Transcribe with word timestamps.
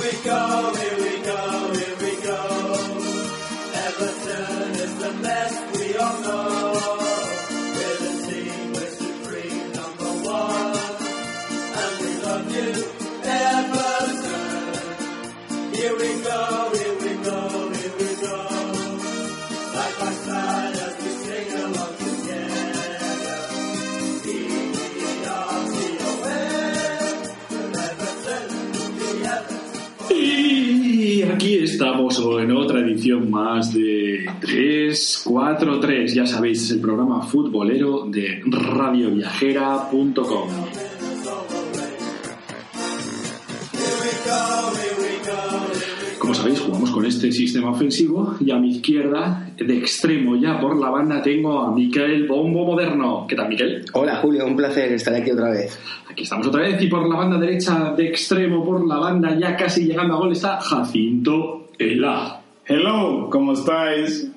We 0.00 0.10
go, 0.24 0.74
here 0.74 0.96
we 0.96 1.01
go, 1.01 1.01
estamos 31.82 32.16
en 32.40 32.52
otra 32.52 32.78
edición 32.78 33.28
más 33.28 33.74
de 33.74 34.24
343. 34.40 36.14
Ya 36.14 36.24
sabéis, 36.24 36.62
es 36.62 36.70
el 36.70 36.80
programa 36.80 37.22
futbolero 37.22 38.06
de 38.06 38.40
radioviajera.com. 38.46 40.48
Como 46.20 46.34
sabéis, 46.34 46.60
jugamos 46.60 46.92
con 46.92 47.04
este 47.04 47.32
sistema 47.32 47.70
ofensivo 47.70 48.36
y 48.38 48.52
a 48.52 48.58
mi 48.58 48.76
izquierda, 48.76 49.50
de 49.58 49.76
extremo 49.76 50.36
ya 50.36 50.60
por 50.60 50.78
la 50.78 50.88
banda, 50.88 51.20
tengo 51.20 51.62
a 51.62 51.74
Miquel 51.74 52.28
Bombo 52.28 52.64
Moderno. 52.64 53.26
¿Qué 53.28 53.34
tal, 53.34 53.48
Miquel? 53.48 53.84
Hola 53.94 54.18
Julio, 54.18 54.46
un 54.46 54.54
placer 54.54 54.92
estar 54.92 55.14
aquí 55.14 55.32
otra 55.32 55.50
vez. 55.50 55.76
Aquí 56.08 56.22
estamos 56.22 56.46
otra 56.46 56.62
vez 56.62 56.80
y 56.80 56.86
por 56.86 57.08
la 57.08 57.16
banda 57.16 57.38
derecha, 57.38 57.92
de 57.96 58.06
extremo 58.06 58.64
por 58.64 58.86
la 58.86 58.98
banda, 58.98 59.36
ya 59.36 59.56
casi 59.56 59.84
llegando 59.84 60.14
a 60.14 60.18
gol, 60.18 60.30
está 60.30 60.60
Jacinto 60.60 61.61
Ela. 61.78 62.42
Hello, 62.66 63.28
¿cómo 63.30 63.52
estáis? 63.52 64.30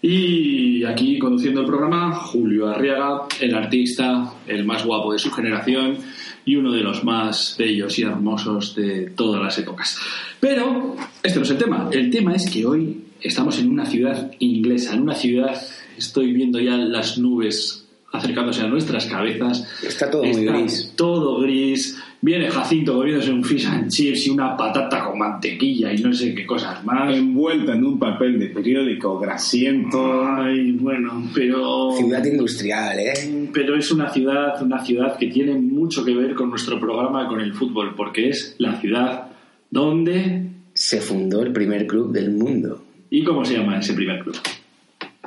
Y 0.00 0.84
aquí 0.84 1.18
conduciendo 1.18 1.62
el 1.62 1.66
programa, 1.66 2.14
Julio 2.14 2.68
Arriaga, 2.68 3.26
el 3.40 3.54
artista, 3.54 4.32
el 4.46 4.64
más 4.64 4.84
guapo 4.84 5.12
de 5.12 5.18
su 5.18 5.30
generación 5.30 5.98
y 6.44 6.56
uno 6.56 6.72
de 6.72 6.82
los 6.82 7.04
más 7.04 7.56
bellos 7.58 7.98
y 7.98 8.02
hermosos 8.02 8.74
de 8.74 9.10
todas 9.10 9.42
las 9.42 9.58
épocas. 9.58 9.98
Pero 10.40 10.96
este 11.22 11.38
no 11.38 11.44
es 11.44 11.50
el 11.50 11.58
tema. 11.58 11.88
El 11.90 12.10
tema 12.10 12.34
es 12.34 12.48
que 12.50 12.64
hoy 12.64 13.04
estamos 13.20 13.58
en 13.58 13.70
una 13.70 13.86
ciudad 13.86 14.30
inglesa, 14.38 14.94
en 14.94 15.02
una 15.02 15.14
ciudad, 15.14 15.60
estoy 15.96 16.32
viendo 16.32 16.60
ya 16.60 16.76
las 16.76 17.18
nubes 17.18 17.86
acercándose 18.12 18.62
a 18.62 18.68
nuestras 18.68 19.06
cabezas. 19.06 19.66
Está 19.82 20.10
todo 20.10 20.24
muy 20.24 20.44
gris. 20.44 20.92
Todo 20.96 21.40
gris. 21.40 21.98
Viene 22.20 22.50
Jacinto 22.50 22.94
comiéndose 22.94 23.30
un 23.30 23.44
fish 23.44 23.66
and 23.66 23.88
chips 23.88 24.26
y 24.26 24.30
una 24.30 24.56
patata 24.56 25.04
con 25.04 25.18
mantequilla 25.18 25.92
y 25.92 26.02
no 26.02 26.12
sé 26.12 26.34
qué 26.34 26.44
cosas 26.44 26.84
más. 26.84 27.16
Envuelta 27.16 27.74
en 27.74 27.84
un 27.84 27.96
papel 27.96 28.40
de 28.40 28.46
periódico 28.46 29.20
grasiento. 29.20 30.24
Ay, 30.26 30.72
bueno, 30.72 31.22
pero... 31.32 31.92
Ciudad 31.96 32.24
industrial, 32.24 32.98
¿eh? 32.98 33.48
Pero 33.52 33.76
es 33.76 33.92
una 33.92 34.10
ciudad, 34.10 34.60
una 34.60 34.84
ciudad 34.84 35.16
que 35.16 35.28
tiene 35.28 35.54
mucho 35.54 36.04
que 36.04 36.14
ver 36.14 36.34
con 36.34 36.50
nuestro 36.50 36.80
programa, 36.80 37.28
con 37.28 37.40
el 37.40 37.54
fútbol, 37.54 37.94
porque 37.94 38.30
es 38.30 38.56
la 38.58 38.80
ciudad 38.80 39.28
donde... 39.70 40.46
Se 40.74 41.00
fundó 41.00 41.42
el 41.42 41.52
primer 41.52 41.86
club 41.88 42.12
del 42.12 42.30
mundo. 42.30 42.84
¿Y 43.10 43.24
cómo 43.24 43.44
se 43.44 43.56
llama 43.56 43.78
ese 43.78 43.94
primer 43.94 44.22
club? 44.22 44.36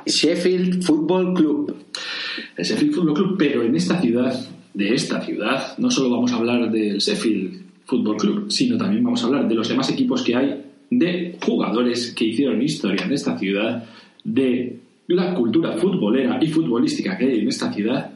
Sheffield 0.06 0.82
Football 0.82 1.34
Club. 1.34 1.76
El 2.56 2.64
Sheffield 2.64 2.94
Football 2.94 3.14
Club, 3.14 3.36
pero 3.38 3.62
en 3.62 3.76
esta 3.76 4.00
ciudad, 4.00 4.34
de 4.74 4.94
esta 4.94 5.20
ciudad, 5.20 5.76
no 5.78 5.90
solo 5.90 6.10
vamos 6.10 6.32
a 6.32 6.36
hablar 6.36 6.70
del 6.70 6.98
Sheffield 6.98 7.62
Football 7.84 8.16
Club, 8.16 8.50
sino 8.50 8.76
también 8.78 9.04
vamos 9.04 9.22
a 9.22 9.26
hablar 9.26 9.48
de 9.48 9.54
los 9.54 9.68
demás 9.68 9.90
equipos 9.90 10.22
que 10.22 10.36
hay, 10.36 10.62
de 10.90 11.38
jugadores 11.44 12.14
que 12.14 12.24
hicieron 12.24 12.62
historia 12.62 13.04
en 13.04 13.12
esta 13.12 13.38
ciudad, 13.38 13.84
de 14.24 14.78
la 15.08 15.34
cultura 15.34 15.76
futbolera 15.76 16.38
y 16.40 16.46
futbolística 16.48 17.16
que 17.18 17.24
hay 17.24 17.40
en 17.40 17.48
esta 17.48 17.72
ciudad, 17.72 18.10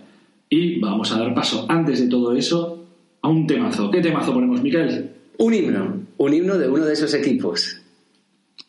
y 0.48 0.78
vamos 0.78 1.12
a 1.12 1.18
dar 1.18 1.34
paso, 1.34 1.66
antes 1.68 2.00
de 2.00 2.08
todo 2.08 2.34
eso, 2.34 2.84
a 3.20 3.28
un 3.28 3.46
temazo. 3.46 3.90
¿Qué 3.90 4.00
temazo 4.00 4.32
ponemos, 4.32 4.62
Miquel? 4.62 5.10
Un 5.38 5.54
himno. 5.54 6.02
Un 6.18 6.34
himno 6.34 6.56
de 6.56 6.68
uno 6.68 6.84
de 6.84 6.92
esos 6.92 7.12
equipos. 7.14 7.80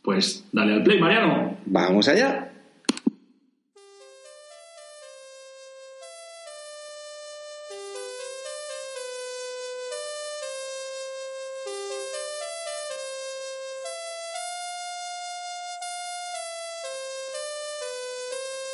Pues 0.01 0.45
dale 0.51 0.73
al 0.73 0.83
play, 0.83 0.99
Mariano. 0.99 1.57
Vamos 1.65 2.07
allá. 2.07 2.46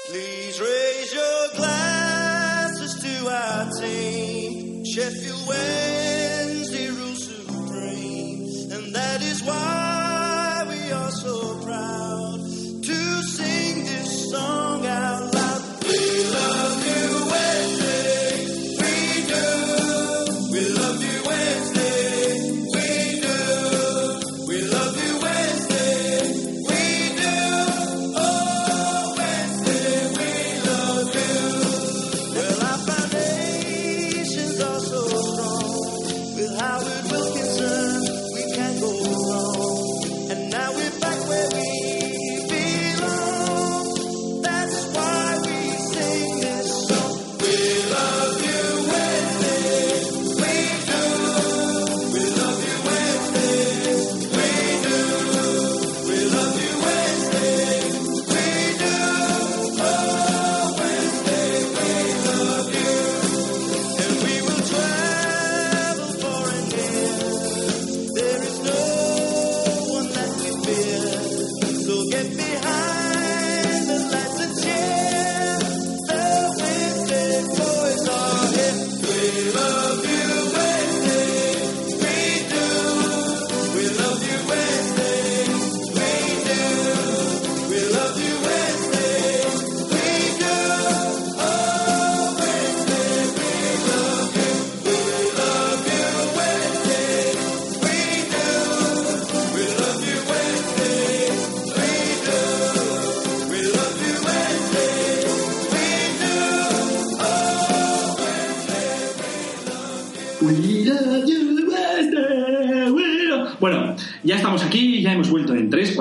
Please 0.05 0.59
raise 0.59 1.13
your 1.13 1.47
glasses 1.55 2.93
to 3.01 3.29
our 3.29 3.69
team. 3.79 4.83
Sheffield 4.83 5.47
Wednesday 5.47 6.89
rules 6.89 7.23
supreme, 7.23 8.71
and 8.73 8.93
that 8.93 9.21
is 9.21 9.41
why 9.43 9.82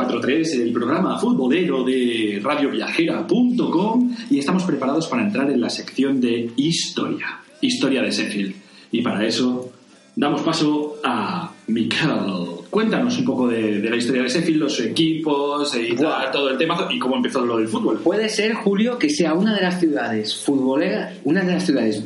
343, 0.08 0.54
el 0.66 0.72
programa 0.72 1.18
futbolero 1.18 1.84
de 1.84 2.40
radioviajera.com 2.42 4.16
y 4.30 4.38
estamos 4.38 4.64
preparados 4.64 5.06
para 5.06 5.22
entrar 5.22 5.50
en 5.50 5.60
la 5.60 5.70
sección 5.70 6.20
de 6.20 6.50
historia, 6.56 7.40
historia 7.60 8.02
de 8.02 8.10
Sheffield. 8.10 8.54
Y 8.90 9.02
para 9.02 9.24
eso 9.26 9.72
damos 10.16 10.42
paso 10.42 10.96
a 11.04 11.52
Michael. 11.68 12.32
Cuéntanos 12.70 13.18
un 13.18 13.24
poco 13.24 13.48
de, 13.48 13.80
de 13.80 13.90
la 13.90 13.96
historia 13.96 14.22
de 14.22 14.28
Sheffield, 14.28 14.60
los 14.60 14.80
equipos 14.80 15.74
y 15.76 15.94
tal, 15.94 16.06
Buah. 16.06 16.30
todo 16.30 16.50
el 16.50 16.58
tema 16.58 16.88
y 16.90 16.98
cómo 16.98 17.16
empezó 17.16 17.44
lo 17.44 17.58
del 17.58 17.68
fútbol. 17.68 18.00
Puede 18.00 18.28
ser, 18.28 18.54
Julio, 18.54 18.98
que 18.98 19.10
sea 19.10 19.34
una 19.34 19.54
de 19.54 19.62
las 19.62 19.78
ciudades 19.78 20.34
futboleras, 20.36 21.16
una 21.24 21.42
de 21.42 21.52
las 21.52 21.64
ciudades 21.64 22.02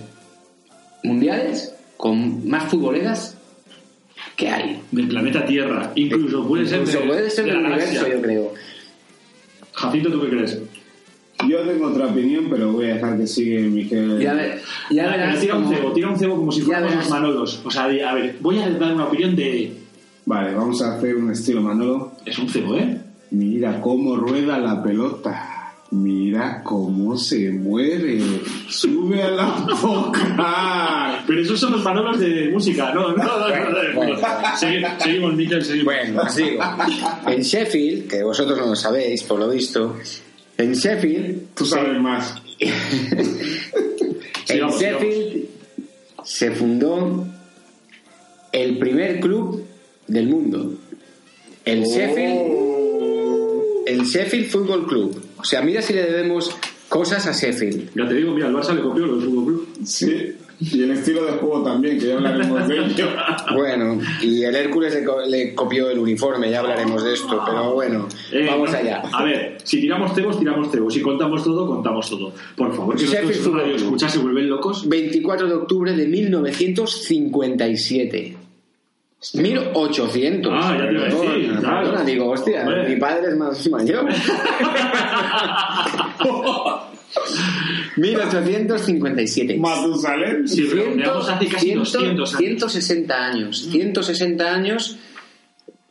mundiales 1.02 1.74
con 1.96 2.48
más 2.48 2.64
futboleras 2.64 3.35
que 4.36 4.48
hay. 4.48 4.80
Del 4.92 5.08
planeta 5.08 5.44
Tierra. 5.46 5.92
Incluso 5.94 6.46
puede 6.46 6.66
ser 6.66 6.80
Incluso 6.80 7.00
de, 7.00 7.06
puede 7.06 7.30
ser 7.30 7.44
de 7.46 7.52
del 7.52 7.62
la 7.62 7.68
universo, 7.70 8.08
yo 8.08 8.22
creo. 8.22 8.54
Jacinto, 9.72 10.10
¿tú 10.10 10.20
qué 10.22 10.28
crees? 10.28 10.58
Yo 11.48 11.58
tengo 11.60 11.88
otra 11.88 12.06
opinión, 12.06 12.46
pero 12.50 12.72
voy 12.72 12.86
a 12.86 12.94
dejar 12.94 13.18
que 13.18 13.26
sigue 13.26 13.60
Miguel. 13.60 14.18
Ya, 14.20 14.32
ver- 14.34 14.60
ya 14.90 15.04
Ah, 15.04 15.10
verás 15.16 15.40
tira 15.40 15.54
un 15.56 15.68
cebo, 15.68 15.92
tira 15.92 16.08
un 16.08 16.18
cebo 16.18 16.36
como 16.36 16.50
si 16.50 16.62
fuéramos 16.62 16.94
los 16.94 17.10
Manolos. 17.10 17.60
O 17.64 17.70
sea, 17.70 17.84
a 17.84 18.14
ver, 18.14 18.36
voy 18.40 18.58
a 18.58 18.70
dar 18.70 18.94
una 18.94 19.04
opinión 19.06 19.36
de... 19.36 19.72
Vale, 20.24 20.54
vamos 20.54 20.80
a 20.82 20.96
hacer 20.96 21.14
un 21.16 21.30
estilo 21.30 21.60
Manolo. 21.60 22.12
Es 22.24 22.38
un 22.38 22.48
cebo, 22.48 22.76
¿eh? 22.76 22.98
Mira 23.30 23.80
cómo 23.80 24.16
rueda 24.16 24.58
la 24.58 24.82
pelota. 24.82 25.55
Mira 25.96 26.60
cómo 26.62 27.16
se 27.16 27.50
mueve. 27.50 28.20
Sube 28.68 29.22
a 29.22 29.30
la 29.30 29.46
boca. 29.80 31.22
Pero 31.26 31.40
esos 31.40 31.58
son 31.58 31.72
los 31.72 31.82
Manolos 31.82 32.20
de 32.20 32.50
música, 32.50 32.92
¿no? 32.92 33.12
no, 33.12 33.24
no, 33.24 33.48
no, 33.48 33.70
no, 33.70 33.94
bueno. 33.94 34.18
Segui- 34.60 34.98
seguimos, 35.02 35.34
seguimos. 35.66 35.84
Bueno, 35.84 36.22
os 36.22 36.36
digo. 36.36 36.62
En 37.26 37.40
Sheffield, 37.42 38.08
que 38.08 38.22
vosotros 38.22 38.58
no 38.58 38.66
lo 38.66 38.76
sabéis, 38.76 39.22
por 39.22 39.38
lo 39.38 39.48
visto, 39.48 39.96
en 40.58 40.72
Sheffield, 40.74 41.54
Tú 41.54 41.64
sabes 41.64 41.98
más. 42.00 42.34
en 42.60 42.72
Sigamos, 44.46 44.80
Sheffield 44.80 45.44
se 46.24 46.50
fundó 46.50 47.26
el 48.52 48.78
primer 48.78 49.20
club 49.20 49.64
del 50.06 50.28
mundo. 50.28 50.74
El 51.64 51.84
Sheffield, 51.84 52.52
el 53.86 54.02
Sheffield 54.04 54.46
Football 54.50 54.86
Club. 54.86 55.22
O 55.46 55.48
sea, 55.48 55.62
mira 55.62 55.80
si 55.80 55.92
le 55.92 56.02
debemos 56.02 56.50
cosas 56.88 57.24
a 57.28 57.32
Sheffield. 57.32 57.90
Ya 57.94 58.08
te 58.08 58.14
digo, 58.14 58.32
mira, 58.34 58.48
el 58.48 58.54
Barça 58.56 58.74
le 58.74 58.80
copió 58.82 59.06
lo 59.06 59.16
del 59.16 59.28
Fútbol 59.28 59.44
Club. 59.44 59.68
Sí. 59.84 60.32
Y 60.58 60.82
el 60.82 60.90
estilo 60.90 61.24
de 61.24 61.30
juego 61.32 61.62
también, 61.62 62.00
que 62.00 62.06
ya 62.08 62.14
hablaremos 62.16 62.66
de 62.66 62.78
ello. 62.78 63.06
Bueno, 63.54 64.00
y 64.22 64.42
el 64.42 64.56
Hércules 64.56 64.92
le, 64.92 65.04
co- 65.04 65.20
le 65.24 65.54
copió 65.54 65.88
el 65.88 66.00
uniforme, 66.00 66.50
ya 66.50 66.58
hablaremos 66.60 67.04
de 67.04 67.12
esto, 67.14 67.40
pero 67.46 67.74
bueno, 67.74 68.08
Eh, 68.32 68.44
vamos 68.48 68.72
no, 68.72 68.76
allá. 68.78 69.02
A 69.12 69.22
ver, 69.22 69.58
si 69.62 69.80
tiramos 69.80 70.12
cebos, 70.14 70.36
tiramos 70.40 70.68
cebos. 70.72 70.92
Si 70.94 71.00
contamos 71.00 71.44
todo, 71.44 71.64
contamos 71.68 72.10
todo. 72.10 72.32
Por 72.56 72.74
favor, 72.74 72.96
que 72.96 73.06
Sheffield 73.06 73.76
escuchas 73.76 74.12
se 74.12 74.18
vuelven 74.18 74.48
locos. 74.48 74.88
24 74.88 75.46
de 75.46 75.54
octubre 75.54 75.92
de 75.94 76.08
1957. 76.08 78.36
1800. 79.34 80.52
Ah, 80.54 80.76
ya 80.78 80.86
te 80.88 80.92
iba 80.94 81.02
a 81.02 81.04
decir, 81.06 81.46
Perdona, 81.54 81.60
claro. 81.60 82.04
Digo, 82.04 82.30
hostia, 82.30 82.60
Hombre. 82.62 82.88
mi 82.88 82.96
padre 83.00 83.28
es 83.30 83.36
más 83.36 83.68
mayor. 83.70 84.06
1857. 87.96 89.56
Matusalén. 89.58 90.46
Si 90.48 90.62
redondeamos 90.64 91.28
hace 91.28 91.46
casi 91.46 91.66
100, 91.66 91.78
200 91.78 92.34
años. 92.34 92.36
160 92.36 93.26
años. 93.26 93.68
160 93.70 94.54
años, 94.54 94.96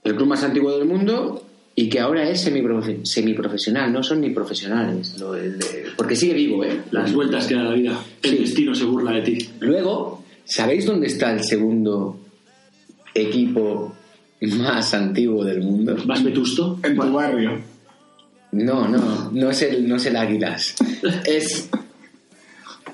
el 0.03 0.15
club 0.15 0.27
más 0.27 0.43
antiguo 0.43 0.77
del 0.77 0.87
mundo 0.87 1.43
y 1.75 1.89
que 1.89 1.99
ahora 1.99 2.29
es 2.29 2.47
semiprofe- 2.47 3.03
semiprofesional. 3.05 3.91
No 3.91 4.03
son 4.03 4.21
ni 4.21 4.29
profesionales. 4.29 5.17
lo 5.19 5.33
del 5.33 5.57
de- 5.59 5.85
porque 5.97 6.15
sigue 6.15 6.33
vivo, 6.33 6.63
¿eh? 6.63 6.81
Las 6.91 7.11
vueltas 7.13 7.47
que 7.47 7.55
da 7.55 7.63
la 7.63 7.73
vida. 7.73 7.99
El 8.21 8.29
Sí. 8.31 8.37
destino 8.37 8.75
se 8.75 8.85
burla 8.85 9.11
de 9.13 9.21
ti. 9.21 9.49
Luego, 9.59 10.23
¿sabéis 10.45 10.85
dónde 10.85 11.07
está 11.07 11.31
el 11.33 11.43
segundo 11.43 12.19
equipo 13.15 13.95
más 14.41 14.94
antiguo 14.94 15.44
del 15.44 15.62
mundo? 15.62 15.95
¿Más 16.06 16.23
vetusto? 16.23 16.79
En 16.83 16.95
tu 16.95 17.13
barrio. 17.13 17.59
No, 18.51 18.88
no, 18.88 19.31
no 19.31 19.50
es 19.50 19.62
el, 19.63 19.88
no 19.88 19.95
es 19.95 20.06
el 20.06 20.15
Águilas. 20.15 20.75
Es 21.25 21.69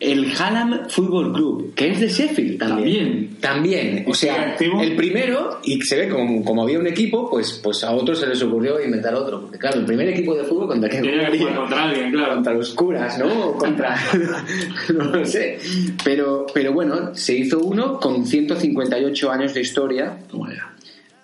el 0.02 0.34
Hallam 0.36 0.90
Football 0.90 1.32
Club, 1.32 1.74
que 1.76 1.92
es 1.92 2.00
de 2.00 2.08
Sheffield 2.08 2.58
también. 2.58 3.38
También. 3.40 4.04
O 4.08 4.16
sea, 4.16 4.56
el 4.60 4.96
primero, 4.96 5.60
y 5.64 5.80
se 5.84 5.96
ve 5.96 6.10
como, 6.10 6.44
como 6.44 6.64
había 6.64 6.80
un 6.80 6.88
equipo, 6.88 7.30
pues, 7.30 7.62
pues 7.64 7.84
a 7.84 7.92
otros 7.92 8.20
se 8.20 8.26
les 8.26 8.42
ocurrió 8.42 8.84
inventar 8.84 9.14
otro. 9.14 9.42
Porque 9.42 9.60
claro, 9.60 9.80
el 9.80 9.86
primer 9.86 10.10
equipo 10.10 10.34
de 10.36 10.44
fútbol 10.44 10.70
contra 10.70 10.90
que 10.90 11.02
jugaría? 11.02 11.40
jugar 11.40 11.56
contra 11.56 11.84
alguien, 11.84 12.12
claro. 12.12 12.34
contra 12.34 12.54
los 12.54 12.72
curas, 12.72 13.20
¿no? 13.20 13.50
O 13.50 13.58
contra. 13.58 13.96
no 14.96 15.04
lo 15.04 15.24
sé. 15.24 15.60
Pero, 16.04 16.48
pero 16.52 16.74
bueno, 16.74 17.14
se 17.14 17.38
hizo 17.38 17.60
uno 17.60 18.00
con 18.00 18.26
158 18.26 19.32
años 19.32 19.54
de 19.54 19.62
historia. 19.62 20.18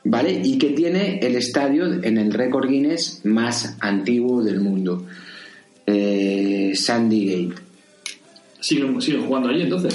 ¿vale? 0.04 0.40
Y 0.44 0.60
que 0.60 0.70
tiene 0.70 1.20
el 1.20 1.36
estadio 1.36 1.86
en 2.04 2.20
el 2.20 2.32
récord 2.32 2.70
Guinness 2.70 3.22
más 3.24 3.76
antiguo 3.80 4.44
del 4.44 4.60
mundo. 4.60 5.04
Eh, 5.88 6.74
Sandy 6.76 7.50
Gate. 7.50 7.67
¿Siguen, 8.60 9.02
siguen 9.02 9.26
jugando 9.26 9.50
allí 9.50 9.62
entonces? 9.62 9.94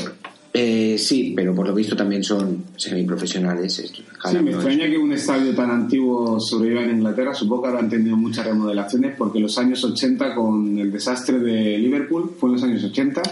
Eh, 0.55 0.97
sí, 0.99 1.33
pero 1.35 1.55
por 1.55 1.67
lo 1.67 1.75
visto 1.75 1.97
también 1.97 2.23
son 2.23 2.65
semiprofesionales. 2.77 3.73
Sí, 3.73 4.39
me 4.43 4.51
extraña 4.51 4.89
que 4.91 4.99
un 4.99 5.13
estadio 5.13 5.55
tan 5.55 5.71
antiguo 5.71 6.39
sobreviva 6.39 6.83
en 6.83 6.99
Inglaterra. 6.99 7.35
Supongo 7.35 7.63
que 7.63 7.69
habrán 7.69 7.89
tenido 7.89 8.17
muchas 8.17 8.47
remodelaciones 8.47 9.15
porque 9.17 9.41
los 9.41 9.57
años 9.57 9.83
80 9.83 10.35
con 10.35 10.79
el 10.79 10.93
desastre 10.93 11.39
de 11.39 11.79
Liverpool 11.79 12.35
fue 12.39 12.51
en 12.51 12.53
los 12.53 12.63
años 12.65 12.85
80. 12.85 13.23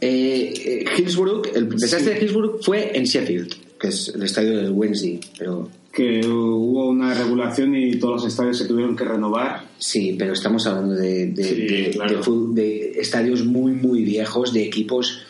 Eh, 0.00 0.54
eh, 0.56 0.84
Hillsborough, 0.96 1.42
el 1.54 1.68
desastre 1.68 2.14
de 2.14 2.24
Hillsborough 2.24 2.62
fue 2.62 2.96
en 2.96 3.04
Sheffield, 3.04 3.54
que 3.78 3.88
es 3.88 4.08
el 4.14 4.22
estadio 4.22 4.56
del 4.56 4.70
Wednesday, 4.70 5.20
pero 5.38 5.68
que 5.94 6.26
hubo 6.26 6.88
una 6.88 7.14
regulación 7.14 7.74
y 7.76 7.96
todos 7.98 8.22
los 8.22 8.26
estadios 8.32 8.58
se 8.58 8.66
tuvieron 8.66 8.96
que 8.96 9.04
renovar. 9.04 9.64
Sí, 9.78 10.16
pero 10.18 10.32
estamos 10.32 10.66
hablando 10.66 10.94
de, 10.94 11.26
de, 11.26 11.44
Sí, 11.44 11.54
de- 11.66 11.90
claro. 11.90 12.20
de 12.20 12.62
de 12.62 12.92
estadios 13.00 13.44
muy, 13.44 13.72
muy 13.72 14.02
viejos, 14.02 14.52
de 14.52 14.64
equipos 14.64 15.22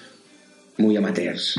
muy 0.79 0.97
amateurs. 0.97 1.57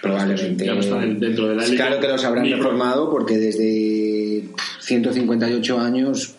Probablemente. 0.00 0.64
Dentro 0.64 1.48
de 1.48 1.54
la 1.56 1.64
liga. 1.66 1.86
Claro 1.86 2.00
que 2.00 2.08
los 2.08 2.24
habrán 2.24 2.44
reformado 2.50 3.10
porque 3.10 3.36
desde 3.38 4.44
158 4.80 5.78
años, 5.78 6.34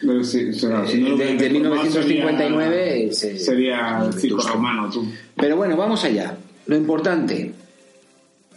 Pero 0.00 0.24
sí, 0.24 0.48
o 0.48 0.52
sea, 0.54 0.86
si 0.86 0.98
no 0.98 1.10
lo 1.10 1.16
de, 1.18 1.24
hubieran 1.26 1.38
de 1.38 1.48
reformado 1.48 1.82
1959, 1.84 3.12
sería, 3.12 3.12
se- 3.12 3.38
sería 3.38 4.02
el 4.06 4.12
circo 4.14 4.42
romano, 4.48 4.90
tú. 4.90 5.06
Pero 5.36 5.56
bueno, 5.56 5.76
vamos 5.76 6.02
allá. 6.04 6.34
Lo 6.66 6.76
importante, 6.76 7.52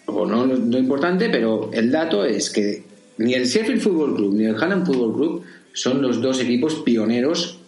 o 0.08 0.26
no 0.26 0.46
lo 0.46 0.78
importante, 0.78 1.30
pero 1.30 1.72
el 1.74 1.92
dato 1.92 2.26
es 2.26 2.50
que 2.50 2.84
ni 3.18 3.34
el 3.34 3.46
Sheffield 3.46 3.82
Football 3.82 4.16
Club 4.16 4.34
ni 4.34 4.46
el 4.46 4.56
Hallam 4.56 4.86
Football 4.86 5.16
Club 5.16 5.44
son 5.74 6.02
los 6.02 6.22
dos 6.22 6.40
equipos 6.42 6.76
pioneros 6.76 7.60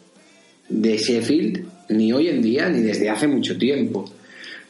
de 0.69 0.97
Sheffield, 0.97 1.65
ni 1.89 2.11
hoy 2.13 2.27
en 2.29 2.41
día 2.41 2.69
ni 2.69 2.81
desde 2.81 3.09
hace 3.09 3.27
mucho 3.27 3.57
tiempo. 3.57 4.05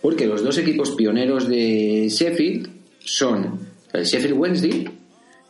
Porque 0.01 0.27
los 0.27 0.43
dos 0.43 0.57
equipos 0.57 0.91
pioneros 0.91 1.47
de 1.47 2.07
Sheffield 2.09 2.69
son 2.99 3.59
el 3.93 4.03
Sheffield 4.03 4.37
Wednesday 4.37 4.89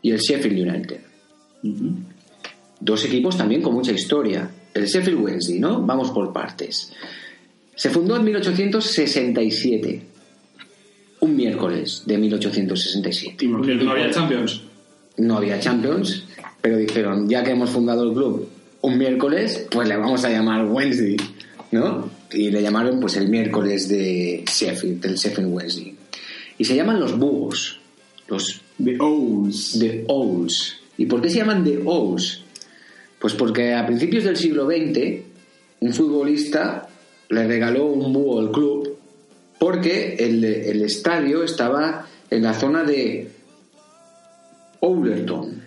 y 0.02 0.12
el 0.12 0.20
Sheffield 0.20 0.70
United. 0.70 1.00
Dos 2.80 3.06
equipos 3.06 3.38
también 3.38 3.62
con 3.62 3.74
mucha 3.74 3.92
historia. 3.92 4.50
El 4.74 4.86
Sheffield 4.86 5.20
Wednesday, 5.20 5.60
¿no? 5.60 5.82
Vamos 5.82 6.12
por 6.12 6.32
partes. 6.32 6.94
Se 7.76 7.90
fundó 7.90 8.16
en 8.16 8.24
1867. 8.24 10.02
Un 11.28 11.36
miércoles 11.36 12.04
de 12.06 12.18
1867. 12.18 13.50
Porque 13.52 13.76
no 13.76 13.92
había 13.92 14.10
Champions. 14.10 14.62
No 15.18 15.38
había 15.38 15.60
Champions, 15.60 16.24
pero 16.62 16.78
dijeron, 16.78 17.28
ya 17.28 17.44
que 17.44 17.52
hemos 17.52 17.70
fundado 17.70 18.04
el 18.04 18.14
club 18.14 18.50
un 18.82 18.98
miércoles, 18.98 19.68
pues 19.72 19.88
le 19.88 19.98
vamos 19.98 20.24
a 20.24 20.30
llamar 20.30 20.66
Wednesday, 20.66 21.18
¿no? 21.72 22.10
Y 22.32 22.52
le 22.52 22.62
llamaron 22.62 23.00
pues 23.00 23.18
el 23.18 23.28
miércoles 23.28 23.90
de 23.90 24.44
Sheffield, 24.48 25.02
del 25.02 25.16
Sheffield 25.16 25.52
Wednesday. 25.52 25.96
Y 26.58 26.66
se 26.66 26.76
llaman 26.76 27.00
los 27.00 27.18
búhos, 27.18 27.80
los 28.28 28.62
The 28.84 28.98
Owls. 29.00 29.78
The 29.80 30.06
Owls. 30.08 30.78
¿Y 30.98 31.06
por 31.06 31.22
qué 31.22 31.30
se 31.30 31.38
llaman 31.38 31.64
The 31.64 31.82
Owls? 31.86 32.44
Pues 33.20 33.34
porque 33.34 33.74
a 33.74 33.86
principios 33.86 34.24
del 34.24 34.38
siglo 34.38 34.66
XX 34.66 35.24
un 35.80 35.94
futbolista 35.94 36.88
le 37.30 37.48
regaló 37.48 37.86
un 37.88 38.14
búho 38.14 38.40
al 38.40 38.52
club 38.52 38.77
porque 39.60 40.16
el, 40.20 40.44
el 40.44 40.82
estadio 40.84 41.44
estaba 41.44 42.06
en 42.30 42.44
la 42.44 42.54
zona 42.54 42.84
de 42.84 43.30
Owlerton. 44.80 45.64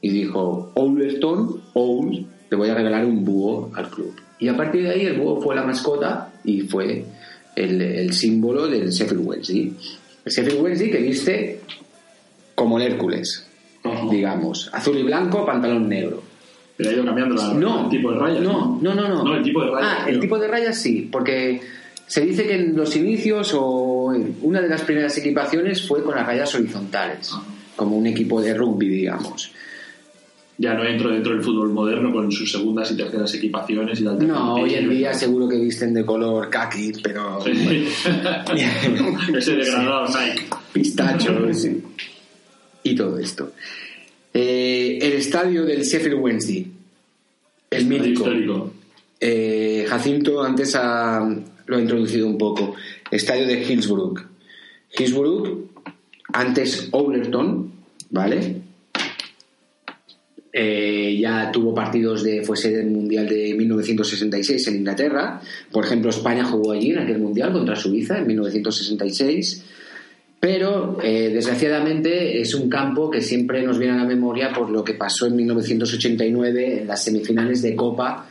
Y 0.00 0.08
dijo, 0.10 0.72
Owlerton, 0.74 1.62
Owls, 1.74 2.26
le 2.50 2.56
voy 2.56 2.68
a 2.68 2.74
regalar 2.74 3.04
un 3.06 3.24
búho 3.24 3.70
al 3.74 3.88
club. 3.88 4.14
Y 4.38 4.48
a 4.48 4.56
partir 4.56 4.82
de 4.82 4.90
ahí 4.90 5.06
el 5.06 5.18
búho 5.18 5.40
fue 5.40 5.54
la 5.54 5.62
mascota 5.64 6.32
y 6.44 6.60
fue 6.62 7.04
el, 7.56 7.80
el 7.80 8.12
símbolo 8.12 8.66
del 8.68 8.90
Sheffield 8.90 9.26
Wednesday. 9.26 9.72
El 10.24 10.32
Sheffield 10.32 10.60
Wednesday 10.60 10.90
que 10.90 10.98
viste 10.98 11.60
como 12.54 12.78
el 12.78 12.92
Hércules, 12.92 13.46
digamos. 14.10 14.68
Azul 14.72 14.98
y 14.98 15.02
blanco, 15.04 15.46
pantalón 15.46 15.88
negro. 15.88 16.22
Pero 16.76 16.90
ha 16.90 16.92
ido 16.92 17.04
cambiando 17.04 17.34
la- 17.36 17.54
No, 17.54 17.84
el 17.84 17.88
tipo 17.90 18.10
de 18.12 18.18
rayas. 18.18 18.42
No, 18.42 18.78
no, 18.82 18.94
no, 18.94 19.08
no. 19.08 19.24
No, 19.24 19.36
el 19.36 19.42
tipo 19.42 19.64
de 19.64 19.70
rayas. 19.70 19.90
Ah, 20.00 20.06
el 20.08 20.20
tipo 20.20 20.38
de 20.38 20.48
rayas 20.48 20.76
sí, 20.78 21.08
porque 21.10 21.60
se 22.06 22.20
dice 22.22 22.46
que 22.46 22.54
en 22.54 22.76
los 22.76 22.94
inicios 22.96 23.52
o 23.54 24.12
en 24.14 24.36
una 24.42 24.60
de 24.60 24.68
las 24.68 24.82
primeras 24.82 25.16
equipaciones 25.18 25.86
fue 25.86 26.02
con 26.02 26.14
las 26.14 26.26
rayas 26.26 26.54
horizontales, 26.54 27.30
como 27.76 27.96
un 27.96 28.06
equipo 28.06 28.40
de 28.42 28.54
rugby, 28.54 28.88
digamos. 28.88 29.50
Ya 30.56 30.72
no 30.74 30.84
entro 30.84 31.10
dentro 31.10 31.32
del 31.32 31.42
fútbol 31.42 31.70
moderno 31.72 32.12
con 32.12 32.30
sus 32.30 32.52
segundas 32.52 32.88
y 32.92 32.96
terceras 32.96 33.34
equipaciones 33.34 34.00
y 34.00 34.04
tal. 34.04 34.24
No, 34.24 34.54
hoy 34.54 34.74
en 34.74 34.88
día 34.88 35.12
seguro 35.12 35.48
que 35.48 35.56
visten 35.58 35.92
de 35.92 36.04
color 36.06 36.48
kaki, 36.48 36.92
pero 37.02 37.44
Ese 39.36 39.56
degradado 39.56 40.06
Nike. 40.08 40.46
pistachos 40.72 41.66
y 42.84 42.94
todo 42.94 43.18
esto. 43.18 43.52
Eh, 44.32 44.98
el 45.00 45.12
estadio 45.14 45.64
del 45.64 45.82
Sheffield 45.82 46.20
Wednesday, 46.20 46.66
el 47.70 47.86
mítico. 47.86 48.20
Histórico. 48.22 48.72
Eh, 49.20 49.86
Jacinto 49.88 50.42
antes 50.42 50.74
ha- 50.76 51.26
lo 51.66 51.76
ha 51.76 51.80
introducido 51.80 52.26
un 52.26 52.38
poco. 52.38 52.74
Estadio 53.10 53.46
de 53.46 53.62
Hillsborough. 53.62 54.20
Hillsborough, 54.96 55.70
antes 56.32 56.88
Overton, 56.90 57.72
¿vale? 58.10 58.62
Eh, 60.56 61.18
ya 61.20 61.50
tuvo 61.50 61.74
partidos 61.74 62.22
de. 62.22 62.44
fue 62.44 62.56
sede 62.56 62.76
del 62.76 62.90
Mundial 62.90 63.28
de 63.28 63.54
1966 63.54 64.68
en 64.68 64.76
Inglaterra. 64.76 65.40
Por 65.72 65.84
ejemplo, 65.84 66.10
España 66.10 66.44
jugó 66.44 66.72
allí 66.72 66.90
en 66.90 67.00
aquel 67.00 67.18
Mundial 67.18 67.52
contra 67.52 67.74
Suiza 67.74 68.18
en 68.18 68.28
1966. 68.28 69.64
Pero, 70.38 70.98
eh, 71.02 71.30
desgraciadamente, 71.32 72.40
es 72.40 72.54
un 72.54 72.68
campo 72.68 73.10
que 73.10 73.20
siempre 73.20 73.62
nos 73.62 73.78
viene 73.78 73.94
a 73.94 73.96
la 73.96 74.04
memoria 74.04 74.52
por 74.52 74.70
lo 74.70 74.84
que 74.84 74.94
pasó 74.94 75.26
en 75.26 75.36
1989 75.36 76.82
en 76.82 76.86
las 76.86 77.02
semifinales 77.02 77.60
de 77.62 77.74
Copa 77.74 78.28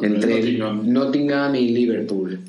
entre. 0.00 0.56
Nottingham 0.56 1.54
y 1.54 1.68
Liverpool. 1.68 2.40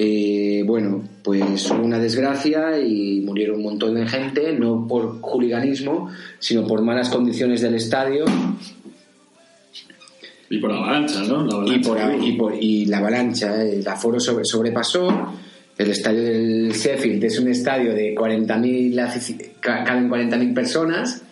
Eh, 0.00 0.62
bueno, 0.64 1.02
pues 1.24 1.68
hubo 1.72 1.82
una 1.82 1.98
desgracia 1.98 2.78
y 2.78 3.20
murieron 3.22 3.56
un 3.56 3.64
montón 3.64 3.94
de 3.96 4.06
gente, 4.06 4.52
no 4.52 4.86
por 4.86 5.20
juliganismo, 5.20 6.08
sino 6.38 6.64
por 6.68 6.82
malas 6.82 7.08
condiciones 7.10 7.60
del 7.62 7.74
estadio 7.74 8.24
Y 10.50 10.58
por 10.58 10.72
avalancha, 10.72 11.22
¿no? 11.24 11.44
La 11.44 11.52
y, 11.52 11.56
avalancha. 11.84 11.88
por, 11.88 12.24
y, 12.24 12.32
por- 12.32 12.54
y 12.58 12.86
la 12.86 12.98
avalancha. 12.98 13.62
El 13.62 13.86
aforo 13.86 14.18
sobre- 14.20 14.44
sobrepasó. 14.44 15.08
El 15.76 15.90
estadio 15.90 16.22
del 16.22 16.72
Sheffield 16.72 17.22
es 17.24 17.38
un 17.38 17.48
estadio 17.48 17.92
de 17.94 18.14
40.000, 18.14 18.94
afici- 18.98 19.50
ca- 19.60 19.84
caben 19.84 20.08
40.000 20.08 20.52
personas 20.54 21.22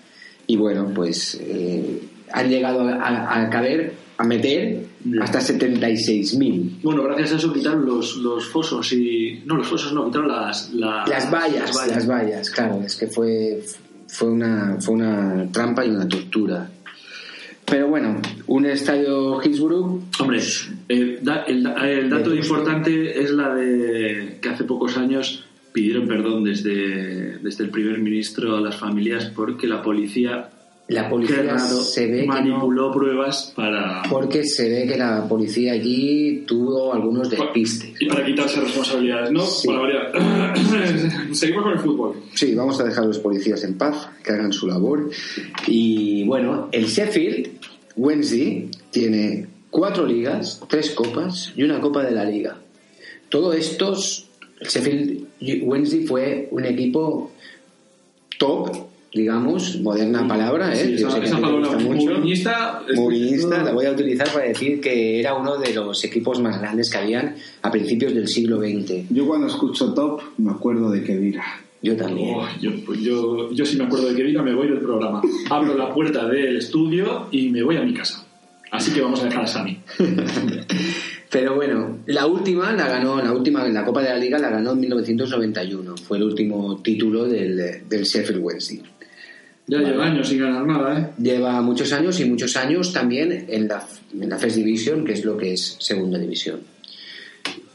y 0.46 0.56
bueno, 0.56 0.92
pues 0.94 1.36
eh, 1.40 2.00
han 2.32 2.48
llegado 2.48 2.80
a, 2.86 2.94
a- 2.94 3.42
a 3.42 3.50
caber, 3.50 3.94
a 4.18 4.24
meter 4.24 4.84
Bien. 5.08 5.22
hasta 5.22 5.40
76.000. 5.40 6.82
Bueno, 6.82 7.02
gracias 7.04 7.32
a 7.32 7.36
eso 7.36 7.52
quitaron 7.52 7.86
los, 7.86 8.16
los 8.16 8.46
fosos 8.48 8.92
y... 8.92 9.42
No, 9.46 9.56
los 9.56 9.66
fosos 9.68 9.92
no, 9.92 10.06
quitaron 10.06 10.28
las... 10.28 10.72
la- 10.74 11.04
Las 11.06 11.30
vallas, 11.30 11.72
las 11.88 12.06
vallas, 12.08 12.50
claro, 12.50 12.80
es 12.84 12.96
que 12.96 13.06
fue, 13.06 13.62
fue, 14.08 14.28
una, 14.30 14.78
fue 14.80 14.94
una 14.94 15.46
trampa 15.52 15.84
y 15.86 15.90
una 15.90 16.08
tortura. 16.08 16.70
Pero 17.64 17.88
bueno, 17.88 18.20
un 18.46 18.66
estadio 18.66 19.40
Hillsborough, 19.42 20.00
Hombre, 20.20 20.40
eh, 20.88 21.18
da- 21.22 21.42
el, 21.44 21.62
da- 21.64 21.88
el 21.90 22.08
dato 22.08 22.30
De- 22.30 22.36
importante 22.36 23.20
es 23.22 23.30
la 23.32 23.54
de 23.54 24.38
que 24.40 24.48
hace 24.48 24.64
pocos 24.64 24.96
años 24.96 25.44
pidieron 25.72 26.06
perdón 26.08 26.44
desde, 26.44 27.38
desde 27.38 27.64
el 27.64 27.70
primer 27.70 27.98
ministro 27.98 28.56
a 28.56 28.60
las 28.60 28.76
familias 28.76 29.26
porque 29.34 29.66
la 29.66 29.82
policía, 29.82 30.48
la 30.88 31.08
policía 31.08 31.58
se 31.58 32.06
ve 32.06 32.20
que 32.20 32.26
no, 32.26 32.34
manipuló 32.34 32.92
pruebas 32.92 33.52
para... 33.56 34.02
porque 34.08 34.44
se 34.44 34.68
ve 34.68 34.86
que 34.86 34.96
la 34.96 35.26
policía 35.28 35.72
allí 35.72 36.44
tuvo 36.46 36.94
algunos 36.94 37.28
despistes. 37.28 37.90
Y 38.00 38.06
para 38.06 38.24
quitarse 38.24 38.60
responsabilidades, 38.60 39.32
¿no? 39.32 39.44
Sí. 39.44 39.66
Para 39.66 39.80
variar. 39.80 40.12
Seguimos 41.34 41.64
con 41.64 41.72
el 41.72 41.78
fútbol. 41.80 42.22
Sí, 42.34 42.54
vamos 42.54 42.78
a 42.80 42.84
dejar 42.84 43.02
a 43.02 43.06
los 43.08 43.18
policías 43.18 43.64
en 43.64 43.76
paz, 43.76 44.08
que 44.22 44.32
hagan 44.32 44.52
su 44.52 44.68
labor. 44.68 45.10
Y 45.66 46.24
bueno, 46.24 46.68
el 46.70 46.86
Sheffield 46.86 47.50
Wednesday 47.96 48.70
tiene 48.90 49.48
cuatro 49.70 50.06
ligas, 50.06 50.62
tres 50.68 50.92
copas 50.92 51.52
y 51.56 51.64
una 51.64 51.80
copa 51.80 52.04
de 52.04 52.12
la 52.12 52.24
liga. 52.24 52.58
Todo 53.28 53.52
estos, 53.52 54.28
el 54.60 54.68
Sheffield 54.68 55.26
Wednesday 55.64 56.06
fue 56.06 56.48
un 56.52 56.64
equipo 56.64 57.32
top, 58.38 58.86
digamos, 59.16 59.80
moderna 59.80 60.28
palabra, 60.28 60.72
¿eh? 60.74 60.76
Sí, 60.76 60.96
Yo 61.02 61.08
esa, 61.08 61.16
sé 61.16 61.22
que 61.24 61.30
palabra 61.40 61.68
gusta 61.68 61.78
mucho. 61.78 62.10
movinista... 62.14 62.82
es- 62.88 62.96
Movinista, 62.98 63.62
la 63.64 63.72
voy 63.72 63.86
a 63.86 63.90
utilizar 63.92 64.30
para 64.32 64.44
decir 64.46 64.80
que 64.80 65.18
era 65.20 65.34
uno 65.34 65.56
de 65.56 65.74
los 65.74 66.04
equipos 66.04 66.40
más 66.40 66.60
grandes 66.60 66.90
que 66.90 66.98
habían 66.98 67.34
a 67.62 67.70
principios 67.70 68.14
del 68.14 68.28
siglo 68.28 68.58
XX. 68.60 69.08
Yo 69.10 69.26
cuando 69.26 69.46
escucho 69.48 69.92
top 69.94 70.20
me 70.38 70.52
acuerdo 70.52 70.90
de 70.90 71.02
Kedira. 71.02 71.42
Yo 71.82 71.96
también. 71.96 72.34
Oh, 72.36 72.46
yo, 72.60 72.70
pues 72.84 73.00
yo, 73.00 73.50
yo 73.52 73.64
si 73.64 73.76
me 73.76 73.84
acuerdo 73.84 74.08
de 74.08 74.14
que 74.16 74.24
diga 74.24 74.42
me 74.42 74.54
voy 74.54 74.66
del 74.68 74.80
programa. 74.80 75.20
Abro 75.50 75.76
la 75.76 75.92
puerta 75.92 76.26
del 76.28 76.56
estudio 76.56 77.26
y 77.30 77.50
me 77.50 77.62
voy 77.62 77.76
a 77.76 77.82
mi 77.82 77.94
casa. 77.94 78.24
Así 78.72 78.92
que 78.92 79.00
vamos 79.00 79.20
a 79.22 79.26
dejar 79.26 79.44
a 79.44 79.46
Sami. 79.46 79.78
Pero 81.30 81.54
bueno, 81.56 81.98
la 82.06 82.26
última 82.26 82.72
la 82.72 82.88
ganó, 82.88 83.20
la 83.22 83.32
última, 83.32 83.66
la 83.68 83.84
Copa 83.84 84.00
de 84.02 84.08
la 84.10 84.16
Liga 84.16 84.38
la 84.38 84.48
ganó 84.50 84.72
en 84.72 84.80
1991. 84.80 85.96
Fue 85.96 86.16
el 86.18 86.24
último 86.24 86.78
título 86.82 87.24
del, 87.26 87.82
del 87.88 88.02
Sheffield 88.04 88.40
Wednesday. 88.42 88.82
Ya 89.68 89.78
lleva 89.78 90.06
años 90.06 90.28
sin 90.28 90.38
ganar 90.38 90.64
nada, 90.64 90.98
¿eh? 91.00 91.08
Lleva 91.20 91.60
muchos 91.60 91.92
años 91.92 92.20
y 92.20 92.24
muchos 92.26 92.56
años 92.56 92.92
también 92.92 93.46
en 93.48 93.66
la, 93.66 93.84
en 94.20 94.28
la 94.28 94.38
First 94.38 94.56
Division, 94.56 95.04
que 95.04 95.12
es 95.14 95.24
lo 95.24 95.36
que 95.36 95.54
es 95.54 95.76
Segunda 95.80 96.18
División. 96.18 96.60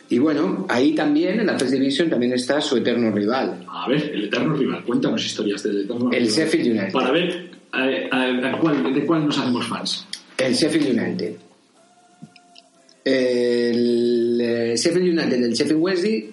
Y 0.10 0.18
bueno, 0.20 0.66
ahí 0.70 0.94
también, 0.96 1.40
en 1.42 1.48
la 1.48 1.58
First 1.60 1.74
Division, 1.74 2.10
también 2.10 2.34
está 2.34 2.62
su 2.62 2.78
eterno 2.78 3.12
rival, 3.12 3.66
A 3.68 3.88
ver, 3.90 4.12
el 4.14 4.26
eterno 4.26 4.54
rival. 4.56 4.84
Cuéntanos 4.86 5.26
historias 5.26 5.64
del 5.64 5.82
eterno 5.82 6.10
el 6.12 6.20
rival. 6.20 6.28
Sheffield 6.34 6.68
United. 6.68 6.92
Para 6.94 7.12
ver 7.12 7.50
a- 7.72 8.50
a 8.54 8.60
cuál- 8.60 8.94
de 8.94 9.06
cuál 9.06 9.26
nos 9.26 9.38
hacemos 9.38 9.68
fans. 9.68 10.08
El 10.38 10.54
Sheffield 10.54 10.98
United. 11.00 11.34
El 13.04 14.40
eh, 14.42 14.74
Sheffield 14.78 15.10
United 15.20 15.40
del 15.42 15.54
Sheffield 15.54 15.82
Wednesday, 15.82 16.30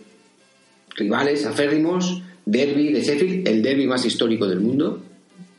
rivales 0.97 1.45
aférrimos, 1.47 2.23
derby 2.45 2.93
de 2.93 3.03
Sheffield, 3.03 3.49
el 3.49 3.62
derby 3.62 3.87
más 3.87 4.05
histórico 4.05 4.47
del 4.47 4.61
mundo, 4.61 5.03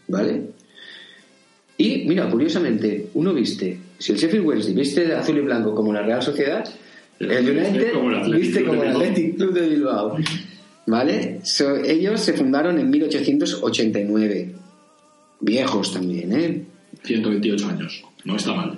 ¿vale? 0.10 0.50
Y 1.78 2.04
mira, 2.06 2.30
curiosamente, 2.30 3.08
uno 3.14 3.34
viste, 3.34 3.80
si 3.98 4.12
el 4.12 4.18
Sheffield 4.18 4.46
Wednesday 4.46 4.74
viste 4.74 5.06
de 5.06 5.16
azul 5.16 5.38
y 5.38 5.42
blanco 5.42 5.74
como 5.74 5.94
la 5.94 6.02
Real 6.02 6.22
Sociedad, 6.22 6.68
el 7.20 7.50
United 7.50 7.94
como 7.94 8.10
el 8.10 8.16
Athletic 8.18 8.42
viste 8.42 8.66
como 8.66 8.84
el. 8.84 8.90
Athletic 8.90 9.38
Club 9.38 9.54
de 9.54 9.70
Bilbao, 9.70 10.18
¿vale? 10.88 11.40
So, 11.44 11.78
ellos 11.78 12.20
se 12.20 12.34
fundaron 12.34 12.80
en 12.80 12.90
1889, 12.90 14.56
viejos 15.40 15.94
también, 15.94 16.34
¿eh? 16.34 16.64
128 17.04 17.68
años. 17.70 18.04
No 18.26 18.36
está 18.36 18.54
mal. 18.54 18.78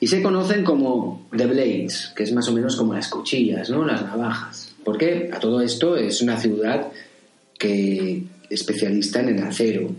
Y 0.00 0.06
se 0.06 0.22
conocen 0.22 0.64
como 0.64 1.26
The 1.36 1.46
Blades, 1.46 2.12
que 2.14 2.22
es 2.22 2.32
más 2.32 2.48
o 2.48 2.52
menos 2.52 2.76
como 2.76 2.94
las 2.94 3.08
cuchillas, 3.08 3.70
¿no? 3.70 3.84
Las 3.84 4.02
navajas. 4.02 4.74
Porque 4.84 5.30
a 5.32 5.40
todo 5.40 5.60
esto 5.60 5.96
es 5.96 6.20
una 6.20 6.38
ciudad 6.38 6.88
que 7.58 8.22
especialista 8.50 9.20
en 9.20 9.30
el 9.30 9.42
acero. 9.42 9.90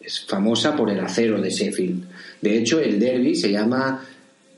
Es 0.00 0.20
famosa 0.20 0.76
por 0.76 0.90
el 0.90 1.00
acero 1.00 1.40
de 1.40 1.50
Sheffield. 1.50 2.04
De 2.40 2.58
hecho, 2.58 2.80
el 2.80 2.98
derby 2.98 3.34
se 3.34 3.50
llama 3.50 4.04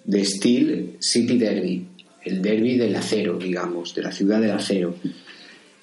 The 0.08 0.24
Steel 0.24 0.96
City 0.98 1.38
Derby, 1.38 1.86
el 2.24 2.42
derby 2.42 2.76
del 2.76 2.96
acero, 2.96 3.38
digamos, 3.38 3.94
de 3.94 4.02
la 4.02 4.12
ciudad 4.12 4.40
del 4.40 4.50
acero. 4.50 4.96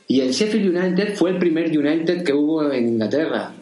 Y 0.07 0.19
el 0.21 0.31
Sheffield 0.31 0.75
United 0.75 1.15
fue 1.15 1.31
el 1.31 1.39
primer 1.39 1.75
United 1.77 2.23
que 2.23 2.33
hubo 2.33 2.71
en 2.71 2.87
Inglaterra. 2.89 3.53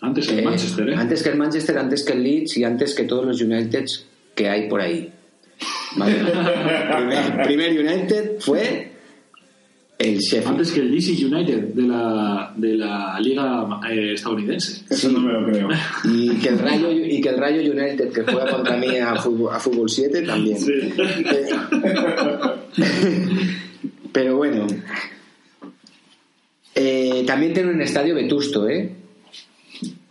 Antes 0.00 0.28
el 0.28 0.40
Eh, 0.40 0.42
Manchester, 0.42 0.88
¿eh? 0.88 0.94
Antes 0.96 1.22
que 1.22 1.28
el 1.30 1.36
Manchester, 1.36 1.78
antes 1.78 2.04
que 2.04 2.12
el 2.12 2.22
Leeds 2.22 2.56
y 2.58 2.64
antes 2.64 2.94
que 2.94 3.04
todos 3.04 3.24
los 3.24 3.40
Uniteds 3.40 4.04
que 4.34 4.48
hay 4.48 4.68
por 4.68 4.80
ahí. 4.80 5.10
Vale. 5.96 6.14
primer, 6.96 7.42
primer 7.44 7.70
United 7.70 8.40
fue 8.40 8.93
el 9.98 10.18
Sheffield. 10.18 10.48
Antes 10.48 10.72
que 10.72 10.80
el 10.80 10.90
DC 10.90 11.12
United 11.24 11.74
de 11.74 11.82
la, 11.82 12.52
de 12.56 12.74
la 12.74 13.18
liga 13.20 13.80
eh, 13.90 14.14
estadounidense. 14.14 14.82
Eso 14.90 15.10
no 15.12 15.20
me 15.20 15.32
lo 15.32 15.46
creo. 15.46 15.68
Y 16.04 16.36
que 16.36 16.48
el 16.48 16.58
Rayo 16.58 16.90
y 16.90 17.20
que 17.20 17.28
el 17.28 17.38
Rayo 17.38 17.60
United 17.60 18.12
que 18.12 18.22
juega 18.22 18.50
contra 18.50 18.76
mí 18.76 18.96
a 18.96 19.14
fútbol, 19.16 19.54
a 19.54 19.60
fútbol 19.60 19.88
7 19.88 20.22
también. 20.22 20.58
Pero 24.12 24.36
bueno. 24.36 24.66
Eh, 26.74 27.22
también 27.26 27.52
tiene 27.52 27.70
un 27.70 27.80
estadio 27.80 28.16
vetusto, 28.16 28.68
¿eh? 28.68 28.90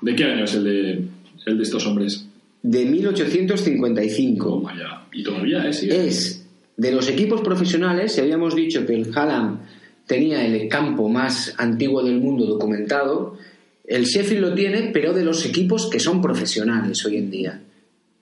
¿De 0.02 0.16
qué 0.16 0.24
año 0.24 0.46
es 0.46 0.54
el 0.54 0.64
de, 0.64 1.06
el 1.46 1.58
de 1.58 1.64
estos 1.64 1.86
hombres? 1.86 2.26
De 2.62 2.86
1855. 2.86 4.50
Toma 4.50 4.74
ya. 4.78 5.06
Y 5.12 5.24
todavía, 5.24 5.68
¿eh? 5.68 5.74
Sigue. 5.74 6.08
es 6.08 6.43
de 6.78 6.92
los 6.92 7.08
equipos 7.10 7.42
profesionales, 7.42 8.14
si 8.14 8.22
habíamos 8.22 8.56
dicho 8.56 8.86
que 8.86 8.96
el 8.96 9.12
Hallam 9.16 9.60
tenía 10.08 10.46
el 10.46 10.68
campo 10.68 11.08
más 11.10 11.54
antiguo 11.58 12.04
del 12.04 12.20
mundo 12.20 12.46
documentado, 12.46 13.38
el 13.86 14.06
Sheffield 14.06 14.42
lo 14.42 14.54
tiene, 14.54 14.90
pero 14.94 15.14
de 15.14 15.24
los 15.24 15.46
equipos 15.46 15.90
que 15.90 16.00
son 16.00 16.22
profesionales 16.22 17.06
hoy 17.06 17.18
en 17.18 17.30
día, 17.32 17.62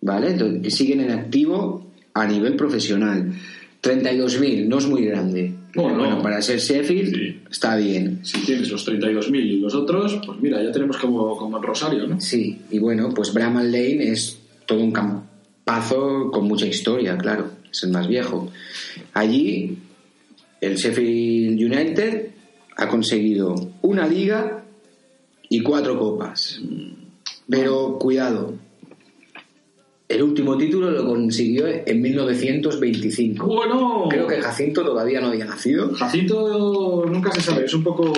¿vale? 0.01 0.31
Entonces, 0.31 0.61
Que 0.63 0.71
siguen 0.71 1.01
en 1.01 1.11
activo 1.11 1.85
a 2.13 2.25
nivel 2.27 2.55
profesional. 2.55 3.31
32.000, 3.81 4.67
no 4.67 4.77
es 4.77 4.87
muy 4.87 5.05
grande. 5.05 5.53
Bueno, 5.73 6.21
para 6.21 6.41
ser 6.41 6.59
Sheffield 6.59 7.15
Sí. 7.15 7.39
está 7.49 7.75
bien. 7.77 8.19
Si 8.23 8.39
tienes 8.41 8.69
los 8.69 8.85
32.000 8.85 9.35
y 9.43 9.59
los 9.59 9.73
otros, 9.73 10.19
pues 10.25 10.39
mira, 10.41 10.61
ya 10.61 10.71
tenemos 10.71 10.97
como, 10.97 11.35
como 11.37 11.57
en 11.57 11.63
Rosario, 11.63 12.05
¿no? 12.07 12.19
Sí, 12.19 12.59
y 12.69 12.77
bueno, 12.79 13.09
pues 13.15 13.33
Bramall 13.33 13.71
Lane 13.71 14.11
es 14.11 14.37
todo 14.67 14.79
un 14.81 14.91
campazo 14.91 16.29
con 16.31 16.45
mucha 16.47 16.65
historia, 16.67 17.17
claro, 17.17 17.49
es 17.71 17.83
el 17.83 17.91
más 17.91 18.07
viejo. 18.07 18.51
Allí, 19.13 19.77
el 20.59 20.75
Sheffield 20.75 21.59
United 21.59 22.31
ha 22.77 22.87
conseguido 22.87 23.55
una 23.81 24.07
liga 24.07 24.63
y 25.49 25.61
cuatro 25.61 25.97
copas. 25.97 26.59
Pero 27.49 27.97
cuidado, 27.97 28.55
el 30.11 30.23
último 30.23 30.57
título 30.57 30.91
lo 30.91 31.05
consiguió 31.05 31.65
en 31.67 32.01
1925. 32.01 33.45
Bueno, 33.45 34.05
Creo 34.09 34.27
que 34.27 34.41
Jacinto 34.41 34.83
todavía 34.83 35.21
no 35.21 35.27
había 35.27 35.45
nacido 35.45 35.93
Jacinto 35.93 37.05
nunca 37.09 37.31
se 37.31 37.41
sabe, 37.41 37.65
es 37.65 37.73
un 37.73 37.83
poco 37.83 38.11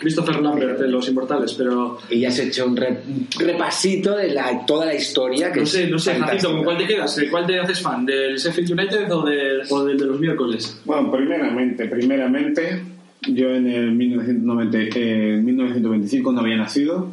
Christopher 0.00 0.40
Lambert 0.40 0.78
de 0.78 0.88
Los 0.88 1.08
Inmortales, 1.08 1.54
pero 1.54 1.98
y 2.10 2.20
ya 2.20 2.28
has 2.28 2.38
hecho 2.38 2.66
un, 2.66 2.76
re- 2.76 3.00
un 3.08 3.26
repasito 3.38 4.16
de 4.16 4.28
la, 4.32 4.64
toda 4.66 4.86
la 4.86 4.94
historia. 4.94 5.52
Que 5.52 5.60
no 5.60 5.66
sé, 5.66 5.88
no 5.88 5.98
sé, 5.98 6.14
Jacinto. 6.14 6.52
¿con 6.52 6.64
cuál 6.64 6.78
te 6.78 6.86
quedas? 6.86 7.16
¿De 7.16 7.28
¿Cuál 7.30 7.46
te 7.46 7.58
haces 7.60 7.80
fan? 7.80 8.04
¿Del 8.06 8.36
Sheffield 8.36 8.72
United 8.72 9.12
o, 9.12 9.24
del- 9.24 9.62
o 9.70 9.84
del 9.84 9.98
de 9.98 10.04
los 10.06 10.20
miércoles? 10.20 10.80
Bueno, 10.84 11.10
primeramente, 11.10 11.86
primeramente, 11.86 12.82
yo 13.28 13.50
en 13.50 13.66
el 13.66 13.92
1990, 13.92 14.78
eh, 14.78 14.90
en 15.34 15.44
1925 15.44 16.32
no 16.32 16.40
había 16.40 16.56
nacido, 16.56 17.08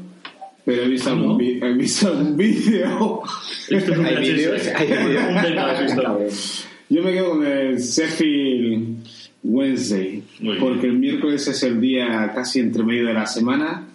pero 0.65 0.81
he 0.83 0.87
visto 0.87 1.09
algún, 1.11 1.27
¿No? 1.27 1.37
vi- 1.37 1.59
he 1.61 1.73
visto 1.73 2.07
algún 2.07 2.35
vídeo. 2.37 3.21
Esto 3.69 3.93
es 3.93 3.97
un 3.99 4.05
Hay 4.05 4.15
VHS. 4.15 4.33
vídeos, 4.33 4.67
hay. 4.75 4.91
Un. 4.91 6.29
Yo 6.89 7.01
me 7.03 7.13
quedo 7.13 7.29
con 7.31 7.45
el 7.45 7.77
Sheffield 7.77 8.97
Wednesday, 9.43 10.23
Muy 10.39 10.55
bien. 10.55 10.59
porque 10.65 10.87
el 10.87 10.97
miércoles 10.99 11.47
es 11.47 11.63
el 11.63 11.79
día 11.81 12.31
casi 12.33 12.59
entre 12.59 12.83
medio 12.83 13.05
de 13.07 13.13
la 13.13 13.25
semana 13.25 13.87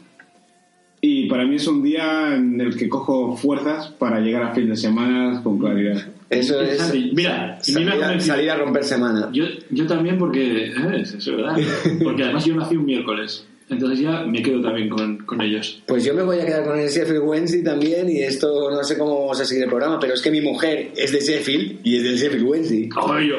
y 1.01 1.27
para 1.29 1.45
mí 1.47 1.57
es 1.57 1.67
un 1.67 1.83
día 1.83 2.35
en 2.37 2.61
el 2.61 2.77
que 2.77 2.89
cojo 2.89 3.37
fuerzas 3.37 3.89
para 3.89 4.21
llegar 4.21 4.43
a 4.45 4.55
fin 4.55 4.69
de 4.69 4.77
semana 4.77 5.41
con 5.43 5.59
claridad. 5.59 6.07
Eso 6.29 6.61
es 6.61 6.95
Mira, 7.13 7.59
mira, 7.75 8.13
me 8.15 8.21
salir 8.21 8.51
a 8.51 8.57
romper 8.57 8.85
semana. 8.85 9.31
Yo, 9.33 9.45
yo 9.71 9.87
también 9.87 10.19
porque, 10.19 10.73
¿sabes? 10.77 11.15
Eso 11.15 11.31
es 11.33 11.37
verdad. 11.37 11.57
Porque 12.05 12.23
además 12.25 12.45
yo 12.45 12.55
nací 12.55 12.77
un 12.77 12.85
miércoles. 12.85 13.45
Entonces 13.71 14.01
ya 14.01 14.25
me 14.25 14.43
quedo 14.43 14.61
también 14.61 14.89
con, 14.89 15.19
con 15.19 15.41
ellos. 15.41 15.81
Pues 15.87 16.05
yo 16.05 16.13
me 16.13 16.23
voy 16.25 16.41
a 16.41 16.45
quedar 16.45 16.65
con 16.65 16.79
el 16.79 16.89
Sheffield 16.89 17.23
Wednesday 17.23 17.63
también 17.63 18.11
y 18.11 18.21
esto 18.23 18.71
no 18.71 18.83
sé 18.83 18.99
cómo 18.99 19.21
vamos 19.21 19.41
a 19.41 19.45
seguir 19.45 19.63
el 19.65 19.69
programa, 19.71 19.99
pero 20.01 20.15
es 20.15 20.21
que 20.21 20.31
mi 20.31 20.41
mujer 20.41 20.91
es 20.97 21.13
de 21.13 21.21
Sheffield 21.21 21.79
y 21.85 21.97
es 21.99 22.03
del 22.03 22.17
Sheffield 22.17 22.45
Wednesday. 22.47 22.89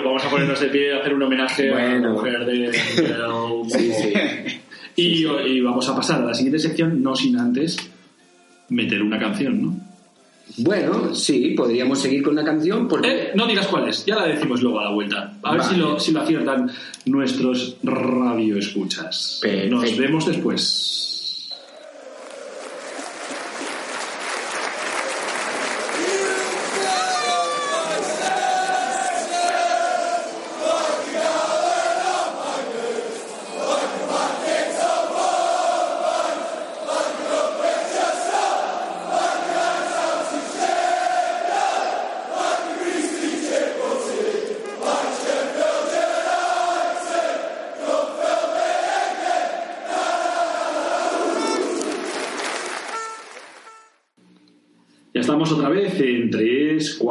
Vamos 0.06 0.24
a 0.26 0.30
ponernos 0.30 0.60
de 0.60 0.68
pie 0.68 0.88
y 0.88 0.98
hacer 1.00 1.14
un 1.14 1.24
homenaje 1.24 1.70
a 1.74 1.76
la 2.00 2.10
mujer 2.10 2.46
de... 2.46 2.54
de- 2.72 2.72
Sí, 3.70 3.92
sí. 3.94 4.14
Y, 4.96 5.26
y 5.48 5.62
vamos 5.62 5.88
a 5.90 5.96
pasar 5.96 6.22
a 6.22 6.26
la 6.26 6.34
siguiente 6.34 6.60
sección, 6.60 7.02
no 7.04 7.16
sin 7.16 7.38
antes 7.38 7.78
meter 8.70 9.02
una 9.02 9.20
canción, 9.20 9.62
¿no? 9.62 9.91
Bueno, 10.58 11.14
sí, 11.16 11.54
podríamos 11.56 12.00
seguir 12.00 12.24
con 12.24 12.34
una 12.34 12.44
canción 12.44 12.88
porque... 12.88 13.10
Eh, 13.10 13.32
no 13.36 13.48
digas 13.48 13.68
cuál 13.68 13.88
es, 13.90 14.06
ya 14.06 14.16
la 14.16 14.28
decimos 14.28 14.62
luego 14.62 14.80
a 14.80 14.86
la 14.86 14.92
vuelta. 14.92 15.38
A 15.44 15.52
ver 15.52 15.62
Vale. 15.62 15.74
si 15.74 15.80
lo, 15.80 16.00
si 16.00 16.12
lo 16.12 16.22
aciertan 16.22 16.72
nuestros 17.06 17.78
radioescuchas. 17.84 19.40
Perfecto. 19.42 19.76
Nos 19.76 19.98
vemos 19.98 20.26
después. 20.26 21.08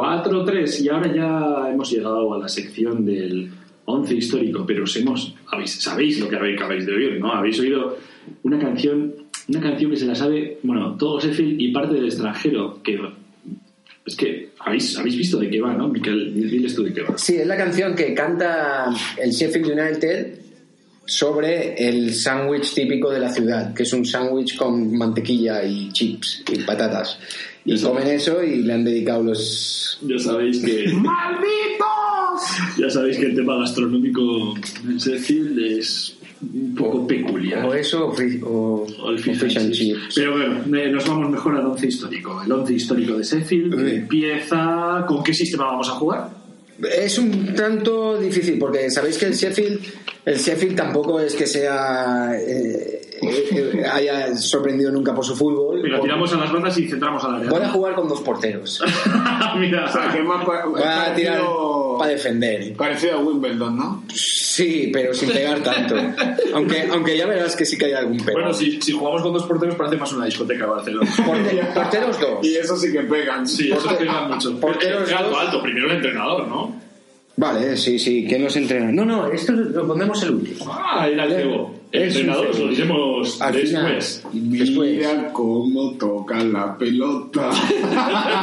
4, 0.01 0.43
3 0.43 0.81
y 0.81 0.89
ahora 0.89 1.13
ya 1.13 1.69
hemos 1.71 1.91
llegado 1.91 2.33
a 2.33 2.39
la 2.39 2.47
sección 2.47 3.05
del 3.05 3.51
11 3.85 4.15
histórico, 4.15 4.65
pero 4.65 4.85
os 4.85 4.95
hemos, 4.95 5.35
habéis, 5.45 5.79
sabéis 5.79 6.19
lo 6.19 6.27
que 6.27 6.37
habéis 6.37 6.87
de 6.87 6.91
oír, 6.91 7.19
¿no? 7.19 7.31
Habéis 7.31 7.59
oído 7.59 7.99
una 8.41 8.57
canción, 8.57 9.13
una 9.47 9.61
canción 9.61 9.91
que 9.91 9.97
se 9.97 10.07
la 10.07 10.15
sabe, 10.15 10.57
bueno, 10.63 10.97
todo 10.97 11.19
Sheffield 11.19 11.61
y 11.61 11.71
parte 11.71 11.93
del 11.93 12.05
extranjero, 12.05 12.81
que 12.81 12.99
es 14.03 14.15
que 14.15 14.49
habéis, 14.57 14.97
habéis 14.97 15.17
visto 15.17 15.37
de 15.37 15.51
qué 15.51 15.61
va, 15.61 15.75
¿no? 15.75 15.87
Miquel, 15.87 16.33
diles 16.33 16.73
tú 16.73 16.81
de 16.81 16.93
qué 16.93 17.03
va. 17.03 17.15
Sí, 17.19 17.35
es 17.35 17.45
la 17.45 17.55
canción 17.55 17.93
que 17.93 18.15
canta 18.15 18.89
el 19.21 19.29
Sheffield 19.29 19.67
United 19.67 20.40
sobre 21.11 21.75
el 21.75 22.13
sándwich 22.13 22.73
típico 22.73 23.09
de 23.09 23.19
la 23.19 23.29
ciudad, 23.31 23.73
que 23.73 23.83
es 23.83 23.91
un 23.93 24.05
sándwich 24.05 24.55
con 24.55 24.95
mantequilla 24.97 25.63
y 25.63 25.91
chips 25.91 26.43
y 26.51 26.59
patatas. 26.59 27.19
Y 27.65 27.79
comen 27.81 28.07
eso 28.07 28.41
y 28.43 28.63
le 28.63 28.73
han 28.73 28.83
dedicado 28.83 29.21
los... 29.23 29.99
Ya 30.01 30.17
sabéis 30.17 30.59
que... 30.63 30.87
¡Malditos! 30.93 32.77
Ya 32.79 32.89
sabéis 32.89 33.17
que 33.17 33.25
el 33.27 33.35
tema 33.35 33.57
gastronómico 33.57 34.55
en 34.87 34.97
Sheffield 34.97 35.59
es 35.59 36.15
un 36.41 36.73
poco 36.75 37.05
peculiar. 37.05 37.65
O 37.65 37.73
eso 37.73 38.07
o, 38.07 38.13
o- 38.47 38.87
O 39.03 39.09
el 39.11 39.15
o 39.15 39.17
fish 39.19 39.37
fish 39.37 39.57
and 39.57 39.65
and 39.67 39.73
chips. 39.73 40.01
chips. 40.01 40.15
Pero 40.15 40.31
bueno, 40.31 40.77
eh, 40.77 40.89
nos 40.89 41.07
vamos 41.07 41.29
mejor 41.29 41.55
al 41.57 41.65
once 41.67 41.87
histórico. 41.87 42.41
El 42.43 42.51
once 42.51 42.73
histórico 42.73 43.17
de 43.17 43.23
Sheffield 43.23 43.75
Sí. 43.89 43.95
empieza... 43.97 45.05
¿Con 45.07 45.23
qué 45.23 45.33
sistema 45.33 45.65
vamos 45.65 45.87
a 45.89 45.91
jugar? 45.91 46.40
Es 46.83 47.17
un 47.17 47.53
tanto 47.53 48.17
difícil 48.17 48.57
porque 48.57 48.89
sabéis 48.89 49.17
que 49.17 49.25
el 49.25 49.33
Sheffield, 49.33 49.81
el 50.25 50.37
Sheffield 50.37 50.75
tampoco 50.75 51.19
es 51.19 51.35
que 51.35 51.45
sea 51.45 52.31
eh, 52.35 53.01
eh, 53.21 53.85
haya 53.91 54.35
sorprendido 54.35 54.91
nunca 54.91 55.13
por 55.13 55.23
su 55.23 55.35
fútbol. 55.35 55.81
Mira, 55.81 56.01
tiramos 56.01 56.33
a 56.33 56.37
las 56.37 56.51
bandas 56.51 56.77
y 56.77 56.87
centramos 56.87 57.23
al 57.23 57.35
área. 57.35 57.49
Voy 57.49 57.61
a 57.61 57.69
jugar 57.69 57.93
con 57.93 58.07
dos 58.07 58.21
porteros. 58.21 58.83
Mira, 59.59 59.85
O 59.85 59.91
sea, 59.91 60.11
que 60.11 60.23
más 60.23 60.43
Voy 60.45 60.81
a 60.83 61.13
tirar 61.13 61.41
para 62.01 62.11
defender. 62.13 62.73
parecido 62.73 63.13
a 63.13 63.17
Wimbledon, 63.19 63.77
¿no? 63.77 64.03
Sí, 64.13 64.89
pero 64.93 65.13
sin 65.13 65.29
pegar 65.29 65.59
tanto. 65.61 65.95
Aunque, 66.53 66.87
aunque 66.91 67.17
ya 67.17 67.25
verás 67.25 67.55
que 67.55 67.65
sí 67.65 67.77
que 67.77 67.85
hay 67.85 67.93
algún 67.93 68.17
pero. 68.17 68.33
bueno, 68.39 68.53
si, 68.53 68.81
si 68.81 68.91
jugamos 68.91 69.21
con 69.21 69.33
dos 69.33 69.43
porteros 69.45 69.75
parece 69.75 69.95
más 69.97 70.11
una 70.13 70.25
discoteca 70.25 70.65
de 70.65 70.71
Barcelona. 70.71 71.11
Porte- 71.25 71.73
porteros 71.73 72.19
dos. 72.19 72.45
Y 72.45 72.55
eso 72.55 72.75
sí 72.77 72.91
que 72.91 73.01
pegan. 73.01 73.47
Sí, 73.47 73.71
eso 73.71 73.97
pega 73.97 74.27
mucho. 74.27 74.59
porteros 74.59 75.11
alto, 75.11 75.29
dos. 75.29 75.39
alto. 75.39 75.61
Primero 75.63 75.87
el 75.89 75.95
entrenador, 75.97 76.47
¿no? 76.47 76.81
Vale, 77.37 77.77
sí, 77.77 77.97
sí. 77.97 78.25
¿Quién 78.27 78.43
nos 78.43 78.55
entrena? 78.57 78.91
No, 78.91 79.05
no, 79.05 79.27
esto 79.31 79.53
lo 79.53 79.87
pondremos 79.87 80.21
el 80.23 80.31
último. 80.31 80.65
Ah, 80.71 81.07
el 81.07 81.19
cebo. 81.29 81.80
Entrenador, 81.93 82.57
lo 82.57 82.67
diremos 82.69 83.41
Al 83.41 83.53
final. 83.53 83.95
después. 83.95 84.23
Después. 84.33 84.91
Mira 84.91 85.33
cómo 85.33 85.91
toca 85.97 86.41
la 86.43 86.77
pelota. 86.77 87.51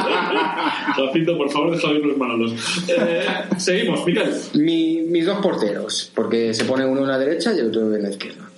Jacinto, 0.95 1.37
por 1.37 1.49
favor, 1.49 1.71
deja 1.75 1.93
de 1.93 1.99
los 1.99 2.17
manolos. 2.17 2.53
Eh, 2.87 3.21
seguimos, 3.57 4.05
Miguel. 4.05 4.29
Mi- 4.53 5.01
mis 5.01 5.25
dos 5.25 5.39
porteros, 5.39 6.11
porque 6.13 6.53
se 6.53 6.65
pone 6.65 6.85
uno 6.85 7.01
en 7.01 7.07
la 7.07 7.17
derecha 7.17 7.53
y 7.55 7.59
el 7.59 7.67
otro 7.67 7.95
en 7.95 8.03
la 8.03 8.09
izquierda. 8.09 8.49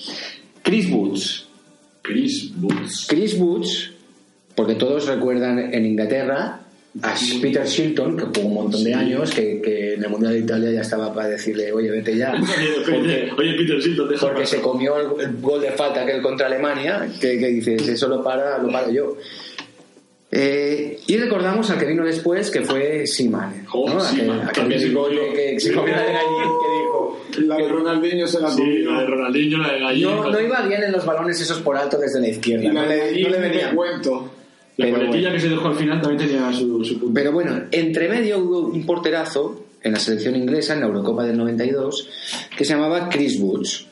Chris 0.63 0.89
Woods. 0.91 1.47
Chris 2.01 2.51
Woods. 2.59 3.05
Chris 3.07 3.35
Woods, 3.39 3.91
porque 4.55 4.75
todos 4.75 5.07
recuerdan 5.07 5.73
en 5.73 5.85
Inglaterra 5.85 6.60
a 7.01 7.15
Peter 7.41 7.65
Shilton, 7.65 8.17
que 8.17 8.23
jugó 8.25 8.47
un 8.49 8.53
montón 8.53 8.83
de 8.83 8.93
años, 8.93 9.31
que, 9.31 9.61
que 9.61 9.93
en 9.93 10.03
el 10.03 10.09
Mundial 10.09 10.33
de 10.33 10.39
Italia 10.39 10.71
ya 10.71 10.81
estaba 10.81 11.13
para 11.13 11.29
decirle, 11.29 11.71
oye, 11.71 11.89
vete 11.89 12.17
ya. 12.17 12.33
Porque, 12.85 13.29
Oye, 13.37 13.53
Peter 13.57 13.81
Silton, 13.81 14.09
deja 14.09 14.27
porque 14.27 14.45
se 14.45 14.59
comió 14.59 14.97
el, 14.97 15.21
el 15.27 15.37
gol 15.41 15.61
de 15.61 15.71
falta 15.71 16.05
que 16.05 16.21
contra 16.21 16.47
Alemania, 16.47 17.07
que, 17.19 17.39
que 17.39 17.47
dices, 17.47 17.87
eso 17.87 18.07
lo 18.09 18.21
para, 18.23 18.57
lo 18.57 18.69
paro 18.71 18.91
yo. 18.91 19.17
Eh, 20.33 20.99
y 21.07 21.17
recordamos 21.17 21.69
al 21.71 21.77
que 21.79 21.85
vino 21.85 22.05
después, 22.05 22.49
que 22.51 22.61
fue 22.61 23.05
Seaman. 23.05 23.65
Oh, 23.73 23.89
¿no? 23.89 24.01
Aquel, 24.01 24.17
Seaman, 24.17 24.41
aquel 24.41 24.53
también 24.53 24.79
se 24.81 24.93
comió. 24.93 25.33
que, 25.33 25.51
que 25.53 25.59
se 25.59 25.73
comió 25.73 25.93
la 25.95 26.03
de 26.03 26.13
gallín, 26.13 26.51
que 26.61 26.71
dijo... 26.77 27.47
La 27.47 27.57
de 27.57 27.67
Ronaldinho 27.69 28.27
se 28.27 28.39
la 28.41 28.49
Sí, 28.51 28.79
la 28.79 28.99
de 29.01 29.05
Ronaldinho, 29.07 29.57
la 29.59 29.73
de 29.73 29.79
Gallego. 29.79 30.15
No, 30.23 30.29
no 30.31 30.41
iba 30.41 30.61
bien 30.67 30.83
en 30.83 30.91
los 30.91 31.05
balones 31.05 31.39
esos 31.41 31.59
por 31.59 31.77
alto 31.77 31.97
desde 31.97 32.19
la 32.21 32.27
izquierda. 32.29 32.63
Y 32.63 32.67
la 32.67 32.73
no, 32.73 32.81
de 32.81 32.87
le, 32.87 32.97
no 32.97 33.05
Gallín 33.05 33.31
le 33.31 33.39
venía. 33.39 33.73
cuento. 33.75 34.31
La 34.77 34.85
Pero 34.85 34.97
coletilla 34.97 35.29
bueno. 35.29 35.33
que 35.33 35.39
se 35.39 35.49
dejó 35.49 35.67
al 35.67 35.75
final 35.75 36.01
también 36.01 36.27
tenía 36.29 36.53
su, 36.53 36.83
su 36.83 36.99
punto. 36.99 37.13
Pero 37.13 37.31
bueno, 37.31 37.63
entre 37.71 38.09
medio 38.09 38.39
hubo 38.39 38.59
un 38.67 38.85
porterazo 38.85 39.65
en 39.83 39.91
la 39.93 39.99
selección 39.99 40.35
inglesa, 40.35 40.73
en 40.73 40.81
la 40.81 40.85
Eurocopa 40.87 41.25
del 41.25 41.37
92, 41.37 42.09
que 42.55 42.63
se 42.63 42.73
llamaba 42.73 43.09
Chris 43.09 43.39
Woods. 43.39 43.87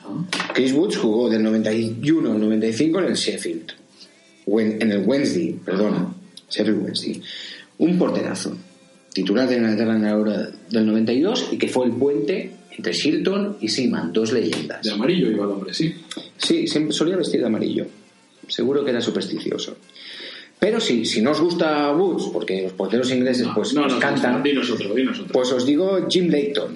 Chris 0.53 0.71
Woods 0.73 0.97
jugó 0.97 1.29
del 1.29 1.43
91 1.43 2.31
al 2.31 2.39
95 2.39 2.99
en 2.99 3.05
el 3.05 3.15
Sheffield. 3.15 3.71
En 4.47 4.91
el 4.91 5.03
Wednesday, 5.05 5.53
perdona. 5.63 6.13
Sheffield 6.49 6.83
Wednesday. 6.83 7.21
Un 7.79 7.97
porterazo. 7.97 8.55
Titular 9.13 9.49
de 9.49 9.57
Inglaterra 9.57 9.95
en 9.95 10.03
la 10.03 10.11
Euro 10.11 10.31
del 10.69 10.85
92 10.85 11.49
y 11.51 11.57
que 11.57 11.67
fue 11.67 11.85
el 11.87 11.91
puente 11.93 12.51
entre 12.77 12.93
Shilton 12.93 13.57
y 13.59 13.67
Seaman, 13.67 14.13
dos 14.13 14.31
leyendas. 14.31 14.83
De 14.83 14.91
amarillo 14.91 15.29
iba 15.31 15.43
el 15.45 15.51
hombre, 15.51 15.73
sí. 15.73 15.93
Sí, 16.37 16.67
siempre 16.67 16.93
solía 16.93 17.17
vestir 17.17 17.41
de 17.41 17.47
amarillo. 17.47 17.85
Seguro 18.47 18.83
que 18.85 18.91
era 18.91 19.01
supersticioso. 19.01 19.75
Pero 20.59 20.79
sí, 20.81 21.05
si 21.05 21.21
no 21.21 21.31
os 21.31 21.39
gusta 21.39 21.91
Woods, 21.93 22.29
porque 22.33 22.63
los 22.63 22.73
porteros 22.73 23.09
ingleses 23.11 23.47
pues 23.55 23.73
no, 23.73 23.85
os 23.85 23.93
no, 23.93 23.99
cantan, 23.99 24.43
Dinos 24.43 24.69
otro, 24.69 24.93
dinos 24.93 25.19
otro. 25.19 25.31
pues 25.31 25.51
os 25.53 25.65
digo 25.65 26.05
Jim 26.09 26.27
Leighton. 26.29 26.75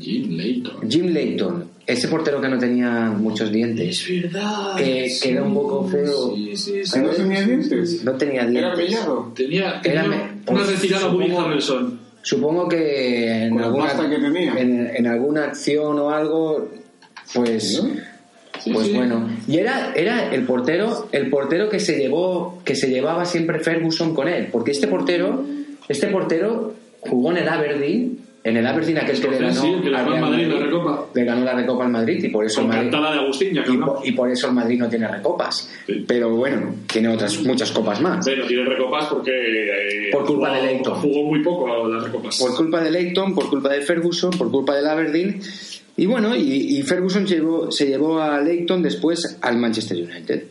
Jim 0.00 0.30
Leighton. 0.36 0.90
Jim 0.90 1.06
Leighton, 1.06 1.70
ese 1.86 2.08
portero 2.08 2.40
que 2.40 2.48
no 2.48 2.58
tenía 2.58 3.10
muchos 3.16 3.50
dientes, 3.52 4.04
verdad. 4.22 4.76
que, 4.76 5.10
que 5.22 5.30
era 5.30 5.42
un 5.42 5.54
poco 5.54 5.88
feo. 5.88 6.34
Sí, 6.34 6.56
sí, 6.56 6.84
sí. 6.84 6.98
¿No 7.00 7.08
tenía 7.10 7.42
dientes? 7.42 8.04
No 8.04 8.12
tenía 8.12 8.42
¿Era 8.42 8.50
dientes. 8.74 8.78
mellado? 8.78 9.32
Tenía, 9.34 9.80
tenía 9.82 10.00
Era 10.04 10.08
una 10.08 10.40
pues, 10.44 10.66
retirada 10.68 11.08
muy 11.08 11.24
supongo- 11.28 11.40
Harrelson. 11.40 12.00
Supongo 12.22 12.68
que 12.68 13.44
en 13.44 13.50
Con 13.54 13.62
alguna, 13.62 13.84
pasta 13.84 14.10
que 14.10 14.16
tenía. 14.18 14.54
en, 14.58 14.90
en 14.96 15.06
alguna 15.06 15.44
acción 15.44 15.98
o 15.98 16.10
algo, 16.10 16.70
pues, 17.32 17.82
¿No? 17.82 17.90
Pues 18.72 18.86
sí. 18.86 18.92
bueno. 18.94 19.28
Y 19.48 19.58
era, 19.58 19.92
era 19.94 20.32
el 20.34 20.42
portero, 20.44 21.08
el 21.12 21.30
portero 21.30 21.68
que 21.68 21.80
se 21.80 21.96
llevó, 21.98 22.60
que 22.64 22.74
se 22.74 22.88
llevaba 22.90 23.24
siempre 23.24 23.58
Ferguson 23.60 24.14
con 24.14 24.28
él, 24.28 24.48
porque 24.52 24.70
este 24.72 24.88
portero, 24.88 25.44
este 25.88 26.08
portero 26.08 26.74
jugó 27.00 27.30
en 27.32 27.38
el 27.38 27.48
Aberdeen, 27.48 28.18
en 28.44 28.56
el 28.56 28.64
Aberdeen 28.64 28.98
aquel 28.98 29.20
que 29.20 29.28
le 29.28 29.38
ganó, 29.38 29.60
Sí, 29.60 29.74
que 29.82 29.90
le 29.90 29.96
ganó 29.96 30.14
al 30.14 30.20
Madrid 30.20 30.46
la 30.46 30.58
Recopa. 30.60 31.06
le 31.14 31.24
ganó 31.24 31.44
la 31.44 31.52
Recopa 31.54 31.84
al 31.84 31.90
Madrid 31.90 32.22
y 32.22 32.28
por 32.28 32.44
eso 32.44 32.60
el 32.60 32.68
Madrid, 32.68 32.90
cantada 32.92 33.12
de 33.14 33.18
Agustín, 33.20 33.52
ya 33.54 33.64
que 33.64 33.72
y, 33.72 33.76
por, 33.76 34.00
y 34.04 34.12
por 34.12 34.30
eso 34.30 34.46
el 34.46 34.52
Madrid 34.54 34.78
no 34.78 34.88
tiene 34.88 35.08
recopas. 35.08 35.68
Sí. 35.84 36.04
Pero 36.06 36.30
bueno, 36.30 36.74
tiene 36.86 37.08
otras 37.08 37.42
muchas 37.42 37.72
copas 37.72 38.00
más. 38.00 38.24
No 38.24 38.46
tiene 38.46 38.64
recopas 38.64 39.06
porque. 39.06 39.32
eh, 39.32 40.10
Por 40.12 40.24
culpa 40.26 40.50
jugó- 40.50 40.60
de 40.60 40.66
Leighton. 40.72 40.94
Jugó 40.94 41.22
muy 41.24 41.42
poco 41.42 41.72
a 41.72 41.88
las 41.88 42.04
recopas. 42.04 42.38
por 42.38 42.54
culpa 42.56 42.80
de 42.82 42.90
Leighton, 42.92 43.34
por 43.34 43.48
culpa 43.50 43.68
de 43.70 43.80
Ferguson, 43.80 44.30
por 44.30 44.48
culpa 44.50 44.76
del 44.76 44.86
Aberdeen. 44.86 45.40
Y 45.96 46.06
bueno, 46.06 46.34
y, 46.36 46.78
y 46.78 46.82
Ferguson 46.82 47.26
llevó- 47.26 47.70
se 47.70 47.86
llevó 47.86 48.20
a 48.20 48.40
Leighton 48.40 48.82
después 48.82 49.38
al 49.40 49.56
Manchester 49.58 49.96
United. 49.96 50.44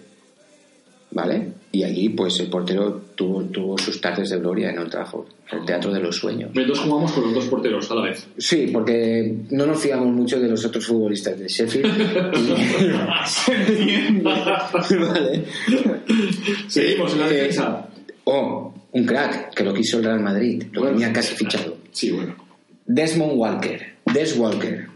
¿Vale? 1.12 1.48
Y 1.72 1.84
allí, 1.84 2.10
pues 2.10 2.38
el 2.42 2.48
portero 2.50 3.04
tuvo, 3.16 3.42
tuvo 3.46 3.78
sus 3.78 4.02
tardes 4.02 4.30
de 4.32 4.38
gloria 4.40 4.72
en 4.72 4.80
Old 4.80 4.92
Trafford, 4.92 5.28
el 5.52 5.64
teatro 5.66 5.94
de 5.94 6.02
los 6.02 6.16
sueños. 6.18 6.52
Entonces 6.54 6.80
jugamos 6.84 7.12
con 7.14 7.24
los 7.26 7.34
dos 7.36 7.46
porteros 7.46 7.90
a 7.92 7.96
la 7.96 8.02
vez. 8.02 8.28
Sí, 8.38 8.70
porque 8.74 9.34
no 9.52 9.66
nos 9.66 9.80
fiamos 9.82 10.08
mucho 10.14 10.40
de 10.42 10.50
los 10.50 10.66
otros 10.66 10.86
futbolistas 10.86 11.40
de 11.40 11.48
Sheffield. 11.48 11.90
vale. 15.00 15.46
Seguimos 16.68 17.14
en 17.14 17.20
la 17.20 17.28
Eh, 17.30 17.34
defensa. 17.34 17.88
Oh, 18.26 18.74
un 18.92 19.06
crack 19.06 19.54
que 19.54 19.64
lo 19.64 19.74
quiso 19.74 19.98
el 20.00 20.06
Real 20.06 20.20
Madrid, 20.22 20.64
lo 20.72 20.82
Bueno, 20.82 20.98
tenía 20.98 21.14
casi 21.14 21.36
fichado. 21.36 21.78
Sí, 21.92 22.12
bueno. 22.12 22.36
Desmond 22.88 23.34
Walker, 23.36 23.82
Des 24.14 24.38
Walker, 24.38 24.88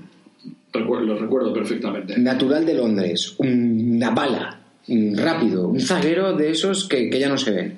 Recuerdo, 0.71 1.05
lo 1.05 1.17
recuerdo 1.17 1.53
perfectamente. 1.53 2.17
natural 2.19 2.65
de 2.65 2.73
Londres, 2.75 3.33
un- 3.39 3.95
una 3.95 4.11
bala, 4.11 4.59
un 4.87 5.17
rápido, 5.17 5.67
un 5.67 5.79
zaguero 5.79 6.33
de 6.33 6.51
esos 6.51 6.87
que, 6.87 7.09
que 7.09 7.19
ya 7.19 7.27
no 7.29 7.37
se 7.37 7.51
ven. 7.51 7.77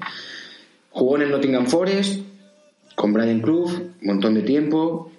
Jugó 0.90 1.16
en 1.16 1.22
el 1.24 1.32
Nottingham 1.32 1.68
Forest 1.68 2.22
con 2.96 3.14
Brian 3.14 3.42
Clough, 3.42 3.70
un 3.72 3.94
montón 4.02 4.34
de 4.36 4.42
tiempo. 4.42 5.12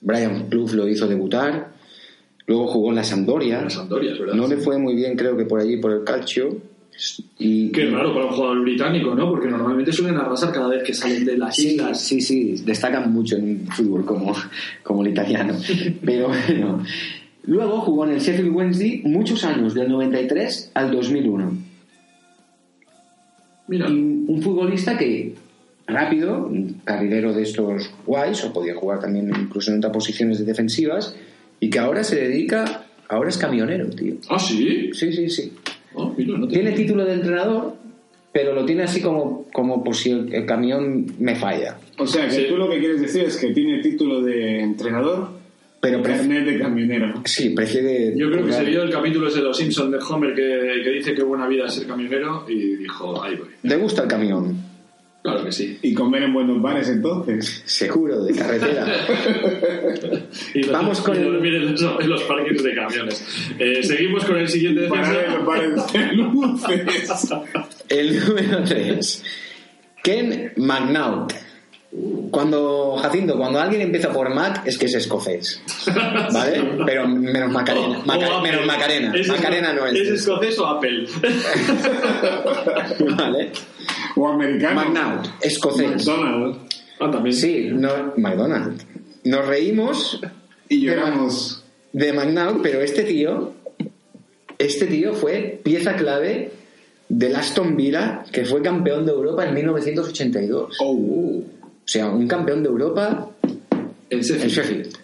Brian 0.00 0.48
Clough 0.48 0.72
lo 0.72 0.88
hizo 0.88 1.06
debutar. 1.08 1.72
Luego 2.46 2.66
jugó 2.68 2.90
en 2.90 2.96
la 2.96 3.04
Sampdoria. 3.04 3.62
La 3.62 3.70
Sampdoria, 3.70 4.12
es 4.12 4.18
verdad. 4.18 4.34
No 4.34 4.46
le 4.46 4.56
fue 4.58 4.78
muy 4.78 4.94
bien, 4.94 5.16
creo 5.16 5.36
que 5.36 5.44
por 5.44 5.60
allí, 5.60 5.76
por 5.78 5.92
el 5.92 6.04
calcio. 6.04 6.56
Y, 7.38 7.70
Qué 7.70 7.86
raro 7.90 8.12
para 8.12 8.26
un 8.26 8.32
jugador 8.32 8.60
británico, 8.62 9.14
¿no? 9.14 9.30
Porque 9.30 9.48
normalmente 9.48 9.92
suelen 9.92 10.16
arrasar 10.16 10.52
cada 10.52 10.68
vez 10.68 10.82
que 10.82 10.92
salen 10.92 11.24
de 11.24 11.38
las 11.38 11.54
Sí, 11.54 11.68
islas. 11.68 12.00
sí, 12.00 12.20
sí, 12.20 12.54
destacan 12.64 13.12
mucho 13.12 13.36
en 13.36 13.66
fútbol 13.68 14.04
como, 14.04 14.34
como 14.82 15.02
el 15.04 15.12
italiano. 15.12 15.54
Pero 16.04 16.28
bueno. 16.28 16.84
Luego 17.44 17.80
jugó 17.80 18.04
en 18.04 18.12
el 18.12 18.20
Sheffield 18.20 18.54
Wednesday 18.54 19.02
muchos 19.04 19.44
años, 19.44 19.72
del 19.74 19.88
93 19.88 20.72
al 20.74 20.90
2001. 20.90 21.52
Mira, 23.68 23.88
Y 23.88 23.92
un 23.92 24.40
futbolista 24.42 24.96
que 24.98 25.34
rápido, 25.86 26.46
un 26.46 26.80
carrilero 26.84 27.32
de 27.32 27.42
estos 27.42 27.90
guays, 28.06 28.44
o 28.44 28.52
podía 28.52 28.74
jugar 28.74 29.00
también 29.00 29.28
incluso 29.28 29.70
en 29.70 29.78
otras 29.78 29.92
posiciones 29.92 30.38
de 30.38 30.44
defensivas, 30.44 31.14
y 31.60 31.70
que 31.70 31.78
ahora 31.78 32.04
se 32.04 32.16
dedica, 32.16 32.84
ahora 33.08 33.28
es 33.30 33.38
camionero, 33.38 33.88
tío. 33.90 34.16
ah, 34.28 34.38
sí. 34.38 34.90
Sí, 34.92 35.12
sí, 35.12 35.30
sí. 35.30 35.52
Mira, 36.16 36.38
no 36.38 36.46
te- 36.48 36.54
Tiene 36.54 36.72
título 36.72 37.04
de 37.04 37.14
entrenador, 37.14 37.74
pero 38.32 38.54
lo 38.54 38.64
tiene 38.64 38.82
así 38.82 39.00
como, 39.00 39.46
como 39.52 39.82
por 39.82 39.94
si 39.94 40.10
el, 40.10 40.32
el 40.34 40.46
camión 40.46 41.06
me 41.18 41.34
falla. 41.36 41.78
O 41.98 42.06
sea, 42.06 42.26
que 42.26 42.32
Sí. 42.34 42.46
tú 42.48 42.56
lo 42.56 42.68
que 42.70 42.78
quieres 42.78 43.00
decir 43.00 43.22
es 43.24 43.36
que 43.36 43.48
tiene 43.52 43.80
título 43.82 44.22
de 44.22 44.60
entrenador, 44.60 45.30
Pero 45.80 46.02
carnet 46.02 46.44
de 46.44 46.58
camionero. 46.58 47.22
sí, 47.24 47.50
prefiere... 47.50 48.12
Yo 48.16 48.30
creo 48.30 48.44
que 48.46 48.52
se 48.52 48.64
vio 48.64 48.82
el 48.82 48.90
capítulo 48.90 49.28
ese 49.28 49.38
de 49.38 49.44
los 49.44 49.56
Simpsons 49.56 49.92
de 49.92 49.98
Homer 49.98 50.34
que, 50.34 50.82
que 50.84 50.90
dice 50.90 51.14
que 51.14 51.22
buena 51.22 51.46
vida 51.48 51.66
es 51.66 51.74
ser 51.74 51.86
camionero 51.86 52.44
y 52.48 52.76
dijo, 52.76 53.22
ahí 53.22 53.36
voy. 53.36 53.48
Le 53.62 53.76
gusta 53.76 54.02
el 54.02 54.08
camión, 54.08 54.56
Claro 55.22 55.44
que 55.44 55.52
sí. 55.52 55.78
Y 55.82 55.94
comer 55.94 56.22
en 56.22 56.32
buenos 56.32 56.62
bares 56.62 56.88
entonces. 56.88 57.62
seguro, 57.66 58.22
de 58.24 58.34
carretera. 58.34 58.86
Y 60.54 60.62
los- 60.62 60.72
Vamos 60.72 61.00
con 61.00 61.16
y 61.16 61.18
el- 61.18 61.24
dormir 61.32 61.54
en 61.56 61.72
los, 61.72 61.82
en 61.82 62.08
los 62.08 62.22
parkings 62.22 62.62
de 62.62 62.74
camiones. 62.74 63.26
Eh, 63.58 63.82
seguimos 63.82 64.24
con 64.24 64.36
el 64.38 64.48
siguiente 64.48 64.82
de 64.82 64.88
luces. 64.88 65.06
El 67.88 68.20
número 68.26 68.62
3. 68.64 69.24
Ken 70.02 70.52
McNaught. 70.56 71.32
Cuando, 72.30 72.96
Jacinto, 73.00 73.36
cuando 73.38 73.58
alguien 73.58 73.80
empieza 73.80 74.12
por 74.12 74.28
Mac 74.34 74.62
es 74.66 74.76
que 74.76 74.84
es 74.86 74.94
escocés. 74.94 75.60
¿Vale? 76.32 76.62
Pero 76.84 77.08
menos 77.08 77.50
Macarena. 77.50 78.00
O- 78.00 78.04
Maca- 78.04 78.28
o 78.30 78.36
Apple. 78.38 78.50
menos 78.52 78.66
Macarena. 78.66 79.12
¿Es 79.16 79.28
Macarena 79.28 79.72
no 79.72 79.86
¿Es 79.86 79.94
es. 80.00 80.08
escocés 80.20 80.58
o 80.58 80.66
Apple? 80.66 81.06
¿Vale? 83.16 83.50
O 84.16 84.28
americano. 84.28 84.74
McNaught, 84.82 85.26
escocés. 85.40 86.06
McDonald's. 86.06 86.58
ah, 87.00 87.10
también. 87.10 87.34
Sí, 87.34 87.68
no, 87.72 87.88
McDonald's. 88.16 88.84
Nos 89.24 89.46
reímos 89.46 90.20
Y 90.68 90.80
lloramos. 90.82 91.64
de 91.92 92.12
McNaught, 92.12 92.60
pero 92.62 92.80
este 92.82 93.04
tío, 93.04 93.54
este 94.58 94.86
tío 94.86 95.14
fue 95.14 95.60
pieza 95.62 95.96
clave 95.96 96.52
del 97.08 97.34
Aston 97.36 97.76
Villa, 97.76 98.24
que 98.30 98.44
fue 98.44 98.60
campeón 98.60 99.06
de 99.06 99.12
Europa 99.12 99.46
en 99.46 99.54
1982. 99.54 100.76
Oh. 100.80 101.42
O 101.88 101.90
sea, 101.90 102.10
un 102.10 102.28
campeón 102.28 102.62
de 102.62 102.68
Europa 102.68 103.30
En 104.10 104.18
en 104.18 104.20
Sheffield. 104.20 104.52
Sheffield. 104.52 104.98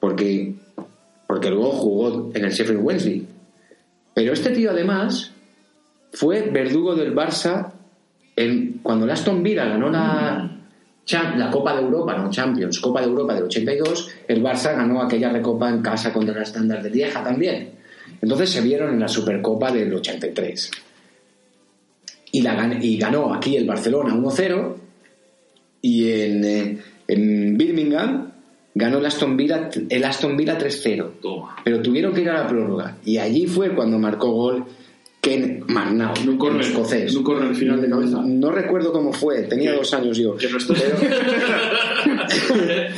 Porque, 0.00 0.52
porque 1.28 1.48
luego 1.48 1.70
jugó 1.70 2.32
en 2.34 2.44
el 2.44 2.50
Sheffield 2.50 2.80
Wednesday. 2.82 3.24
Pero 4.12 4.32
este 4.32 4.50
tío 4.50 4.72
además 4.72 5.30
fue 6.12 6.50
verdugo 6.50 6.96
del 6.96 7.14
Barça 7.14 7.72
en, 8.34 8.80
cuando 8.82 9.04
el 9.04 9.12
Aston 9.12 9.44
Villa 9.44 9.64
ganó 9.64 9.88
la, 9.88 10.58
la 11.36 11.50
Copa 11.52 11.76
de 11.76 11.82
Europa, 11.82 12.18
no 12.18 12.30
Champions, 12.30 12.80
Copa 12.80 13.00
de 13.00 13.06
Europa 13.06 13.34
del 13.34 13.44
82, 13.44 14.10
el 14.26 14.42
Barça 14.42 14.74
ganó 14.74 15.00
aquella 15.00 15.30
recopa 15.30 15.68
en 15.68 15.82
casa 15.82 16.12
contra 16.12 16.34
el 16.34 16.42
Standard 16.42 16.82
de 16.82 16.90
Lieja 16.90 17.22
también. 17.22 17.70
Entonces 18.20 18.50
se 18.50 18.60
vieron 18.60 18.92
en 18.92 18.98
la 18.98 19.06
Supercopa 19.06 19.70
del 19.70 19.94
83. 19.94 20.68
Y, 22.32 22.42
la, 22.42 22.76
y 22.80 22.98
ganó 22.98 23.32
aquí 23.32 23.56
el 23.56 23.66
Barcelona 23.66 24.14
1-0 24.16 24.85
y 25.82 26.10
en, 26.10 26.44
eh, 26.44 26.78
en 27.08 27.56
Birmingham 27.56 28.32
ganó 28.74 28.98
el 28.98 29.06
Aston 29.06 29.36
Villa, 29.36 29.70
el 29.88 30.04
Aston 30.04 30.36
Villa 30.36 30.58
3-0. 30.58 31.12
Toma. 31.22 31.56
Pero 31.64 31.80
tuvieron 31.80 32.12
que 32.12 32.22
ir 32.22 32.30
a 32.30 32.42
la 32.42 32.46
prórroga. 32.48 32.96
Y 33.04 33.18
allí 33.18 33.46
fue 33.46 33.70
cuando 33.74 33.98
marcó 33.98 34.30
gol 34.32 34.64
Ken 35.20 35.64
Marnau, 35.66 36.14
córner, 36.38 36.60
escocés. 36.62 37.16
córner 37.18 37.54
final 37.56 37.80
de 37.80 37.88
cabeza. 37.88 38.22
No 38.24 38.50
recuerdo 38.52 38.92
cómo 38.92 39.12
fue, 39.12 39.42
tenía 39.42 39.72
Que- 39.72 39.76
dos 39.78 39.92
años 39.94 40.16
yo. 40.18 40.36
Nuestros, 40.50 40.86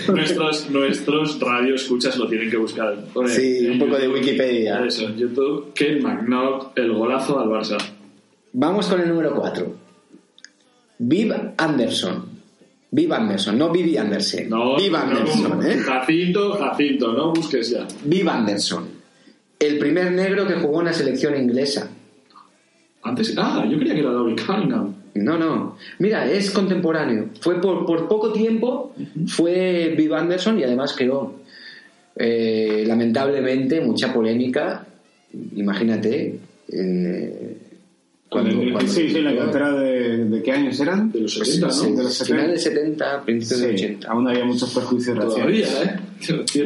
nuestros, 0.08 0.70
nuestros 0.70 1.40
radio 1.40 1.74
escuchas 1.74 2.16
lo 2.18 2.28
tienen 2.28 2.50
que 2.50 2.56
buscar. 2.56 3.04
Pone 3.14 3.28
Sí, 3.30 3.66
un 3.66 3.78
poco 3.78 3.96
de 3.96 4.04
YouTube. 4.04 4.18
Wikipedia. 4.20 4.84
Eso, 4.84 5.06
en 5.08 5.16
YouTube. 5.16 5.72
Ken 5.74 6.02
McNaught, 6.02 6.76
el 6.78 6.92
golazo 6.92 7.38
al 7.38 7.48
Barça. 7.48 7.78
Vamos 8.52 8.86
con 8.88 9.00
el 9.00 9.08
número 9.08 9.34
4. 9.34 9.74
Viv 10.98 11.32
Anderson. 11.56 12.27
Viv 12.90 13.12
Anderson, 13.12 13.59
no 13.59 13.70
Vivi 13.70 13.96
Andersen. 13.96 14.48
No, 14.48 14.77
Anderson, 14.77 15.66
¿eh? 15.66 15.77
Jacinto, 15.79 16.53
Jacinto, 16.53 17.12
no 17.12 17.33
busques 17.33 17.70
ya. 17.70 17.87
Viv 18.05 18.29
Anderson. 18.29 18.88
El 19.59 19.79
primer 19.79 20.12
negro 20.12 20.46
que 20.46 20.55
jugó 20.55 20.81
en 20.81 20.87
la 20.87 20.92
selección 20.92 21.37
inglesa. 21.37 21.90
Antes, 23.03 23.35
ah, 23.37 23.64
yo 23.70 23.79
creía 23.79 23.94
que 23.94 24.01
era 24.01 24.12
David 24.12 24.38
Cunningham. 24.46 24.94
No, 25.14 25.37
no. 25.37 25.77
Mira, 25.98 26.31
es 26.31 26.51
contemporáneo. 26.51 27.31
Fue 27.40 27.61
por, 27.61 27.85
por 27.85 28.09
poco 28.09 28.33
tiempo, 28.33 28.94
fue 29.27 29.94
Viv 29.96 30.14
Anderson 30.14 30.59
y 30.59 30.64
además 30.64 30.94
creó, 30.96 31.35
eh, 32.16 32.85
lamentablemente, 32.87 33.81
mucha 33.81 34.12
polémica. 34.12 34.87
Imagínate. 35.57 36.38
eh, 36.72 37.57
Cuando, 38.28 38.54
cuando- 38.56 38.72
cuando- 38.72 38.92
sí, 38.92 39.08
sí, 39.08 39.20
la 39.22 39.34
cantera 39.36 39.72
de, 39.72 40.24
de 40.26 40.42
qué 40.42 40.52
años 40.52 40.78
eran. 40.80 41.10
De 41.10 41.20
los 41.20 41.36
Pues, 41.38 41.48
70, 41.54 41.70
sí, 41.74 41.90
¿no? 41.90 41.96
De 41.96 42.02
los 42.04 42.26
Finales 42.26 42.62
70. 42.62 43.04
70, 43.14 43.22
principios 43.24 43.60
de 43.60 43.78
Sí, 43.78 43.84
80. 43.84 44.08
aún 44.10 44.28
había 44.28 44.44
muchos 44.44 44.70
prejuicios 44.74 45.18
Todavía, 45.18 45.66
raciales. 45.66 45.88
¿eh? 45.88 46.00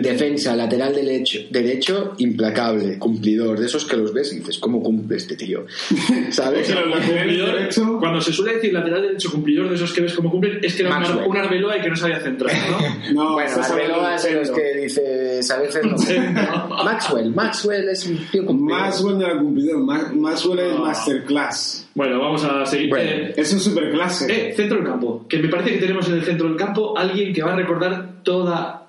Defensa, 0.01 0.57
lateral 0.57 0.95
derecho, 0.95 1.39
derecho, 1.51 2.15
implacable, 2.19 2.99
cumplidor, 2.99 3.59
de 3.59 3.67
esos 3.67 3.85
que 3.85 3.97
los 3.97 4.13
ves 4.13 4.33
y 4.33 4.39
dices, 4.39 4.59
¿cómo 4.59 4.83
cumple 4.83 5.17
este 5.17 5.37
tío? 5.37 5.65
¿Sabes? 6.31 6.73
Cumplidor, 6.73 7.55
derecho- 7.59 7.99
Cuando 7.99 8.21
se 8.21 8.33
suele 8.33 8.55
decir 8.55 8.73
lateral 8.73 9.03
derecho 9.03 9.31
cumplidor 9.31 9.69
de 9.69 9.75
esos 9.75 9.93
que 9.93 10.01
ves 10.03 10.15
como 10.15 10.31
cumplen, 10.31 10.59
es 10.63 10.75
que 10.75 10.83
era 10.83 10.91
un, 10.97 11.03
Maxwell. 11.03 11.27
un 11.29 11.37
Arbeloa 11.37 11.77
y 11.79 11.81
que 11.83 11.89
no 11.91 11.97
sabía 11.97 12.21
centrar, 12.21 12.53
¿no? 12.71 13.13
No, 13.23 13.33
bueno, 13.35 13.51
Arbeloa 13.63 14.15
es 14.17 14.23
de 14.25 14.33
los 14.35 14.51
que 14.51 14.75
dices, 14.81 15.51
a 15.51 15.59
veces 15.61 15.83
no. 15.85 15.97
Maxwell, 16.85 17.31
Maxwell 17.35 17.89
es 17.89 18.07
un 18.07 18.17
tío 18.31 18.47
cumplidor. 18.47 18.81
Maxwell 18.81 19.19
no 19.19 19.27
era 19.27 19.39
cumplidor, 19.39 19.79
Ma- 19.79 20.13
Maxwell 20.15 20.59
es 20.61 20.75
No. 20.75 20.85
masterclass. 20.85 21.89
Bueno, 21.95 22.19
vamos 22.21 22.43
a 22.45 22.65
seguir. 22.65 22.89
Bueno. 22.89 23.11
Eh, 23.11 23.35
Es 23.37 23.53
un 23.53 23.61
superclase. 23.61 24.51
eh, 24.51 24.55
centro 24.55 24.79
del 24.79 24.87
campo. 24.87 25.27
Que 25.29 25.39
me 25.39 25.49
parece 25.49 25.73
que 25.73 25.79
tenemos 25.79 26.09
en 26.09 26.15
el 26.15 26.23
centro 26.23 26.49
del 26.49 26.57
campo 26.57 26.97
alguien 26.97 27.33
que 27.35 27.43
va 27.43 27.53
a 27.53 27.57
recordar 27.57 28.23
toda, 28.23 28.82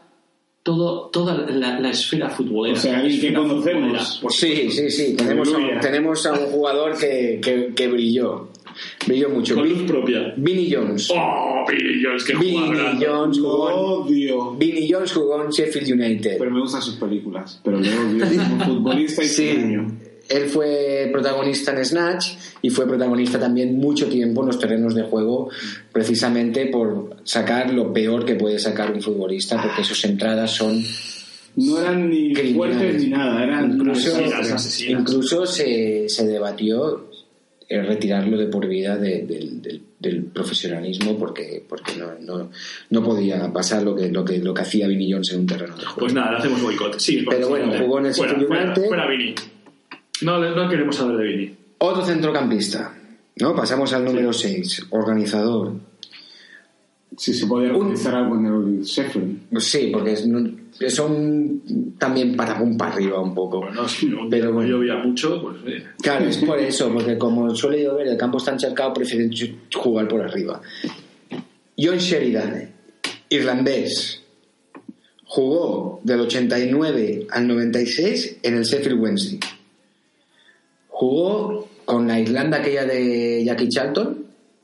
todo, 0.63 1.09
toda 1.09 1.35
la, 1.35 1.79
la 1.79 1.89
esfera 1.89 2.29
futbolera. 2.29 2.77
O 2.77 2.81
sea, 2.81 2.99
alguien 2.99 3.19
que 3.19 3.33
conocemos. 3.33 4.21
Sí, 4.29 4.71
sí, 4.71 4.89
sí. 4.89 5.15
Tenemos 5.15 5.53
a, 5.53 5.79
tenemos 5.79 6.25
a 6.25 6.33
un 6.33 6.45
jugador 6.47 6.97
que, 6.97 7.39
que, 7.43 7.73
que 7.75 7.87
brilló. 7.87 8.49
Brilló 9.05 9.29
mucho. 9.29 9.55
Con 9.55 9.69
luz 9.69 9.83
propia. 9.83 10.33
Vinnie 10.37 10.73
Jones. 10.73 11.11
¡Oh, 11.13 11.63
Billy 11.69 12.03
Jones! 12.03 12.23
¡Qué 12.23 12.35
Vinnie! 12.35 13.05
Jones 13.05 13.39
jugó 13.39 13.69
en, 13.69 13.75
odio. 13.75 14.51
Vinnie 14.55 14.91
Jones 14.91 15.11
jugó 15.11 15.43
en 15.43 15.49
Sheffield 15.51 15.91
United. 15.91 16.37
Pero 16.39 16.49
me 16.49 16.59
gustan 16.61 16.81
sus 16.81 16.95
películas. 16.95 17.59
Pero 17.63 17.79
le 17.79 17.89
odio 17.95 18.25
como 18.49 18.65
futbolista 18.65 19.23
y 19.23 19.27
Sí. 19.27 19.57
Él 20.29 20.45
fue 20.45 21.09
protagonista 21.11 21.71
en 21.71 21.85
Snatch 21.85 22.27
y 22.61 22.69
fue 22.69 22.87
protagonista 22.87 23.39
también 23.39 23.77
mucho 23.77 24.07
tiempo 24.07 24.41
en 24.41 24.47
los 24.47 24.59
terrenos 24.59 24.95
de 24.95 25.03
juego, 25.03 25.49
precisamente 25.91 26.67
por 26.67 27.17
sacar 27.23 27.73
lo 27.73 27.91
peor 27.93 28.25
que 28.25 28.35
puede 28.35 28.59
sacar 28.59 28.91
un 28.91 29.01
futbolista, 29.01 29.61
porque 29.61 29.83
sus 29.83 30.03
entradas 30.05 30.51
son 30.51 30.81
No 31.55 31.79
eran 31.79 32.09
ni 32.09 32.33
Criminales. 32.33 32.77
fuertes 32.77 33.03
ni 33.03 33.09
nada, 33.09 33.43
eran 33.43 33.71
incluso, 33.73 34.15
asesinas, 34.15 34.99
incluso 35.01 35.45
se, 35.45 36.09
se 36.09 36.25
debatió 36.25 37.09
eh, 37.69 37.81
retirarlo 37.81 38.37
de 38.37 38.47
por 38.47 38.67
vida 38.67 38.97
de- 38.97 39.23
del- 39.23 39.61
del, 39.61 39.81
del 39.99 40.23
profesionalismo 40.25 41.17
porque 41.17 41.63
porque 41.67 41.93
no, 41.97 42.07
no, 42.19 42.49
no 42.89 43.03
podía 43.03 43.51
pasar 43.53 43.83
lo 43.83 43.95
que 43.95 44.09
lo 44.09 44.25
que 44.25 44.37
lo 44.39 44.53
que 44.53 44.61
hacía 44.61 44.87
Vinnie 44.87 45.13
Jones 45.13 45.31
en 45.31 45.39
un 45.41 45.47
terreno 45.47 45.75
de 45.77 45.83
juego. 45.85 45.99
Pues 45.99 46.13
nada, 46.13 46.31
le 46.31 46.37
hacemos 46.39 46.61
boicot. 46.61 46.99
Sí, 46.99 47.23
Pero 47.29 47.49
bueno, 47.49 47.71
jugó 47.79 47.99
en 47.99 48.07
el 48.07 48.13
fuera, 48.13 48.35
fuera, 48.47 48.75
fuera 48.75 49.07
Vini. 49.07 49.33
No, 50.23 50.39
no 50.39 50.69
queremos 50.69 50.95
saber 50.95 51.17
de 51.17 51.23
Vini. 51.23 51.55
Otro 51.79 52.05
centrocampista, 52.05 52.93
¿no? 53.37 53.55
Pasamos 53.55 53.91
al 53.93 54.05
número 54.05 54.31
6, 54.31 54.87
organizador. 54.91 55.73
Si 57.17 57.33
se 57.33 57.45
podía 57.45 57.71
organizar 57.75 58.15
algo 58.15 58.35
en 58.35 58.45
el 58.45 58.81
Sheffield. 58.83 59.59
Sí, 59.59 59.89
porque 59.93 60.13
es- 60.13 60.25
no- 60.25 60.49
son 60.89 61.61
también 61.99 62.35
para 62.35 62.59
un 62.59 62.75
para 62.75 62.93
arriba 62.93 63.19
un 63.21 63.35
poco. 63.35 63.59
Bueno, 63.61 63.87
si 63.87 64.07
un 64.07 64.29
Pero 64.29 64.51
bueno. 64.53 64.69
llovía 64.69 64.95
mucho, 64.95 65.39
pues 65.41 65.57
eh, 65.67 65.83
Claro, 66.01 66.25
es 66.25 66.37
por 66.37 66.57
eso, 66.71 66.91
porque 66.91 67.17
como 67.17 67.53
suele 67.55 67.83
llover, 67.83 68.07
el 68.07 68.17
campo 68.17 68.37
está 68.39 68.51
encharcado, 68.53 68.93
prefieren 68.93 69.31
jugar 69.75 70.07
por 70.07 70.21
arriba. 70.21 70.59
John 71.77 71.97
Sheridan, 71.97 72.71
irlandés, 73.29 74.23
jugó 75.25 75.99
del 76.03 76.21
89 76.21 77.27
al 77.29 77.47
96 77.47 78.37
en 78.41 78.57
el 78.57 78.63
Sheffield 78.63 78.99
Wednesday. 78.99 79.39
Jugó 80.95 81.67
con 81.85 82.07
la 82.07 82.19
Irlanda 82.19 82.57
aquella 82.59 82.85
de 82.85 83.43
Jackie 83.43 83.67
Charlton, 83.67 84.19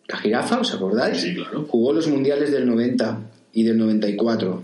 la 0.08 0.18
jirafa, 0.18 0.60
¿os 0.60 0.74
acordáis? 0.74 1.18
Sí, 1.18 1.34
claro. 1.36 1.66
Jugó 1.68 1.92
los 1.92 2.08
mundiales 2.08 2.52
del 2.52 2.68
90 2.68 3.20
y 3.54 3.64
del 3.64 3.78
94. 3.80 4.62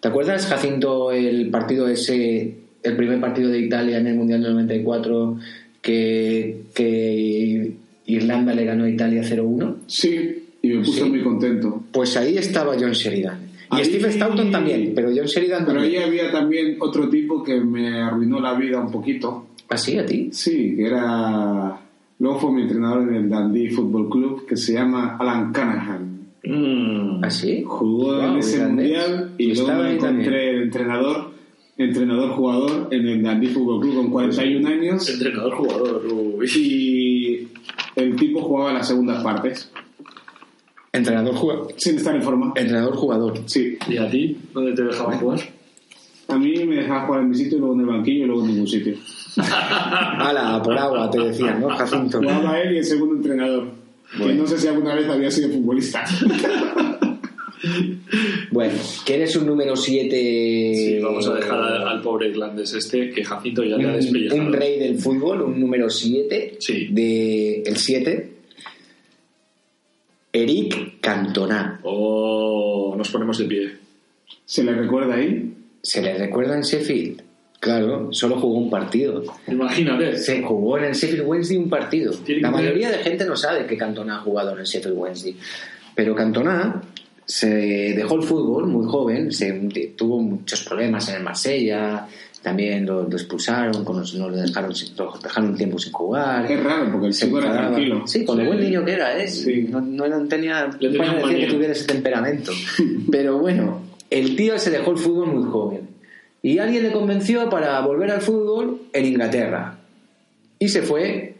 ¿Te 0.00 0.08
acuerdas, 0.08 0.46
Jacinto, 0.46 1.12
el 1.12 1.50
partido 1.50 1.88
ese, 1.88 2.56
el 2.82 2.96
primer 2.96 3.20
partido 3.20 3.50
de 3.50 3.58
Italia 3.60 3.98
en 3.98 4.06
el 4.06 4.14
Mundial 4.16 4.42
del 4.42 4.54
94, 4.54 5.38
que, 5.82 6.62
que 6.74 7.72
Irlanda 8.06 8.54
le 8.54 8.64
ganó 8.64 8.84
a 8.84 8.88
Italia 8.90 9.22
0-1? 9.22 9.74
Sí, 9.86 10.44
y 10.62 10.68
me 10.68 10.84
puse 10.84 11.02
Sí. 11.02 11.08
muy 11.08 11.22
contento. 11.22 11.82
Pues 11.92 12.16
ahí 12.16 12.36
estaba 12.38 12.74
John 12.80 12.92
Sheridan. 12.92 13.40
Y 13.72 13.76
Ahí- 13.76 13.84
Steve 13.84 14.10
Staunton 14.10 14.50
también, 14.50 14.92
pero 14.94 15.10
John 15.14 15.26
Sheridan 15.26 15.64
Pero 15.66 15.80
ahí 15.80 15.92
también. 15.94 16.02
había 16.02 16.32
también 16.32 16.76
otro 16.80 17.08
tipo 17.08 17.42
que 17.42 17.60
me 17.60 18.00
arruinó 18.02 18.40
la 18.40 18.54
vida 18.54 18.80
un 18.80 18.90
poquito. 18.90 19.46
¿Así 19.72 19.98
a 19.98 20.06
ti? 20.06 20.28
Sí, 20.32 20.74
que 20.76 20.86
era. 20.86 21.78
Luego 22.18 22.38
fue 22.38 22.52
mi 22.52 22.62
entrenador 22.62 23.08
en 23.08 23.14
el 23.14 23.28
Dundee 23.30 23.70
Football 23.70 24.08
Club, 24.10 24.46
que 24.46 24.56
se 24.56 24.74
llama 24.74 25.16
Alan 25.18 25.52
Canahan. 25.52 26.18
mm, 26.44 27.24
¿Así? 27.24 27.64
Jugó 27.66 28.20
en 28.22 28.36
ese 28.36 28.64
mundial 28.66 29.32
y 29.38 29.46
luego 29.54 29.60
Estaba 29.62 29.84
me 29.84 29.94
encontré 29.94 30.50
el 30.50 30.62
entrenador, 30.64 31.30
entrenador-jugador 31.78 32.88
en 32.90 33.06
el 33.08 33.22
Dundee 33.22 33.48
Football 33.48 33.80
Club 33.80 33.94
con 33.96 34.10
41 34.10 34.68
años 34.68 35.08
entrenador, 35.08 35.54
jugador. 35.56 36.06
uy. 36.12 36.46
y 36.56 37.48
el 37.96 38.14
tipo 38.16 38.40
jugaba 38.42 38.72
las 38.72 38.88
segundas 38.88 39.22
partes 39.22 39.70
Entrenador, 40.94 41.34
jugador. 41.34 41.68
sin 41.78 41.96
estar 41.96 42.14
en 42.14 42.22
forma. 42.22 42.52
Entrenador 42.54 42.94
jugador. 42.94 43.32
Sí, 43.46 43.78
¿Y 43.88 43.96
a 43.96 44.10
ti? 44.10 44.36
¿Dónde 44.52 44.72
te 44.74 44.82
dejaban 44.84 45.18
jugar? 45.18 45.40
A 46.32 46.38
mí 46.38 46.64
me 46.64 46.76
dejaba 46.76 47.06
jugar 47.06 47.22
en 47.22 47.30
mi 47.30 47.34
sitio, 47.36 47.58
luego 47.58 47.74
en 47.74 47.80
el 47.80 47.86
banquillo 47.86 48.24
y 48.24 48.26
luego 48.26 48.42
en 48.42 48.48
ningún 48.48 48.66
sitio. 48.68 48.94
Ala, 49.36 50.60
por 50.62 50.76
agua, 50.78 51.10
te 51.10 51.18
decían, 51.20 51.60
¿no, 51.60 51.68
Jacinto? 51.70 52.18
Jugaba 52.18 52.60
él 52.60 52.74
y 52.74 52.78
el 52.78 52.84
segundo 52.84 53.14
entrenador. 53.16 53.68
Que 54.16 54.18
Bueno. 54.24 54.42
no 54.42 54.46
sé 54.46 54.58
si 54.58 54.66
alguna 54.68 54.94
vez 54.94 55.08
había 55.08 55.30
sido 55.30 55.48
futbolista. 55.50 56.04
Bueno, 58.50 58.74
¿quieres 59.06 59.34
un 59.36 59.46
número 59.46 59.76
7? 59.76 60.72
Sí, 60.74 60.98
vamos 61.00 61.26
a 61.28 61.34
dejar 61.34 61.58
al, 61.58 61.88
al 61.88 62.02
pobre 62.02 62.28
irlandés 62.28 62.74
este, 62.74 63.10
que 63.10 63.24
Jacinto 63.24 63.62
ya 63.62 63.76
le 63.76 63.84
ha 63.84 63.88
un, 63.88 63.94
despellejado. 63.94 64.42
un 64.42 64.52
rey 64.52 64.78
del 64.80 64.98
fútbol, 64.98 65.42
un 65.42 65.60
número 65.60 65.88
7. 65.88 66.56
Sí. 66.58 66.88
De 66.90 67.62
el 67.62 67.76
7. 67.76 68.32
Eric 70.32 71.00
Cantona. 71.00 71.80
Oh, 71.84 72.94
nos 72.98 73.08
ponemos 73.10 73.38
de 73.38 73.44
pie. 73.44 73.72
¿Se 74.44 74.64
le 74.64 74.72
recuerda 74.74 75.14
ahí? 75.14 75.54
¿Se 75.82 76.00
le 76.00 76.16
recuerda 76.16 76.54
en 76.54 76.62
Sheffield? 76.62 77.22
Claro, 77.60 78.08
solo 78.12 78.40
jugó 78.40 78.58
un 78.58 78.70
partido. 78.70 79.22
Imagínate. 79.46 80.16
Se 80.16 80.42
jugó 80.42 80.78
en 80.78 80.84
el 80.84 80.92
Sheffield 80.94 81.26
Wednesday 81.26 81.56
un 81.58 81.68
partido. 81.70 82.12
La 82.40 82.50
mayoría 82.50 82.90
de 82.90 82.98
gente 82.98 83.24
no 83.24 83.36
sabe 83.36 83.66
que 83.66 83.76
Cantona 83.76 84.16
ha 84.16 84.20
jugado 84.20 84.52
en 84.52 84.58
el 84.60 84.64
Sheffield 84.64 84.96
Wednesday. 84.98 85.36
Pero 85.94 86.14
Cantona 86.14 86.82
se 87.24 87.46
dejó 87.94 88.16
el 88.16 88.22
fútbol 88.22 88.66
muy 88.66 88.84
joven, 88.86 89.30
se, 89.30 89.52
tuvo 89.96 90.18
muchos 90.20 90.64
problemas 90.64 91.08
en 91.08 91.16
el 91.16 91.22
Marsella, 91.22 92.06
también 92.42 92.84
lo, 92.84 93.04
lo 93.08 93.16
expulsaron, 93.16 93.84
con 93.84 94.00
los- 94.00 94.14
no 94.16 94.28
lo 94.28 94.36
dejaron, 94.36 94.72
lo 94.98 95.12
dejaron 95.22 95.50
un 95.50 95.56
tiempo 95.56 95.78
sin 95.78 95.92
jugar. 95.92 96.50
Es 96.50 96.60
raro 96.64 96.90
porque 96.90 97.06
el 97.06 97.14
chico 97.14 97.38
era 97.38 97.52
tranquilo. 97.52 98.04
Sí, 98.08 98.24
con 98.24 98.38
lo 98.38 98.42
Sí. 98.42 98.48
buen 98.48 98.60
niño 98.60 98.84
que 98.84 98.92
era, 98.92 99.16
¿eh? 99.22 99.28
Sí. 99.28 99.68
No, 99.70 99.80
no 99.80 100.26
tenía, 100.26 100.68
Le 100.80 100.90
tenía 100.90 101.14
decir 101.14 101.36
que 101.38 101.46
tuviera 101.46 101.72
ese 101.72 101.84
temperamento. 101.86 102.50
Pero 103.12 103.38
bueno, 103.38 103.80
el 104.12 104.36
tío 104.36 104.58
se 104.58 104.70
dejó 104.70 104.92
el 104.92 104.98
fútbol 104.98 105.28
muy 105.28 105.50
joven. 105.50 105.88
Y 106.42 106.58
alguien 106.58 106.82
le 106.82 106.92
convenció 106.92 107.48
para 107.48 107.80
volver 107.80 108.10
al 108.10 108.20
fútbol 108.20 108.82
en 108.92 109.06
Inglaterra. 109.06 109.78
Y 110.58 110.68
se 110.68 110.82
fue 110.82 111.34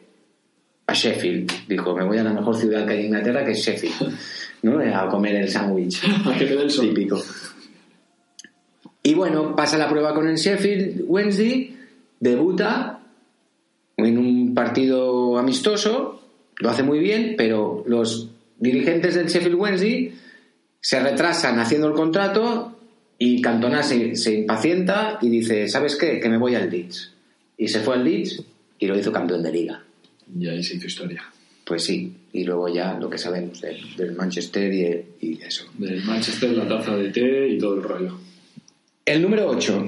a 0.87 0.95
Sheffield. 0.95 1.51
Dijo, 1.69 1.95
me 1.95 2.05
voy 2.05 2.19
a 2.19 2.25
la 2.25 2.33
mejor 2.33 2.57
ciudad 2.57 2.87
que 2.87 2.93
hay 2.93 3.01
en 3.01 3.07
Inglaterra, 3.07 3.45
que 3.45 3.53
es 3.53 3.59
Sheffield. 3.59 4.17
¿no? 4.63 4.79
A 4.79 5.09
comer 5.09 5.37
el 5.37 5.49
sándwich. 5.49 6.01
Típico. 6.81 7.21
Y 9.03 9.15
bueno, 9.15 9.57
pasa 9.57 9.77
la 9.77 9.89
prueba 9.89 10.15
con 10.15 10.29
el 10.29 10.37
Sheffield 10.37 11.05
Wednesday, 11.07 11.77
debuta 12.21 13.01
en 13.97 14.19
un 14.19 14.55
partido 14.55 15.37
amistoso, 15.39 16.23
lo 16.59 16.71
hace 16.71 16.85
muy 16.85 17.01
bien, 17.01 17.35
pero 17.37 17.83
los 17.87 18.31
dirigentes 18.59 19.17
del 19.17 19.27
Sheffield 19.27 19.57
Wednesday 19.57 20.15
se 20.83 21.01
retrasan 21.01 21.61
haciendo 21.61 21.87
el 21.87 21.95
contrato 21.95 22.77
y 23.16 23.40
Cantona 23.40 23.85
se, 23.85 24.16
se 24.16 24.35
impacienta 24.35 25.18
y 25.23 25.31
dice, 25.31 25.68
¿sabes 25.68 25.95
qué? 25.97 26.18
Que 26.18 26.29
me 26.29 26.38
voy 26.38 26.57
al 26.57 26.68
Leeds. 26.68 27.12
Y 27.57 27.68
se 27.68 27.81
fue 27.81 27.95
al 27.95 28.05
Leeds 28.05 28.42
y 28.81 28.87
lo 28.88 28.99
hizo 28.99 29.12
campeón 29.12 29.45
de 29.45 29.53
liga. 29.53 29.85
Y 30.38 30.49
ahí 30.49 30.62
se 30.62 30.75
hizo 30.75 30.88
historia. 30.88 31.23
Pues 31.64 31.85
sí, 31.85 32.12
y 32.33 32.42
luego 32.42 32.68
ya 32.68 32.95
lo 32.95 33.09
que 33.09 33.16
sabemos 33.16 33.61
del, 33.61 33.95
del 33.97 34.16
Manchester 34.16 34.73
y, 35.21 35.27
y 35.27 35.40
eso. 35.40 35.66
Del 35.79 36.03
Manchester, 36.03 36.51
la 36.51 36.66
taza 36.66 36.97
de 36.97 37.11
té 37.11 37.49
y 37.49 37.59
todo 37.59 37.77
el 37.77 37.85
rollo. 37.85 38.18
El 39.05 39.23
número 39.23 39.49
8. 39.49 39.87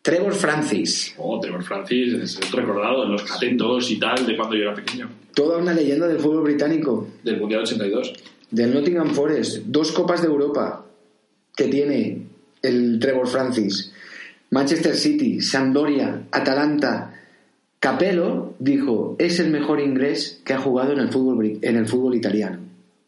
Trevor 0.00 0.34
Francis. 0.34 1.14
Oh, 1.18 1.38
Trevor 1.40 1.62
Francis 1.62 2.14
es 2.14 2.52
recordado 2.52 3.04
en 3.04 3.12
los 3.12 3.22
catentos 3.22 3.90
y 3.90 3.98
tal 3.98 4.24
de 4.24 4.34
cuando 4.34 4.56
yo 4.56 4.62
era 4.62 4.74
pequeño. 4.74 5.10
Toda 5.34 5.58
una 5.58 5.74
leyenda 5.74 6.08
del 6.08 6.20
fútbol 6.20 6.44
británico. 6.44 7.08
Del 7.22 7.38
Mundial 7.38 7.62
82. 7.62 8.14
Del 8.50 8.72
Nottingham 8.74 9.10
Forest. 9.10 9.64
Dos 9.66 9.92
copas 9.92 10.22
de 10.22 10.28
Europa 10.28 10.84
que 11.56 11.64
tiene 11.68 12.22
el 12.62 12.98
Trevor 13.00 13.26
Francis. 13.26 13.92
Manchester 14.50 14.94
City, 14.94 15.40
Sampdoria, 15.40 16.22
Atalanta. 16.30 17.12
Capello 17.80 18.54
dijo, 18.58 19.16
es 19.18 19.38
el 19.40 19.50
mejor 19.50 19.80
inglés 19.80 20.40
que 20.44 20.54
ha 20.54 20.58
jugado 20.58 20.92
en 20.92 21.00
el 21.00 21.08
fútbol, 21.08 21.58
en 21.60 21.76
el 21.76 21.86
fútbol 21.86 22.14
italiano. 22.14 22.58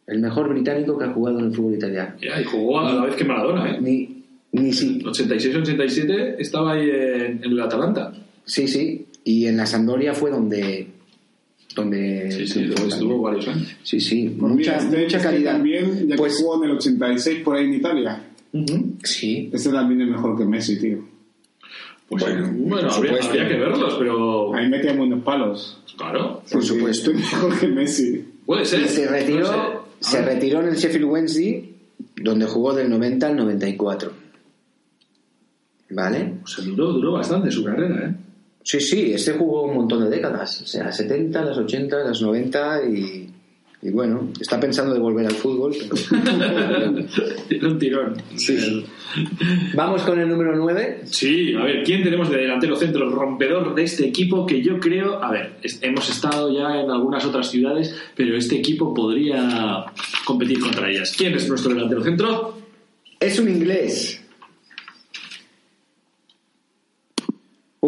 El 0.06 0.20
mejor 0.20 0.48
británico 0.48 0.98
que 0.98 1.04
ha 1.04 1.12
jugado 1.12 1.38
en 1.38 1.46
el 1.46 1.54
fútbol 1.54 1.74
italiano. 1.74 2.14
Ya, 2.20 2.40
y 2.40 2.44
jugó 2.44 2.80
a 2.80 2.92
la 2.92 3.04
vez 3.04 3.14
que 3.14 3.24
Maradona, 3.24 3.70
¿eh? 3.72 3.78
Ni, 3.80 4.24
Ni 4.52 4.72
si... 4.72 5.00
86-87 5.02 6.36
estaba 6.38 6.72
ahí 6.72 6.88
en, 6.88 7.44
en 7.44 7.52
el 7.52 7.60
Atalanta. 7.60 8.12
Sí, 8.44 8.66
sí. 8.66 9.06
Y 9.24 9.46
en 9.46 9.56
la 9.58 9.66
Sampdoria 9.66 10.14
fue 10.14 10.30
donde... 10.30 10.88
donde 11.78 12.30
Sí, 12.32 12.46
sí, 12.46 12.60
estuvo 12.64 12.88
también. 12.88 13.22
varios 13.22 13.48
años. 13.48 13.76
Sí, 13.82 14.00
sí. 14.00 14.36
Pues 14.38 14.52
mira, 14.54 14.74
mucha, 14.74 14.84
este- 14.84 15.02
mucha 15.04 15.20
calidad. 15.22 15.52
También, 15.52 16.08
ya 16.08 16.16
Pues- 16.16 16.36
que 16.36 16.42
jugó 16.42 16.62
en 16.64 16.70
el 16.70 16.76
86 16.76 17.40
por 17.44 17.56
ahí 17.56 17.64
en 17.64 17.74
Italia. 17.74 18.22
Sí. 19.02 19.50
Este 19.52 19.70
también 19.70 20.00
es 20.02 20.08
mejor 20.08 20.36
que 20.38 20.44
Messi, 20.44 20.78
tío. 20.80 20.98
Pues, 22.08 22.22
Bueno, 22.24 22.50
bueno, 22.56 22.90
habría, 22.90 23.18
habría 23.22 23.48
que 23.48 23.56
verlos, 23.56 23.96
pero. 23.98 24.54
Ahí 24.54 24.68
metía 24.68 24.94
buenos 24.94 25.22
palos. 25.22 25.82
Claro, 25.96 26.42
Por 26.50 26.62
Sí, 26.62 26.68
supuesto. 26.68 27.10
es 27.10 27.16
mejor 27.18 27.58
que 27.60 27.68
Messi. 27.68 28.24
puede 28.46 28.64
ser. 28.64 28.82
Y 28.82 28.88
se 28.88 29.06
retiró, 29.08 29.40
No 29.40 29.82
sé. 30.00 30.10
se 30.12 30.22
retiró 30.22 30.60
en 30.62 30.68
el 30.68 30.76
Sheffield 30.76 31.04
Wednesday, 31.04 31.74
donde 32.16 32.46
jugó 32.46 32.72
del 32.72 32.88
90 32.88 33.26
al 33.26 33.36
94. 33.36 34.12
¿Vale? 35.90 36.34
O 36.44 36.46
sea, 36.46 36.64
duró, 36.64 36.92
duró 36.92 37.12
bastante 37.12 37.50
su 37.50 37.64
carrera, 37.64 38.08
¿eh? 38.10 38.14
Sí, 38.62 38.80
sí, 38.80 39.12
este 39.14 39.32
jugó 39.32 39.62
un 39.64 39.76
montón 39.76 40.04
de 40.04 40.10
décadas. 40.10 40.60
O 40.62 40.66
sea, 40.66 40.84
las 40.84 40.96
70, 40.96 41.42
las 41.44 41.56
80, 41.56 42.04
las 42.04 42.20
90 42.20 42.82
y, 42.88 43.30
y 43.82 43.90
bueno, 43.90 44.28
está 44.40 44.60
pensando 44.60 44.92
de 44.92 45.00
volver 45.00 45.26
al 45.26 45.32
fútbol. 45.34 45.74
pero- 45.80 47.66
un 47.68 47.78
tirón. 47.78 48.14
Sí. 48.36 48.84
Vamos 49.74 50.02
con 50.02 50.20
el 50.20 50.28
número 50.28 50.54
9. 50.54 51.00
Sí, 51.06 51.54
a 51.54 51.64
ver, 51.64 51.82
¿quién 51.82 52.02
tenemos 52.04 52.28
de 52.30 52.36
delantero 52.38 52.76
centro 52.76 53.08
rompedor 53.08 53.74
de 53.74 53.84
este 53.84 54.06
equipo 54.06 54.44
que 54.44 54.60
yo 54.62 54.78
creo, 54.78 55.22
a 55.22 55.30
ver, 55.32 55.52
hemos 55.80 56.10
estado 56.10 56.52
ya 56.52 56.80
en 56.82 56.90
algunas 56.90 57.24
otras 57.24 57.50
ciudades, 57.50 57.96
pero 58.14 58.36
este 58.36 58.56
equipo 58.56 58.92
podría 58.92 59.86
competir 60.26 60.60
contra 60.60 60.90
ellas. 60.90 61.14
¿Quién 61.16 61.34
es 61.34 61.48
nuestro 61.48 61.72
delantero 61.72 62.02
centro? 62.04 62.58
Es 63.18 63.38
un 63.38 63.48
inglés. 63.48 64.22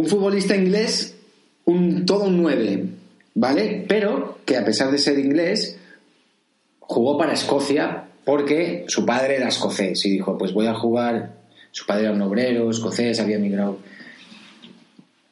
Un 0.01 0.07
futbolista 0.07 0.57
inglés, 0.57 1.15
un, 1.67 2.07
todo 2.07 2.25
un 2.25 2.41
9, 2.41 2.85
¿vale? 3.35 3.85
Pero 3.87 4.39
que 4.47 4.57
a 4.57 4.65
pesar 4.65 4.91
de 4.91 4.97
ser 4.97 5.19
inglés, 5.19 5.79
jugó 6.79 7.19
para 7.19 7.35
Escocia 7.35 8.09
porque 8.25 8.87
su 8.89 9.05
padre 9.05 9.37
era 9.37 9.49
escocés 9.49 10.07
y 10.07 10.13
dijo, 10.13 10.39
pues 10.39 10.55
voy 10.55 10.69
a 10.69 10.75
jugar, 10.75 11.35
su 11.71 11.85
padre 11.85 12.05
era 12.05 12.15
un 12.15 12.23
obrero 12.23 12.71
escocés, 12.71 13.21
había 13.21 13.37
emigrado 13.37 13.77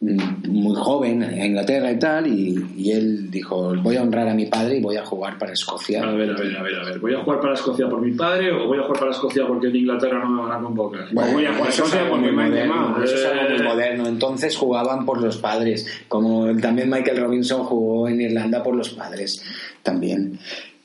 muy 0.01 0.77
joven 0.77 1.25
a 1.25 1.45
Inglaterra 1.45 1.91
y 1.91 1.99
tal, 1.99 2.27
y, 2.29 2.55
y 2.77 2.93
él 2.93 3.31
dijo, 3.33 3.75
voy 3.83 3.97
a 3.97 4.03
honrar 4.03 4.29
a 4.29 4.35
mi 4.35 4.47
padre 4.47 4.77
y 4.77 4.81
voy 4.81 4.97
a 4.97 5.05
jugar 5.05 5.37
para 5.39 5.53
Escocia. 5.53 6.05
A 6.05 6.13
ver, 6.13 6.31
a 6.31 6.35
ver, 6.41 6.57
a 6.57 6.63
ver, 6.63 6.75
a 6.77 6.85
ver. 6.85 6.99
¿Voy 7.01 7.15
a 7.15 7.19
jugar 7.25 7.41
para 7.41 7.55
Escocia 7.55 7.89
por 7.89 8.01
mi 8.01 8.13
padre 8.13 8.53
o 8.53 8.69
voy 8.69 8.79
a 8.79 8.83
jugar 8.83 9.01
para 9.01 9.11
Escocia 9.11 9.45
porque 9.47 9.67
en 9.67 9.77
Inglaterra 9.77 10.21
no 10.23 10.31
me 10.31 10.43
van 10.49 10.61
a 10.61 10.63
convocar? 10.63 11.09
Bueno, 11.13 11.33
voy 11.33 11.45
a 11.47 11.53
jugar 11.53 11.69
eso 11.71 11.83
es 11.83 11.89
Escocia 11.95 12.05
me 12.05 12.29
han 12.29 12.49
moderno, 12.51 13.05
eso 13.05 13.15
es 13.17 13.25
algo 13.27 13.43
muy 13.51 13.59
Eh. 13.61 13.65
moderno. 13.65 14.07
Entonces 14.07 14.57
jugaban 14.57 15.05
por 15.05 15.21
los 15.21 15.37
padres, 15.39 15.87
como 16.07 16.57
también 16.59 16.89
Michael 16.91 17.19
Robinson 17.21 17.65
jugó 17.65 18.09
en 18.09 18.21
Irlanda 18.21 18.63
por 18.63 18.77
los 18.77 18.91
padres, 18.91 19.43
también. 19.83 20.39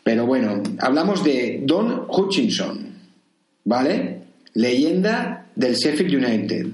Pero 0.04 0.26
bueno, 0.26 0.62
hablamos 0.80 1.24
de 1.24 1.62
Don 1.64 2.08
Hutchinson, 2.10 2.88
¿vale? 3.64 4.22
Leyenda 4.56 5.46
del 5.56 5.76
Sheffield 5.76 6.16
United. 6.26 6.68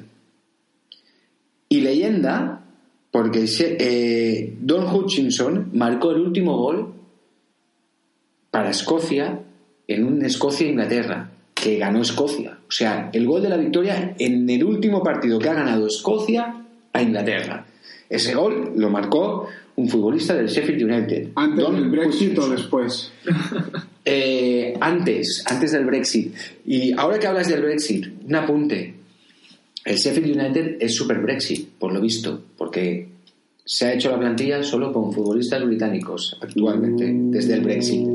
Y 1.69 1.81
leyenda 1.81 2.63
porque 3.11 3.45
eh, 3.59 4.57
Don 4.59 4.93
Hutchinson 4.93 5.69
marcó 5.73 6.11
el 6.11 6.21
último 6.21 6.57
gol 6.57 6.93
para 8.51 8.69
Escocia 8.69 9.39
en 9.87 10.03
un 10.03 10.23
Escocia-Inglaterra, 10.23 11.31
que 11.53 11.77
ganó 11.77 12.01
Escocia. 12.01 12.59
O 12.67 12.71
sea, 12.71 13.09
el 13.13 13.25
gol 13.25 13.41
de 13.41 13.49
la 13.49 13.57
victoria 13.57 14.15
en 14.17 14.49
el 14.49 14.63
último 14.63 15.01
partido 15.03 15.39
que 15.39 15.49
ha 15.49 15.53
ganado 15.53 15.87
Escocia 15.87 16.65
a 16.93 17.01
Inglaterra. 17.01 17.65
Ese 18.09 18.33
gol 18.33 18.73
lo 18.75 18.89
marcó 18.89 19.47
un 19.75 19.87
futbolista 19.87 20.35
del 20.35 20.47
Sheffield 20.47 20.83
United. 20.83 21.29
¿Antes 21.35 21.63
Don 21.63 21.75
del 21.75 21.89
Brexit 21.89 22.37
o 22.37 22.41
Hutchinson. 22.41 22.55
después? 22.55 23.11
Eh, 24.11 24.75
antes, 24.79 25.43
antes 25.45 25.71
del 25.71 25.85
Brexit. 25.85 26.33
Y 26.65 26.93
ahora 26.93 27.19
que 27.19 27.27
hablas 27.27 27.47
del 27.47 27.61
Brexit, 27.61 28.07
un 28.25 28.33
apunte. 28.33 28.95
El 29.89 29.97
Sheffield 29.97 30.37
United 30.39 30.77
es 30.79 30.93
super 30.95 31.17
Brexit, 31.19 31.67
por 31.79 31.91
lo 31.91 31.99
visto, 31.99 32.39
porque 32.57 33.07
se 33.65 33.85
ha 33.87 33.93
hecho 33.93 34.11
la 34.11 34.19
plantilla 34.19 34.63
solo 34.63 34.93
con 34.93 35.11
futbolistas 35.11 35.65
británicos 35.65 36.37
actualmente, 36.41 37.11
desde 37.11 37.55
el 37.55 37.61
Brexit. 37.61 38.07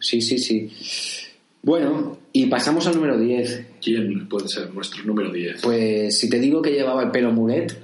Sí, 0.00 0.20
sí, 0.20 0.38
sí. 0.38 0.68
Bueno, 1.62 2.18
y 2.32 2.46
pasamos 2.46 2.84
al 2.88 2.96
número 2.96 3.16
10. 3.16 3.66
¿Quién 3.80 4.28
puede 4.28 4.48
ser 4.48 4.74
nuestro 4.74 5.04
número 5.04 5.30
10? 5.32 5.60
Pues 5.62 6.18
si 6.18 6.28
te 6.28 6.40
digo 6.40 6.60
que 6.60 6.72
llevaba 6.72 7.04
el 7.04 7.10
pelo 7.12 7.30
muret, 7.32 7.78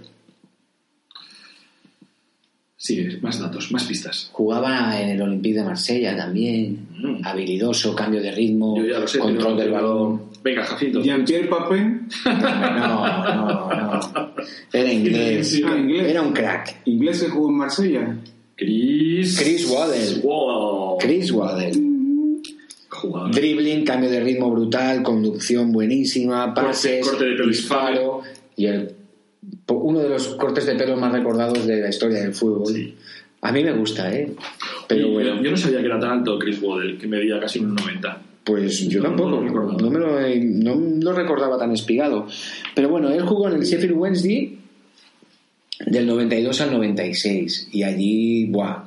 Sí, 2.81 3.05
más 3.23 3.39
datos, 3.41 3.73
más 3.73 3.85
pistas. 3.85 4.31
jugaba 4.33 5.01
en 5.01 5.11
el 5.11 5.21
Olympique 5.23 5.59
de 5.59 5.65
Marsella 5.65 6.17
también, 6.17 6.87
Mm. 6.97 7.21
habilidoso, 7.25 7.95
cambio 7.95 8.23
de 8.23 8.31
ritmo, 8.31 8.77
sé. 9.07 9.19
control 9.19 9.57
del 9.57 9.71
balón. 9.73 10.23
Venga, 10.43 10.65
Jacinto. 10.65 11.03
Jean-Pierre 11.03 11.49
Papin, 11.49 12.09
No, 12.25 13.25
no, 13.35 13.71
no. 13.71 14.35
Era 14.73 14.93
inglés. 14.93 15.49
Sí, 15.51 15.63
ah, 15.67 15.77
inglés. 15.77 16.07
Era 16.09 16.23
un 16.23 16.33
crack. 16.33 16.83
inglés 16.85 17.23
que 17.23 17.29
jugó 17.29 17.49
en 17.49 17.57
Marsella. 17.57 18.17
Chris... 18.57 19.39
Chris 19.41 19.69
Waddle. 19.69 20.21
Wow. 20.23 20.99
Chris 20.99 21.31
Waddle. 21.33 21.73
Jugador. 22.89 23.35
Dribbling, 23.35 23.85
cambio 23.85 24.11
de 24.11 24.21
ritmo 24.21 24.51
brutal, 24.51 25.03
conducción 25.03 25.71
buenísima, 25.71 26.53
pases, 26.53 27.07
corte 27.07 27.27
de 27.27 27.37
pelo 27.37 27.49
disparo 27.49 28.23
y 28.57 28.67
el, 28.67 28.93
uno 29.69 30.01
de 30.01 30.09
los 30.09 30.29
cortes 30.35 30.67
de 30.67 30.75
pelo 30.75 30.97
más 30.97 31.13
recordados 31.13 31.67
de 31.67 31.81
la 31.81 31.91
historia 31.91 32.21
del 32.21 32.35
fútbol. 32.35 32.75
Sí. 32.75 32.95
A 33.41 33.53
mí 33.53 33.63
me 33.63 33.73
gusta, 33.73 34.13
¿eh? 34.13 34.33
Pero 34.89 35.07
Y, 35.07 35.13
bueno, 35.13 35.41
yo, 35.41 35.51
no 35.51 35.57
sabía 35.57 35.81
que 35.81 35.87
era 35.87 36.01
tan 36.01 36.11
alto 36.11 36.39
Chris 36.39 36.61
Waddle, 36.61 36.99
que 36.99 37.07
medía 37.07 37.39
casi 37.39 37.61
un 37.61 37.75
90. 37.75 38.23
Pues 38.45 38.89
yo 38.89 39.03
tampoco, 39.03 39.41
no 39.43 39.91
me 39.91 39.99
lo, 39.99 40.21
he- 40.21 40.41
no 40.41 40.75
lo 40.75 41.13
recordaba 41.13 41.59
tan 41.59 41.73
espigado. 41.73 42.27
Pero 42.75 42.89
bueno, 42.89 43.11
él 43.11 43.23
jugó 43.23 43.49
en 43.49 43.55
el 43.57 43.63
Sheffield 43.65 43.95
Wednesday 43.97 44.59
del 45.87 46.07
92 46.07 46.61
al 46.63 46.73
96 46.73 47.69
y 47.73 47.83
allí, 47.83 48.47
buah, 48.47 48.85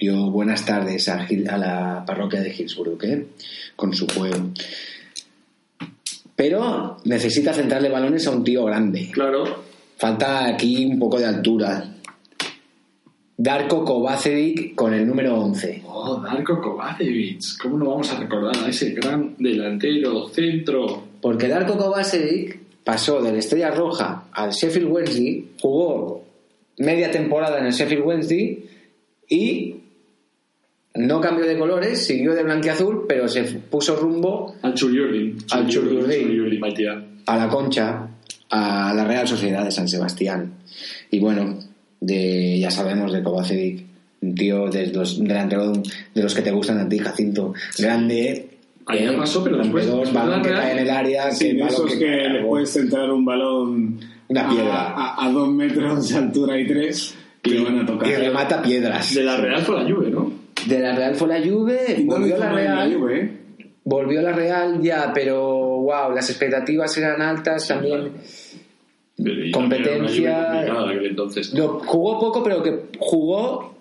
dio 0.00 0.30
buenas 0.30 0.64
tardes 0.64 1.08
a 1.08 1.26
la 1.58 2.04
parroquia 2.06 2.40
de 2.42 2.54
Hillsborough, 2.54 3.02
¿eh? 3.04 3.26
Con 3.76 3.94
su 3.94 4.06
juego. 4.06 4.50
Pero 6.36 6.96
necesita 7.04 7.52
centrarle 7.52 7.88
balones 7.90 8.26
a 8.26 8.30
un 8.30 8.44
tío 8.44 8.64
grande. 8.64 9.10
Claro. 9.12 9.64
Falta 9.98 10.46
aquí 10.46 10.86
un 10.86 10.98
poco 10.98 11.18
de 11.18 11.26
altura. 11.26 11.96
Darko 13.42 13.86
Kovacevic 13.86 14.74
con 14.74 14.92
el 14.92 15.06
número 15.06 15.34
11. 15.40 15.84
Oh, 15.86 16.20
Darko 16.20 16.60
Kovacevic. 16.60 17.56
¿Cómo 17.62 17.78
no 17.78 17.88
vamos 17.88 18.12
a 18.12 18.20
recordar 18.20 18.54
a 18.54 18.68
ese 18.68 18.90
gran 18.90 19.34
delantero, 19.38 20.28
centro? 20.28 21.04
Porque 21.22 21.48
Darko 21.48 21.78
Kovacevic 21.78 22.58
pasó 22.84 23.22
del 23.22 23.36
Estrella 23.36 23.70
Roja 23.70 24.24
al 24.32 24.50
Sheffield 24.50 24.88
Wednesday, 24.88 25.52
jugó 25.58 26.22
media 26.76 27.10
temporada 27.10 27.58
en 27.60 27.64
el 27.64 27.72
Sheffield 27.72 28.04
Wednesday 28.04 28.62
y 29.26 29.76
no 30.96 31.22
cambió 31.22 31.46
de 31.46 31.58
colores, 31.58 32.04
siguió 32.04 32.34
de 32.34 32.42
blanquiazul, 32.42 33.06
pero 33.08 33.26
se 33.26 33.44
puso 33.44 33.96
rumbo 33.96 34.54
Al 34.60 34.74
Churiurdin. 34.74 35.38
Al 35.50 35.66
Churiurdin. 35.66 36.62
A 37.24 37.36
la 37.38 37.48
Concha, 37.48 38.06
a 38.50 38.92
la 38.92 39.04
Real 39.06 39.26
Sociedad 39.26 39.64
de 39.64 39.70
San 39.70 39.88
Sebastián. 39.88 40.58
Y 41.10 41.20
bueno, 41.20 41.69
de, 42.00 42.58
ya 42.58 42.70
sabemos 42.70 43.12
de 43.12 43.22
Kovacevic, 43.22 43.84
un 44.22 44.34
tío 44.34 44.68
de 44.68 44.86
los 44.88 45.18
delantero 45.22 45.72
de 46.14 46.22
los 46.22 46.34
que 46.34 46.42
te 46.42 46.50
gustan 46.50 46.78
a 46.78 46.88
ti, 46.88 46.98
Jacinto, 46.98 47.54
grande. 47.78 48.46
Ahí 48.86 49.06
eh, 49.06 49.12
pasó, 49.16 49.44
pero 49.44 49.58
después- 49.58 49.86
de 49.86 50.12
balón 50.12 50.42
que 50.42 50.48
Real- 50.48 50.60
cae 50.60 50.72
en 50.72 50.78
el 50.78 50.90
área, 50.90 51.30
Sí, 51.30 51.56
que 51.56 51.62
esos 51.64 51.94
que 51.94 52.06
le 52.06 52.16
cargó. 52.22 52.32
pues, 52.32 52.46
puedes 52.48 52.70
centrar 52.72 53.10
un 53.10 53.24
balón 53.24 54.00
Una 54.28 54.48
piedra. 54.48 54.74
a, 54.74 55.14
a- 55.14 55.26
a 55.26 55.30
dos 55.30 55.48
metros 55.50 56.08
de 56.08 56.16
altura 56.18 56.58
y 56.58 56.66
tres 56.66 57.14
que 57.42 57.50
le 57.50 57.64
van 57.64 57.78
a 57.80 57.86
tocar. 57.86 58.08
y 58.08 58.14
remata 58.14 58.62
piedras. 58.62 59.14
De 59.14 59.22
la 59.22 59.36
Real 59.36 59.62
fue 59.62 59.82
la 59.82 59.90
Juve, 59.94 60.10
¿no? 60.10 60.32
De 60.66 60.78
la 60.80 60.94
Real 60.96 61.14
fue 61.14 61.28
la 61.28 61.38
Juve, 61.40 61.96
Y 61.98 62.04
no 62.04 62.14
lo 62.14 62.18
volvió 62.20 62.36
la 62.38 62.46
en 62.46 62.52
la 62.54 62.56
Real, 62.60 62.94
Juve, 62.94 63.20
¿eh? 63.20 63.30
volvió 63.84 64.20
a 64.20 64.22
la 64.22 64.32
Real 64.32 64.82
ya, 64.82 65.10
pero 65.14 65.40
wow, 65.46 66.12
las 66.14 66.28
expectativas 66.28 66.96
eran 66.98 67.22
altas 67.22 67.66
también. 67.68 68.00
Pero 68.12 68.12
y 69.24 69.50
Competencia- 69.50 70.64
entonces. 71.04 71.52
Lo- 71.54 71.80
jugó 71.80 72.18
poco, 72.18 72.42
pero 72.42 72.62
que 72.62 72.74
jugó, 72.98 73.74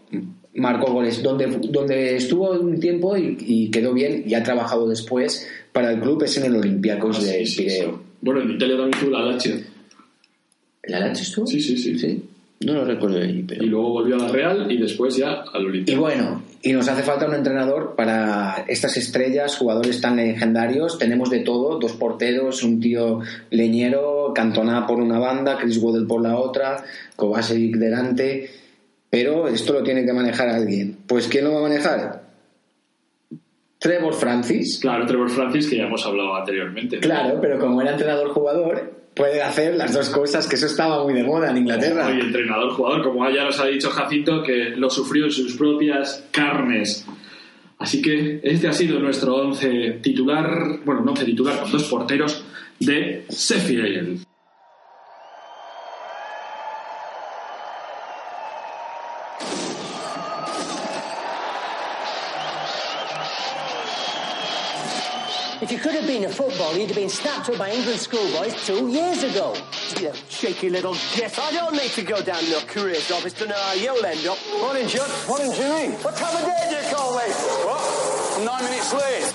marcó 0.55 0.91
goles. 0.91 1.21
Donde, 1.23 1.47
donde 1.69 2.15
estuvo 2.15 2.51
un 2.51 2.79
tiempo 2.79 3.15
y, 3.17 3.37
y 3.39 3.71
quedó 3.71 3.93
bien 3.93 4.23
y 4.27 4.33
ha 4.33 4.43
trabajado 4.43 4.87
después 4.87 5.47
para 5.71 5.91
el 5.91 5.99
club 6.01 6.23
es 6.23 6.37
en 6.37 6.45
el 6.45 6.55
Olympiacos 6.57 7.17
Ah, 7.17 7.21
sí, 7.21 7.27
de 7.27 7.45
sí, 7.45 7.61
Pireo. 7.63 7.91
sí. 7.91 7.97
Bueno, 8.21 8.41
en 8.41 8.51
Italia 8.51 8.77
también 8.77 8.99
tuvo 8.99 9.11
la 9.11 9.25
Lazio. 9.25 9.55
¿La 10.83 10.99
Lazio 10.99 11.23
estuvo? 11.23 11.47
Sí, 11.47 11.59
sí, 11.61 11.77
sí. 11.77 11.97
¿Sí? 11.97 12.23
No 12.62 12.74
lo 12.74 12.84
recuerdo 12.84 13.18
de 13.18 13.24
allí, 13.24 13.43
pero... 13.47 13.64
Y 13.64 13.68
luego 13.68 13.89
volvió 13.89 14.16
a 14.16 14.20
la 14.20 14.28
Real 14.28 14.70
y 14.70 14.78
después 14.78 15.16
ya 15.16 15.43
al 15.53 15.64
Y 15.64 15.66
Olímpico. 15.66 16.01
bueno, 16.01 16.43
y 16.62 16.74
nos 16.74 16.89
hace 16.89 17.03
falta 17.03 17.26
un 17.26 17.34
entrenador 17.34 17.95
para 17.95 18.66
estas 18.68 18.97
estrellas, 18.97 19.55
jugadores 19.57 20.01
tan 20.01 20.18
legendarios. 20.18 20.97
Tenemos 20.99 21.30
de 21.30 21.39
todo, 21.39 21.80
dos 21.80 21.93
porteros, 21.93 22.64
un 22.64 22.82
tío 22.82 23.22
leñero, 23.49 24.34
Cantona 24.36 24.86
por 24.86 24.99
una 24.99 25.20
banda, 25.20 25.57
Chris 25.57 25.78
Waddle 25.78 26.05
por 26.05 26.22
la 26.22 26.38
otra, 26.38 26.84
Kovacevic 27.16 27.78
delante. 27.78 28.49
Pero 29.10 29.47
esto 29.47 29.72
lo 29.74 29.84
tiene 29.84 30.05
que 30.05 30.12
manejar 30.12 30.49
alguien. 30.49 30.97
Pues 31.07 31.30
¿quién 31.30 31.45
lo 31.45 31.53
va 31.53 31.60
a 31.60 31.64
manejar? 31.64 32.24
Trevor 33.80 34.14
Francis. 34.14 34.80
Claro, 34.82 35.05
Trevor 35.05 35.30
Francis, 35.30 35.70
que 35.70 35.78
ya 35.78 35.84
hemos 35.84 36.05
hablado 36.05 36.36
anteriormente. 36.36 36.97
¿no? 36.97 37.01
Claro, 37.01 37.39
pero 37.41 37.57
como 37.57 37.82
era 37.82 37.91
entrenador-jugador, 37.91 38.98
puede 39.16 39.41
hacer 39.41 39.76
las 39.76 39.93
dos 39.93 40.10
cosas, 40.10 40.47
que 40.47 40.55
eso 40.55 40.66
estaba 40.66 41.03
muy 41.03 41.14
de 41.14 41.24
moda 41.24 41.49
en 41.49 41.57
Inglaterra. 41.57 42.10
Entrenador, 42.12 42.72
jugador, 42.72 43.03
como 43.03 43.30
ya 43.30 43.43
nos 43.43 43.60
ha 43.60 43.66
dicho 43.68 43.89
Jacinto, 43.89 44.43
que 44.43 44.72
lo 44.76 44.89
sufrió 44.89 45.26
en 45.26 45.32
sus 45.32 45.55
propias 45.55 46.26
carnes. 46.32 47.05
Así 47.78 48.01
que 48.01 48.41
este 48.43 48.68
ha 48.68 48.74
sido 48.74 48.99
nuestro 48.99 49.36
once 49.36 49.99
titular, 50.01 50.80
bueno, 50.84 51.01
un 51.01 51.10
once 51.10 51.26
titular 51.26 51.60
con 51.62 51.72
dos 51.72 51.84
porteros 51.86 52.43
de 52.80 53.26
Sheffield. 53.30 54.28
If 65.62 65.74
you 65.74 65.78
could 65.78 65.91
have 65.91 66.07
been 66.07 66.24
a 66.24 66.30
footballer, 66.30 66.78
you'd 66.78 66.88
have 66.88 66.95
been 66.95 67.10
snapped 67.10 67.49
up 67.49 67.57
by 67.57 67.70
England 67.72 67.99
schoolboys 67.99 68.55
two 68.66 68.88
years 68.88 69.24
ago. 69.24 69.53
You 69.99 70.14
cheeky 70.30 70.70
little 70.70 70.95
git. 71.14 71.38
I 71.38 71.51
don't 71.51 71.74
need 71.74 71.91
to 71.99 72.01
go 72.01 72.22
down 72.22 72.39
to 72.43 72.57
a 72.60 72.62
careers 72.62 73.12
office 73.12 73.34
to 73.34 73.45
know 73.45 73.55
how 73.55 73.74
you'll 73.74 74.05
end 74.05 74.26
up. 74.26 74.38
Morning, 74.62 74.88
Judd. 74.88 75.12
Morning, 75.28 75.51
Jimmy. 75.51 75.95
What 75.99 76.16
time 76.16 76.32
of 76.32 76.47
day 76.47 76.64
do 76.70 76.76
you 76.80 76.95
call 76.95 77.12
me? 77.12 77.28
What? 77.68 78.39
I'm 78.39 78.45
nine 78.45 78.64
minutes 78.64 78.93
late. 78.93 79.28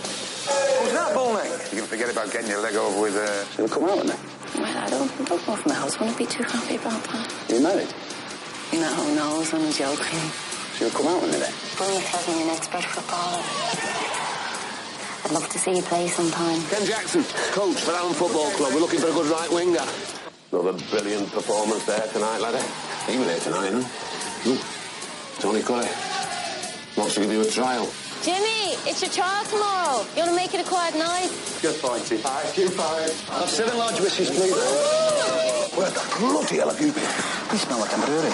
Who's 0.49 0.93
that 0.97 1.13
bull 1.13 1.35
neck? 1.35 1.45
You 1.73 1.85
can 1.85 1.87
forget 1.93 2.11
about 2.11 2.33
getting 2.33 2.49
your 2.49 2.63
leg 2.63 2.75
over 2.75 3.03
with. 3.03 3.17
Uh, 3.17 3.45
she'll 3.53 3.69
come 3.69 3.85
out 3.85 3.99
with 3.99 4.09
me. 4.09 4.17
Well, 4.63 4.79
I 4.79 4.89
don't, 4.89 5.13
I 5.21 5.25
don't 5.25 5.47
know 5.47 5.55
if 5.55 5.67
Mel's 5.67 5.97
going 5.97 6.13
to 6.13 6.17
be 6.19 6.25
too 6.25 6.43
happy 6.45 6.77
about 6.77 7.05
that. 7.05 7.29
You 7.51 7.61
married? 7.61 7.93
You 8.73 8.81
know 8.81 8.95
who 8.97 9.15
knows, 9.15 9.53
I'm 9.53 9.71
joking. 9.73 10.25
She'll 10.79 10.89
come 10.89 11.07
out 11.07 11.21
with 11.21 11.33
me 11.33 11.39
then. 11.39 11.53
Bournemouth 11.77 12.09
has 12.09 12.29
me 12.29 12.43
an 12.43 12.49
expert 12.49 12.85
footballer. 12.85 14.24
I'd 15.25 15.33
love 15.33 15.49
to 15.49 15.59
see 15.59 15.77
you 15.77 15.83
play 15.83 16.07
sometime. 16.09 16.61
Ken 16.69 16.85
Jackson, 16.85 17.25
coach 17.53 17.81
for 17.81 17.93
Allen 17.93 18.13
Football 18.13 18.51
Club. 18.53 18.75
We're 18.75 18.81
looking 18.81 19.01
for 19.01 19.09
a 19.09 19.13
good 19.13 19.27
right 19.27 19.51
winger. 19.51 19.81
Another 20.53 20.73
brilliant 20.91 21.33
performance 21.33 21.85
there 21.87 22.07
tonight, 22.13 22.39
laddie. 22.41 22.61
He 23.11 23.19
was 23.19 23.27
there 23.27 23.41
tonight, 23.41 23.73
huh? 23.73 23.83
Hmm. 24.45 25.41
Tony 25.41 25.63
Cully 25.63 25.89
wants 26.97 27.15
to 27.15 27.21
give 27.23 27.33
you 27.33 27.41
a 27.41 27.47
trial. 27.49 27.89
Jimmy, 28.23 28.77
it's 28.85 29.01
your 29.01 29.11
trial 29.11 29.45
tomorrow. 29.47 30.05
You 30.13 30.25
want 30.25 30.31
to 30.31 30.37
make 30.37 30.53
it 30.55 30.61
a 30.61 30.69
quiet 30.69 30.95
night? 30.95 31.29
Good 31.61 31.75
fighting. 31.77 32.21
Aye, 32.25 32.53
good 32.55 32.73
fight. 32.73 33.13
Have 33.41 33.49
seven 33.49 33.77
large 33.79 34.01
wishes, 34.01 34.29
please. 34.31 34.53
Where 35.77 35.91
the 35.91 36.05
bloody 36.21 36.57
hell 36.57 36.69
have 36.69 36.81
you 36.81 36.93
been? 36.93 37.03
You 37.53 37.59
smell 37.59 37.81
like 37.81 37.93
a 37.93 38.01
brewery. 38.05 38.33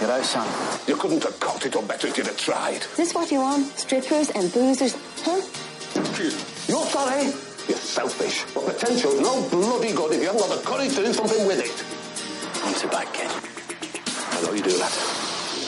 You're 0.00 0.12
out, 0.12 0.24
son. 0.24 0.48
You 0.86 0.96
couldn't 0.96 1.22
have 1.24 1.38
cocked 1.40 1.66
it 1.66 1.76
up 1.76 1.88
better 1.88 2.06
if 2.08 2.16
you'd 2.18 2.26
have 2.26 2.36
tried. 2.36 2.82
Is 2.82 2.96
this 2.96 3.14
what 3.14 3.30
you 3.32 3.40
want? 3.40 3.66
Strippers 3.78 4.30
and 4.30 4.50
boozers? 4.52 4.96
Huh? 5.24 5.40
You're 6.22 6.86
sorry? 6.86 7.24
You're 7.68 7.78
selfish. 7.78 8.44
But 8.54 8.66
potential's 8.66 9.20
no 9.20 9.48
bloody 9.48 9.92
good 9.92 10.12
if 10.12 10.20
you 10.20 10.26
haven't 10.26 10.42
got 10.42 10.56
the 10.56 10.64
courage 10.64 10.94
to 10.94 11.04
do 11.04 11.12
something 11.12 11.46
with 11.46 11.58
it. 11.58 11.74
Want 12.62 12.84
it 12.84 12.90
back, 12.90 13.12
kid. 13.12 13.30
I 14.30 14.42
know 14.42 14.52
you 14.52 14.62
do 14.62 14.76
that. 14.78 14.92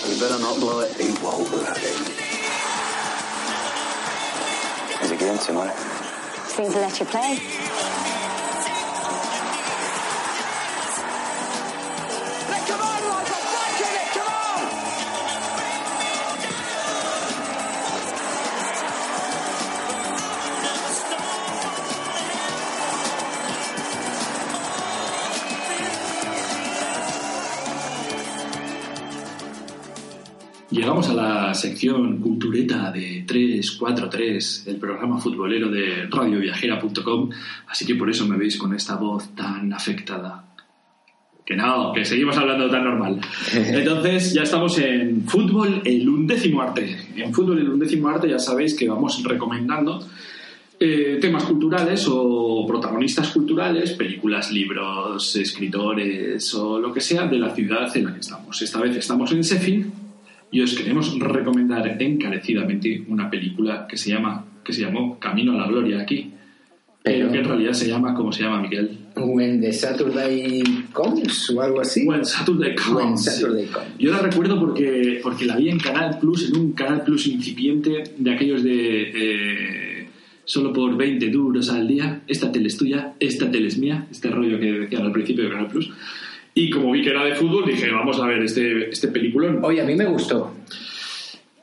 You 0.07 0.21
better 0.21 0.39
not 0.39 0.61
blow 0.61 0.81
it. 0.81 0.95
He 0.95 1.11
won't, 1.23 1.51
laddie. 1.51 1.91
Is 5.03 5.11
it 5.11 5.19
game 5.19 5.39
tomorrow? 5.39 5.75
Seems 6.47 6.73
to 6.73 6.81
let 6.81 7.01
you 7.01 7.07
play. 7.07 8.14
Llegamos 30.85 31.09
a 31.09 31.15
la 31.15 31.55
sección 31.55 32.19
cultureta 32.19 32.93
de 32.93 33.25
343, 33.27 34.65
el 34.67 34.77
programa 34.77 35.19
futbolero 35.19 35.71
de 35.71 36.07
radioviajera.com, 36.11 37.31
así 37.69 37.87
que 37.87 37.95
por 37.95 38.11
eso 38.11 38.29
me 38.29 38.37
veis 38.37 38.59
con 38.59 38.75
esta 38.75 38.97
voz 38.97 39.35
tan 39.35 39.73
afectada. 39.73 40.45
Que 41.43 41.57
no, 41.57 41.91
que 41.95 42.05
seguimos 42.05 42.37
hablando 42.37 42.69
tan 42.69 42.85
normal. 42.85 43.19
Entonces 43.55 44.35
ya 44.35 44.43
estamos 44.43 44.79
en 44.79 45.27
fútbol 45.27 45.81
el 45.87 46.07
undécimo 46.07 46.61
arte. 46.61 46.95
En 47.17 47.33
fútbol 47.33 47.61
el 47.61 47.71
undécimo 47.71 48.11
arte 48.11 48.29
ya 48.29 48.39
sabéis 48.39 48.75
que 48.75 48.87
vamos 48.87 49.23
recomendando 49.25 50.07
eh, 50.79 51.17
temas 51.19 51.45
culturales 51.45 52.07
o 52.11 52.67
protagonistas 52.67 53.31
culturales, 53.31 53.93
películas, 53.93 54.53
libros, 54.53 55.35
escritores 55.37 56.55
o 56.55 56.79
lo 56.79 56.93
que 56.93 57.01
sea 57.01 57.27
de 57.27 57.39
la 57.39 57.55
ciudad 57.55 57.97
en 57.97 58.05
la 58.05 58.13
que 58.13 58.21
estamos. 58.21 58.61
Esta 58.61 58.81
vez 58.83 58.95
estamos 58.95 59.33
en 59.33 59.41
Sheffield 59.41 60.04
y 60.55 60.61
os 60.61 60.73
queremos 60.73 61.19
recomendar 61.19 62.01
encarecidamente 62.01 63.03
una 63.09 63.29
película 63.29 63.89
que 63.89 63.97
se 63.97 64.11
llama 64.11 64.45
que 64.65 64.73
se 64.73 64.83
llamó 64.83 65.19
Camino 65.19 65.53
a 65.53 65.57
la 65.57 65.67
Gloria 65.67 66.01
aquí, 66.01 66.31
pero, 67.03 67.19
Pero- 67.19 67.33
que 67.33 67.39
en 67.39 67.45
realidad 67.45 67.73
se 67.73 67.89
llama 67.89 68.15
¿cómo 68.15 68.31
se 68.31 68.45
llama 68.45 68.63
Miguel? 68.63 68.99
When 69.17 69.61
the 69.61 69.73
Saturday 69.73 70.63
comes 70.93 71.51
o 71.51 71.61
algo 71.61 71.81
así. 71.81 72.07
When 72.07 72.25
Saturday 72.25 72.75
Comes. 72.77 72.95
When 72.95 73.19
Saturday 73.19 73.67
Comes. 73.67 73.99
Yo 73.99 74.13
la 74.13 74.21
recuerdo 74.21 74.59
porque, 74.61 75.21
porque 75.23 75.45
la 75.45 75.57
vi 75.57 75.71
en 75.71 75.79
Canal 75.79 76.19
Plus, 76.21 76.49
en 76.49 76.57
un 76.57 76.73
Canal 76.73 77.03
Plus 77.03 77.27
incipiente 77.27 78.05
de 78.17 78.31
aquellos 78.33 78.63
de 78.63 79.11
eh, 79.15 80.09
solo 80.45 80.73
por 80.73 80.97
20 80.97 81.31
duros 81.31 81.69
al 81.71 81.87
día. 81.89 82.23
Esta 82.29 82.51
tele 82.53 82.69
es 82.69 82.77
tuya, 82.77 83.15
esta 83.19 83.51
tele 83.51 83.69
es 83.69 83.79
mía. 83.79 84.07
Este 84.11 84.31
rollo 84.31 84.59
que 84.61 84.73
decían 84.73 85.03
al 85.03 85.13
principio 85.13 85.45
de 85.45 85.51
Canal 85.51 85.69
Plus. 85.69 85.91
Y 86.55 86.71
como 86.71 86.93
vi 86.93 87.03
que 87.03 87.11
era 87.11 87.25
de 87.25 87.35
fútbol, 87.35 87.67
dije, 87.67 87.91
vamos 87.91 88.21
a 88.21 88.27
ver 88.27 88.43
este, 88.43 88.89
este 88.89 89.09
peliculón. 89.09 89.61
Oye, 89.65 89.81
a 89.81 89.85
mí 89.85 89.95
me 89.97 90.07
gustó. 90.07 90.55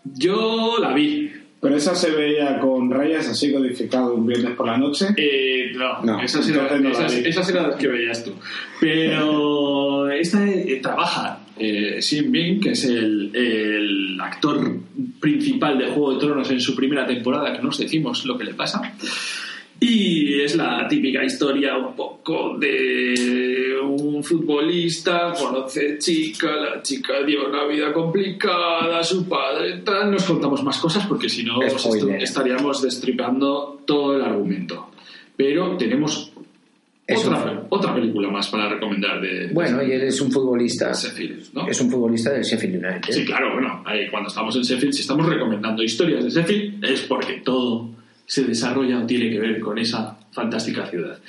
Yo 0.04 0.78
la 0.80 0.94
vi. 0.94 1.32
Pero 1.62 1.76
esa 1.78 1.94
se 1.94 2.10
veía 2.10 2.58
con 2.60 2.90
rayas 2.90 3.28
así 3.30 3.54
codificado 3.54 4.16
un 4.16 4.26
viernes 4.26 4.56
por 4.56 4.66
la 4.66 4.78
noche. 4.78 5.10
Eh, 5.16 5.72
no, 5.76 6.02
No, 6.02 6.20
esas, 6.20 6.50
eran, 6.50 6.82
no 6.82 6.90
la 6.90 6.96
esas, 6.96 7.16
vi. 7.16 7.30
esas 7.30 7.50
eran 7.50 7.68
las 7.70 7.76
que 7.76 7.88
veías 7.88 8.24
tú. 8.24 8.34
Pero 8.80 10.10
esta 10.12 10.44
eh, 10.50 10.80
trabaja 10.82 11.40
eh, 11.60 12.02
Sim 12.02 12.32
Bing, 12.32 12.60
que 12.60 12.72
es 12.72 12.84
el, 12.86 13.30
el 13.36 14.20
actor 14.20 14.76
principal 15.20 15.78
de 15.78 15.86
Juego 15.86 16.14
de 16.16 16.20
Tronos 16.20 16.50
en 16.50 16.60
su 16.60 16.76
primera 16.76 17.06
temporada, 17.06 17.56
que 17.56 17.62
nos 17.62 17.78
decimos 17.78 18.26
lo 18.26 18.40
que 18.40 18.46
le 18.46 18.56
pasa. 18.56 18.82
Y 19.84 20.40
es 20.42 20.56
la 20.56 20.88
típica 20.88 21.24
historia 21.24 21.76
un 21.76 21.96
poco 21.96 22.56
de 22.60 23.80
un 23.84 24.24
futbolista, 24.24 25.34
conoce 25.34 25.98
chica, 25.98 26.56
la 26.56 26.82
chica 26.84 27.24
dio 27.24 27.50
una 27.50 27.66
vida 27.66 27.92
complicada, 27.92 29.04
su 29.04 29.28
padre 29.28 29.80
tal. 29.84 30.12
Nos 30.12 30.24
contamos 30.26 30.64
más 30.64 30.78
cosas 30.78 31.08
porque 31.08 31.28
si 31.28 31.44
no 31.44 31.60
estu- 31.62 32.22
estaríamos 32.22 32.84
destripando 32.84 33.82
todo 33.86 34.16
el 34.16 34.22
argumento. 34.22 34.92
Pero 35.36 35.76
tenemos 35.78 36.32
otra, 37.12 37.66
otra 37.70 37.96
película 37.96 38.30
más 38.30 38.50
para 38.50 38.70
recomendar 38.70 39.20
de, 39.20 39.48
Bueno, 39.52 39.82
y 39.82 39.92
él 39.94 40.04
es 40.04 40.22
un 40.22 40.32
futbolista. 40.32 40.90
de 40.90 40.94
Sheffield, 40.94 41.54
¿no? 41.54 41.68
Es 41.68 41.82
un 41.82 41.90
futbolista 41.90 42.32
del 42.32 42.44
Sheffield 42.44 42.76
United. 42.86 43.12
Sí, 43.12 43.26
claro, 43.26 43.54
bueno, 43.54 43.82
ahí 43.86 44.08
cuando 44.12 44.30
estamos 44.30 44.56
en 44.56 44.62
Sheffield, 44.62 44.94
si 44.94 45.02
estamos 45.02 45.26
recomendando 45.26 45.82
historias 45.82 46.24
de 46.24 46.30
Sheffield, 46.30 46.86
es 46.86 47.02
porque 47.02 47.42
todo 47.44 47.90
se 48.32 48.46
desarrolla 48.46 49.00
o 49.00 49.06
tiene 49.06 49.30
que 49.30 49.40
ver 49.40 49.60
con 49.60 49.78
esa 49.78 50.18
fantástica 50.32 50.86
ciudad. 50.86 51.20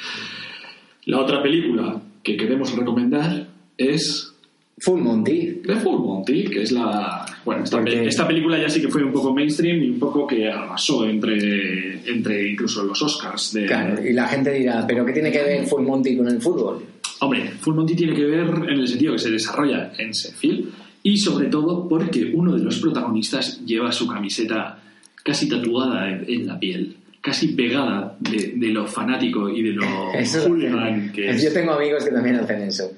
La 1.06 1.18
otra 1.18 1.42
película 1.42 2.00
que 2.22 2.36
queremos 2.36 2.76
recomendar 2.76 3.48
es 3.76 4.32
Full 4.78 5.00
Monty. 5.00 5.62
The 5.66 5.74
Full 5.76 5.98
Monty, 5.98 6.44
que 6.44 6.62
es 6.62 6.70
la... 6.70 7.26
Bueno, 7.44 7.64
esta, 7.64 7.78
Porque- 7.78 7.90
pe- 7.96 8.06
esta 8.06 8.24
película 8.28 8.56
ya 8.56 8.68
sí 8.68 8.80
que 8.80 8.86
fue 8.88 9.02
un 9.02 9.12
poco 9.12 9.34
mainstream 9.34 9.82
y 9.82 9.90
un 9.90 9.98
poco 9.98 10.28
que 10.28 10.48
arrasó 10.48 11.04
entre, 11.04 12.08
entre 12.08 12.50
incluso 12.52 12.84
los 12.84 13.02
Oscars 13.02 13.52
de... 13.52 13.66
Claro, 13.66 14.00
y 14.00 14.12
la 14.12 14.28
gente 14.28 14.52
dirá, 14.52 14.86
¿pero 14.86 15.04
qué 15.04 15.12
tiene 15.12 15.32
que 15.32 15.42
ver 15.42 15.66
Full 15.66 15.82
Monty 15.82 16.16
con 16.16 16.28
el 16.28 16.40
fútbol? 16.40 16.84
Hombre, 17.18 17.50
Full 17.58 17.74
Monty 17.74 17.96
tiene 17.96 18.14
que 18.14 18.24
ver 18.26 18.46
en 18.68 18.78
el 18.78 18.86
sentido 18.86 19.14
que 19.14 19.18
se 19.18 19.30
desarrolla 19.32 19.92
en 19.98 20.12
Sheffield 20.12 20.68
y 21.02 21.16
sobre 21.16 21.48
todo 21.48 21.88
porque 21.88 22.30
uno 22.32 22.54
de 22.56 22.62
los 22.62 22.78
protagonistas 22.78 23.60
lleva 23.66 23.90
su 23.90 24.06
camiseta 24.06 24.78
casi 25.22 25.48
tatuada 25.48 26.10
en, 26.10 26.24
en 26.28 26.46
la 26.46 26.58
piel, 26.58 26.96
casi 27.20 27.48
pegada 27.48 28.16
de, 28.20 28.54
de 28.56 28.68
lo 28.68 28.86
fanático 28.86 29.48
y 29.48 29.62
de 29.62 29.72
lo 29.72 30.12
Eso- 30.14 30.48
hooligan 30.48 31.12
que 31.12 31.30
es. 31.30 31.42
Yo 31.42 31.52
tengo 31.52 31.72
amigos 31.72 32.04
que 32.04 32.10
también 32.10 32.36
hacen 32.36 32.62
eso. 32.62 32.90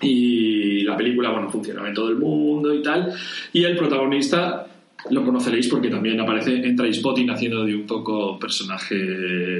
Y 0.00 0.82
la 0.82 0.96
película, 0.96 1.30
bueno, 1.30 1.50
funcionaba 1.50 1.88
en 1.88 1.94
todo 1.94 2.10
el 2.10 2.16
mundo 2.16 2.74
y 2.74 2.82
tal. 2.82 3.12
Y 3.52 3.64
el 3.64 3.76
protagonista 3.76 4.66
lo 5.10 5.24
conoceréis 5.24 5.68
porque 5.68 5.88
también 5.88 6.20
aparece 6.20 6.54
en 6.56 6.76
Trainspotting 6.76 7.30
haciendo 7.30 7.64
de 7.64 7.74
un 7.74 7.86
poco 7.86 8.38
personaje 8.38 8.94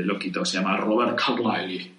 loquito. 0.05 0.45
Se 0.45 0.59
llama 0.59 0.77
Robert 0.77 1.19
Carlyle. 1.19 1.91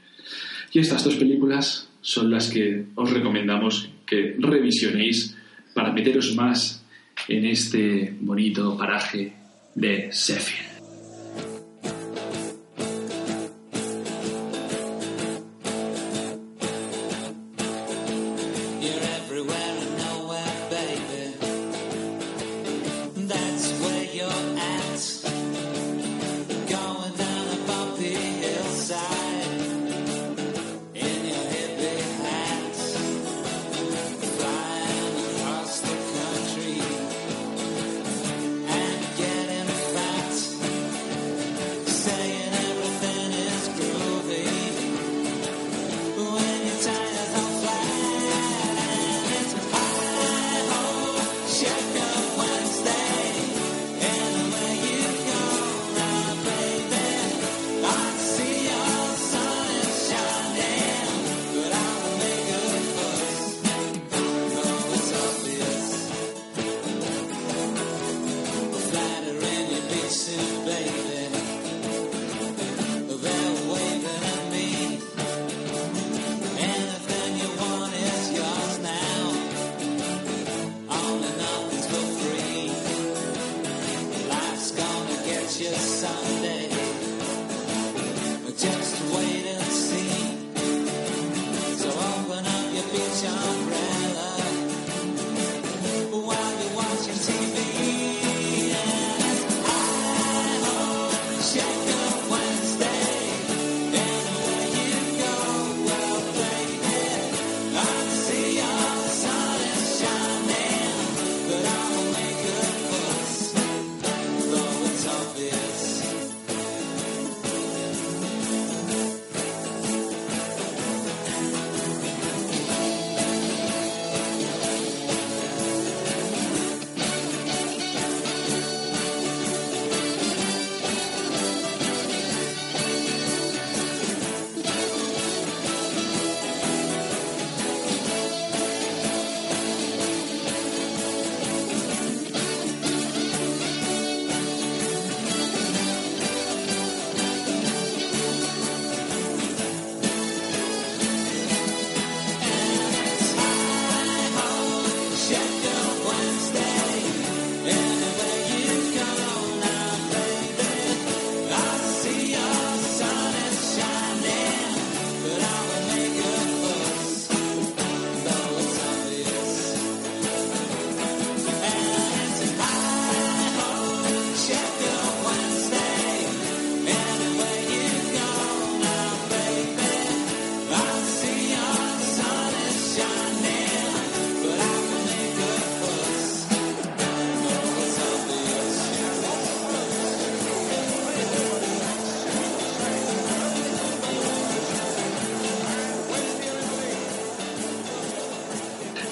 Y 0.71 0.79
estas 0.79 1.03
dos 1.03 1.15
películas 1.15 1.89
son 2.01 2.29
las 2.29 2.49
que 2.49 2.85
os 2.95 3.11
recomendamos 3.11 3.89
que 4.05 4.35
revisionéis 4.37 5.35
para 5.73 5.91
meteros 5.91 6.35
más 6.35 6.85
en 7.27 7.45
este 7.45 8.13
bonito 8.21 8.77
paraje 8.77 9.33
de 9.77 10.09
Sheffield. 10.11 10.66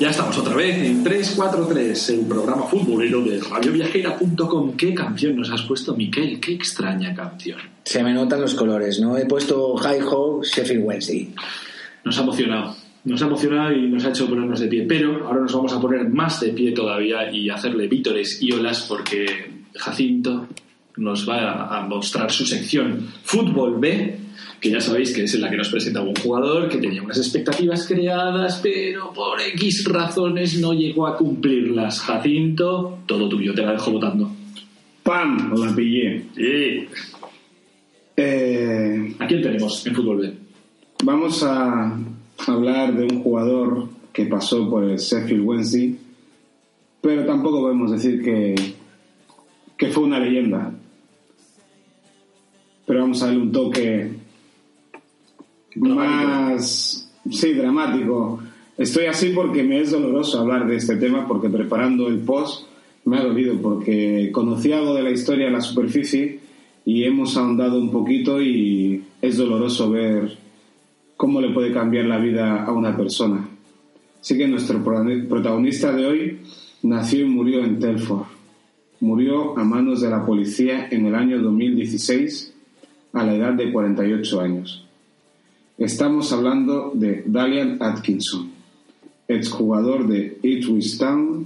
Ya 0.06 0.12
estamos 0.12 0.38
otra 0.38 0.56
vez 0.56 0.78
en 0.86 1.04
343, 1.04 2.10
el 2.12 2.28
programa 2.28 2.68
futbolero 2.68 3.24
de 3.24 3.40
radioviajera.com. 3.40 4.78
¿Qué 4.78 4.94
canción 4.94 5.36
nos 5.36 5.50
has 5.50 5.64
puesto, 5.64 5.96
Miquel? 5.96 6.40
Qué 6.40 6.54
extraña 6.54 7.16
canción. 7.16 7.58
Se 7.86 8.04
me 8.04 8.14
notan 8.14 8.40
los 8.40 8.54
colores, 8.54 9.00
¿no? 9.00 9.18
He 9.18 9.26
puesto 9.26 9.74
Hi 9.80 10.00
Ho 10.08 10.44
Sheffield 10.44 10.86
Wednesday. 10.86 11.34
Nos 12.04 12.20
ha 12.20 12.22
emocionado. 12.22 12.76
Nos 13.06 13.20
ha 13.24 13.26
emocionado 13.26 13.72
y 13.72 13.90
nos 13.90 14.06
ha 14.06 14.10
hecho 14.10 14.30
ponernos 14.30 14.60
de 14.60 14.68
pie. 14.68 14.86
Pero 14.88 15.26
ahora 15.26 15.42
nos 15.42 15.56
vamos 15.56 15.74
a 15.74 15.82
poner 15.82 16.08
más 16.08 16.40
de 16.40 16.50
pie 16.50 16.72
todavía 16.72 17.32
y 17.32 17.50
hacerle 17.50 17.88
vítores 17.88 18.40
y 18.44 18.52
olas 18.52 18.86
porque 18.88 19.26
Jacinto 19.74 20.48
nos 20.98 21.28
va 21.28 21.80
a 21.80 21.82
mostrar 21.88 22.32
su 22.32 22.46
sección 22.46 23.08
Fútbol 23.24 23.80
B, 23.80 24.20
que 24.60 24.70
ya 24.70 24.82
sabéis 24.82 25.14
que 25.14 25.24
es 25.24 25.34
en 25.36 25.42
la 25.42 25.50
que 25.50 25.58
nos 25.58 25.70
presenta 25.70 26.02
un 26.02 26.16
jugador 26.16 26.70
que 26.70 26.78
tenía 26.78 27.04
unas 27.04 27.18
expectativas 27.18 27.88
creadas, 27.88 28.60
pero 28.62 29.14
por 29.14 29.40
X 29.42 29.86
razones 29.86 30.60
no 30.60 30.74
llegó 30.74 31.08
a 31.08 31.18
cumplirlas. 31.18 32.00
Jacinto, 32.02 33.00
todo 33.06 33.30
tuyo, 33.30 33.54
te 33.54 33.62
la 33.62 33.74
dejo 33.74 33.92
votando. 33.92 34.32
¡Pam! 35.04 35.54
La 35.56 35.76
pillé. 35.76 36.26
Sí. 36.36 36.88
Eh, 38.18 39.16
¿A 39.20 39.28
quién 39.28 39.42
tenemos 39.42 39.86
en 39.86 39.96
Fútbol 39.96 40.18
B? 40.18 40.46
vamos 41.04 41.44
a 41.44 41.98
hablar 42.48 42.96
de 42.96 43.04
un 43.04 43.22
jugador 43.22 43.90
que 44.12 44.26
pasó 44.26 44.70
por 44.70 44.84
el 44.84 44.98
Sheffield 44.98 45.46
Wednesday, 45.46 45.96
pero 47.02 47.26
tampoco 47.26 47.62
podemos 47.62 47.92
decir 47.92 48.24
que, 48.24 48.56
que 49.78 49.88
fue 49.90 50.04
una 50.04 50.20
leyenda. 50.20 50.74
Pero 52.88 53.02
vamos 53.02 53.22
a 53.22 53.28
darle 53.28 53.42
un 53.42 53.52
toque 53.52 54.12
más, 55.76 57.12
sí, 57.30 57.54
dramático. 57.54 58.40
Estoy 58.78 59.06
así 59.06 59.30
porque 59.30 59.64
me 59.64 59.80
es 59.80 59.92
doloroso 59.92 60.40
hablar 60.40 60.68
de 60.68 60.76
este 60.76 60.98
tema, 60.98 61.28
porque 61.28 61.50
preparando 61.50 62.08
el 62.08 62.20
post 62.20 62.68
me 63.06 63.18
ha 63.18 63.24
dolido, 63.24 63.56
porque 63.62 64.30
conocí 64.32 64.72
algo 64.74 64.94
de 64.94 65.04
la 65.04 65.12
historia 65.12 65.48
en 65.48 65.54
la 65.54 65.62
superficie 65.62 66.40
y 66.86 67.04
hemos 67.04 67.38
ahondado 67.38 67.80
un 67.80 67.92
poquito 67.92 68.42
y 68.42 69.04
es 69.22 69.38
doloroso 69.38 69.90
ver 69.92 70.38
cómo 71.18 71.40
le 71.42 71.54
puede 71.54 71.72
cambiar 71.72 72.06
la 72.06 72.18
vida 72.18 72.64
a 72.64 72.72
una 72.72 72.96
persona. 72.96 73.48
Así 74.20 74.38
que 74.38 74.48
nuestro 74.48 74.84
protagonista 74.84 75.92
de 75.94 76.06
hoy 76.06 76.40
nació 76.84 77.26
y 77.26 77.30
murió 77.30 77.64
en 77.64 77.80
Telford. 77.80 78.26
Murió 79.00 79.58
a 79.58 79.64
manos 79.64 80.02
de 80.02 80.10
la 80.10 80.26
policía 80.26 80.88
en 80.90 81.06
el 81.06 81.16
año 81.16 81.42
2016 81.42 82.54
a 83.14 83.24
la 83.24 83.36
edad 83.36 83.54
de 83.54 83.72
48 83.72 84.42
años. 84.42 84.85
Estamos 85.78 86.32
hablando 86.32 86.92
de 86.94 87.24
Dalian 87.26 87.80
Atkinson, 87.82 88.50
exjugador 89.28 90.08
de 90.08 90.38
Ipswich 90.42 90.98
Town, 90.98 91.46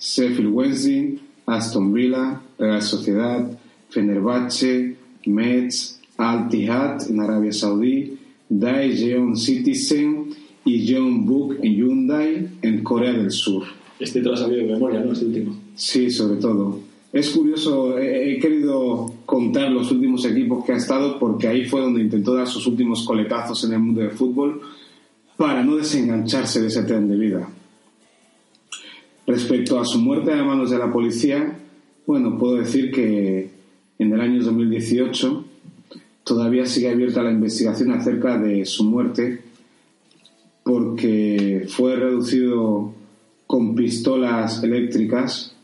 Sheffield 0.00 0.50
Wednesday, 0.50 1.20
Aston 1.44 1.92
Villa, 1.92 2.40
Real 2.58 2.80
Sociedad, 2.80 3.46
Fenerbahce, 3.90 4.96
Metz, 5.26 6.00
Al 6.16 6.46
Ittihad 6.46 7.10
en 7.10 7.20
Arabia 7.20 7.52
Saudí, 7.52 8.16
Daejeon 8.48 9.36
Citizen 9.36 10.30
y 10.64 10.90
John 10.90 11.26
Book 11.26 11.58
en 11.62 11.74
Hyundai 11.74 12.48
en 12.62 12.82
Corea 12.82 13.12
del 13.12 13.30
Sur. 13.30 13.64
Este 14.00 14.20
te 14.20 14.26
lo 14.26 14.32
has 14.32 14.40
sabido 14.40 14.66
de 14.66 14.72
memoria, 14.72 15.00
¿no? 15.00 15.12
Este 15.12 15.26
último. 15.26 15.54
Sí, 15.74 16.10
sobre 16.10 16.40
todo. 16.40 16.80
Es 17.16 17.30
curioso, 17.30 17.98
he, 17.98 18.34
he 18.34 18.38
querido 18.38 19.10
contar 19.24 19.70
los 19.70 19.90
últimos 19.90 20.22
equipos 20.26 20.62
que 20.66 20.72
ha 20.72 20.76
estado 20.76 21.18
porque 21.18 21.48
ahí 21.48 21.64
fue 21.64 21.80
donde 21.80 22.02
intentó 22.02 22.34
dar 22.34 22.46
sus 22.46 22.66
últimos 22.66 23.06
coletazos 23.06 23.64
en 23.64 23.72
el 23.72 23.78
mundo 23.78 24.02
del 24.02 24.10
fútbol 24.10 24.60
para 25.34 25.64
no 25.64 25.76
desengancharse 25.76 26.60
de 26.60 26.66
ese 26.66 26.82
tren 26.82 27.08
de 27.08 27.16
vida. 27.16 27.48
Respecto 29.26 29.80
a 29.80 29.86
su 29.86 29.98
muerte 29.98 30.30
a 30.34 30.44
manos 30.44 30.68
de 30.68 30.76
la 30.76 30.92
policía, 30.92 31.58
bueno, 32.06 32.36
puedo 32.36 32.56
decir 32.56 32.90
que 32.90 33.50
en 33.98 34.12
el 34.12 34.20
año 34.20 34.44
2018 34.44 35.42
todavía 36.22 36.66
sigue 36.66 36.90
abierta 36.90 37.22
la 37.22 37.32
investigación 37.32 37.92
acerca 37.92 38.36
de 38.36 38.66
su 38.66 38.84
muerte 38.84 39.40
porque 40.62 41.64
fue 41.70 41.96
reducido 41.96 42.92
con 43.46 43.74
pistolas 43.74 44.62
eléctricas 44.62 45.55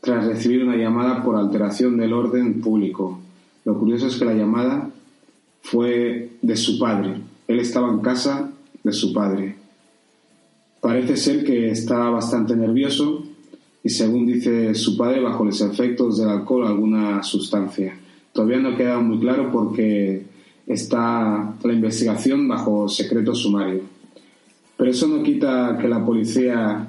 tras 0.00 0.26
recibir 0.26 0.64
una 0.64 0.76
llamada 0.76 1.22
por 1.22 1.36
alteración 1.36 1.96
del 1.96 2.12
orden 2.12 2.60
público. 2.60 3.18
Lo 3.64 3.78
curioso 3.78 4.06
es 4.06 4.16
que 4.16 4.24
la 4.24 4.34
llamada 4.34 4.90
fue 5.62 6.30
de 6.40 6.56
su 6.56 6.78
padre. 6.78 7.16
Él 7.46 7.60
estaba 7.60 7.90
en 7.90 8.00
casa 8.00 8.50
de 8.82 8.92
su 8.92 9.12
padre. 9.12 9.56
Parece 10.80 11.16
ser 11.16 11.44
que 11.44 11.70
estaba 11.70 12.10
bastante 12.10 12.56
nervioso 12.56 13.24
y 13.82 13.90
según 13.90 14.26
dice 14.26 14.74
su 14.74 14.96
padre 14.96 15.20
bajo 15.20 15.44
los 15.44 15.60
efectos 15.60 16.18
del 16.18 16.28
alcohol 16.28 16.64
o 16.64 16.68
alguna 16.68 17.22
sustancia. 17.22 17.96
Todavía 18.32 18.58
no 18.58 18.76
queda 18.76 18.98
muy 19.00 19.18
claro 19.18 19.50
porque 19.52 20.24
está 20.66 21.54
la 21.62 21.72
investigación 21.72 22.48
bajo 22.48 22.88
secreto 22.88 23.34
sumario. 23.34 23.82
Pero 24.76 24.90
eso 24.90 25.08
no 25.08 25.22
quita 25.22 25.76
que 25.78 25.88
la 25.88 26.04
policía 26.04 26.88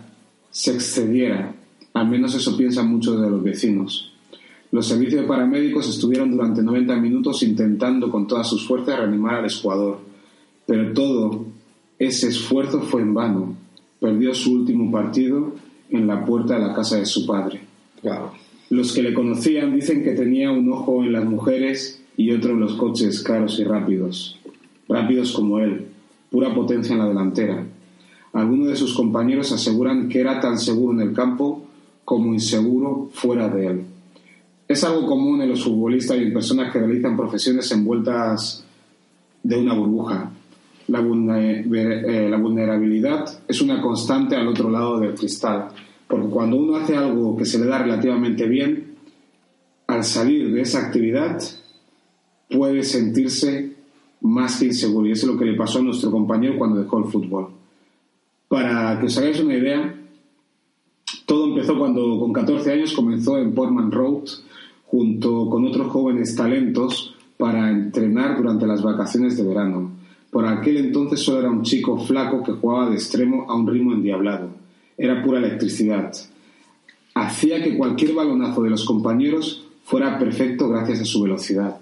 se 0.50 0.74
excediera, 0.74 1.54
al 1.94 2.08
menos 2.08 2.36
eso 2.36 2.56
piensan 2.58 2.90
muchos 2.90 3.22
de 3.22 3.30
los 3.30 3.44
vecinos. 3.44 4.14
Los 4.72 4.88
servicios 4.88 5.22
de 5.22 5.28
paramédicos 5.28 5.90
estuvieron 5.90 6.32
durante 6.32 6.64
90 6.64 6.96
minutos 6.98 7.44
intentando 7.44 8.10
con 8.10 8.26
todas 8.26 8.48
sus 8.48 8.66
fuerzas 8.66 9.00
reanimar 9.00 9.44
al 9.44 9.52
jugador, 9.52 10.00
pero 10.66 10.94
todo 10.94 11.46
ese 12.00 12.30
esfuerzo 12.30 12.82
fue 12.82 13.02
en 13.02 13.14
vano. 13.14 13.56
Perdió 14.00 14.34
su 14.34 14.54
último 14.54 14.90
partido 14.92 15.54
en 15.90 16.08
la 16.08 16.26
puerta 16.26 16.56
de 16.56 16.68
la 16.68 16.74
casa 16.74 16.98
de 16.98 17.06
su 17.06 17.26
padre. 17.26 17.62
Los 18.70 18.94
que 18.94 19.04
le 19.04 19.14
conocían 19.14 19.76
dicen 19.76 20.04
que 20.04 20.14
tenía 20.14 20.50
un 20.50 20.72
ojo 20.72 21.04
en 21.04 21.12
las 21.12 21.26
mujeres 21.26 22.02
y 22.16 22.32
otro 22.32 22.52
en 22.52 22.62
los 22.62 22.76
coches 22.76 23.22
caros 23.22 23.60
y 23.60 23.66
rápidos. 23.66 24.40
Rápidos 24.88 25.34
como 25.34 25.60
él, 25.60 25.88
pura 26.30 26.56
potencia 26.56 26.94
en 26.94 27.00
la 27.00 27.10
delantera. 27.10 27.66
Algunos 28.32 28.70
de 28.70 28.78
sus 28.78 28.94
compañeros 28.94 29.52
aseguran 29.52 30.08
que 30.08 30.22
era 30.22 30.40
tan 30.40 30.58
seguro 30.58 30.94
en 30.94 31.10
el 31.10 31.14
campo 31.14 31.68
como 32.06 32.34
inseguro 32.34 33.10
fuera 33.14 33.48
de 33.48 33.68
él. 33.68 33.86
Es 34.68 34.84
algo 34.84 35.06
común 35.06 35.42
en 35.42 35.50
los 35.50 35.64
futbolistas 35.64 36.18
y 36.18 36.24
en 36.24 36.34
personas 36.34 36.72
que 36.72 36.80
realizan 36.80 37.18
profesiones 37.18 37.72
envueltas 37.72 38.66
de 39.44 39.58
una 39.58 39.74
burbuja. 39.74 40.32
Eh, 40.88 42.28
la 42.30 42.38
vulnerabilidad 42.38 43.26
es 43.48 43.62
una 43.62 43.82
constante 43.82 44.36
al 44.36 44.48
otro 44.48 44.70
lado 44.70 45.00
del 45.00 45.14
cristal, 45.14 45.70
porque 46.08 46.28
cuando 46.28 46.58
uno 46.58 46.76
hace 46.78 46.96
algo 46.98 47.38
que 47.38 47.46
se 47.46 47.60
le 47.60 47.66
da 47.66 47.80
relativamente 47.80 48.48
bien, 48.48 48.96
al 49.88 50.04
salir 50.04 50.54
de 50.54 50.62
esa 50.62 50.80
actividad 50.80 51.40
puede 52.50 52.84
sentirse 52.84 53.76
más 54.22 54.60
que 54.60 54.66
inseguro. 54.66 55.08
Y 55.08 55.12
eso 55.12 55.28
es 55.28 55.34
lo 55.34 55.40
que 55.40 55.46
le 55.46 55.58
pasó 55.58 55.80
a 55.80 55.84
nuestro 55.84 56.12
compañero 56.12 56.58
cuando 56.58 56.82
dejó 56.82 57.00
el 57.00 57.06
fútbol. 57.06 57.50
Para 58.48 59.00
que 59.00 59.06
os 59.06 59.18
hagáis 59.18 59.40
una 59.40 59.56
idea, 59.56 60.01
todo 61.32 61.46
empezó 61.46 61.80
cuando 61.80 62.20
con 62.20 62.34
14 62.34 62.74
años 62.74 62.92
comenzó 62.92 63.38
en 63.38 63.56
Portman 63.56 63.90
Road 63.90 64.24
junto 64.88 65.50
con 65.50 65.66
otros 65.66 65.88
jóvenes 65.88 66.36
talentos 66.36 67.16
para 67.38 67.72
entrenar 67.72 68.36
durante 68.36 68.68
las 68.68 68.84
vacaciones 68.84 69.38
de 69.38 69.44
verano. 69.46 69.92
Por 70.30 70.46
aquel 70.46 70.76
entonces 70.76 71.22
solo 71.22 71.40
era 71.40 71.50
un 71.50 71.62
chico 71.62 71.98
flaco 71.98 72.44
que 72.44 72.52
jugaba 72.52 72.90
de 72.90 72.96
extremo 72.96 73.50
a 73.50 73.56
un 73.56 73.66
ritmo 73.66 73.94
endiablado. 73.94 74.50
Era 74.98 75.24
pura 75.24 75.40
electricidad. 75.40 76.12
Hacía 77.14 77.64
que 77.64 77.78
cualquier 77.78 78.14
balonazo 78.14 78.64
de 78.64 78.72
los 78.72 78.84
compañeros 78.84 79.66
fuera 79.86 80.20
perfecto 80.20 80.68
gracias 80.68 81.00
a 81.00 81.06
su 81.06 81.22
velocidad. 81.22 81.80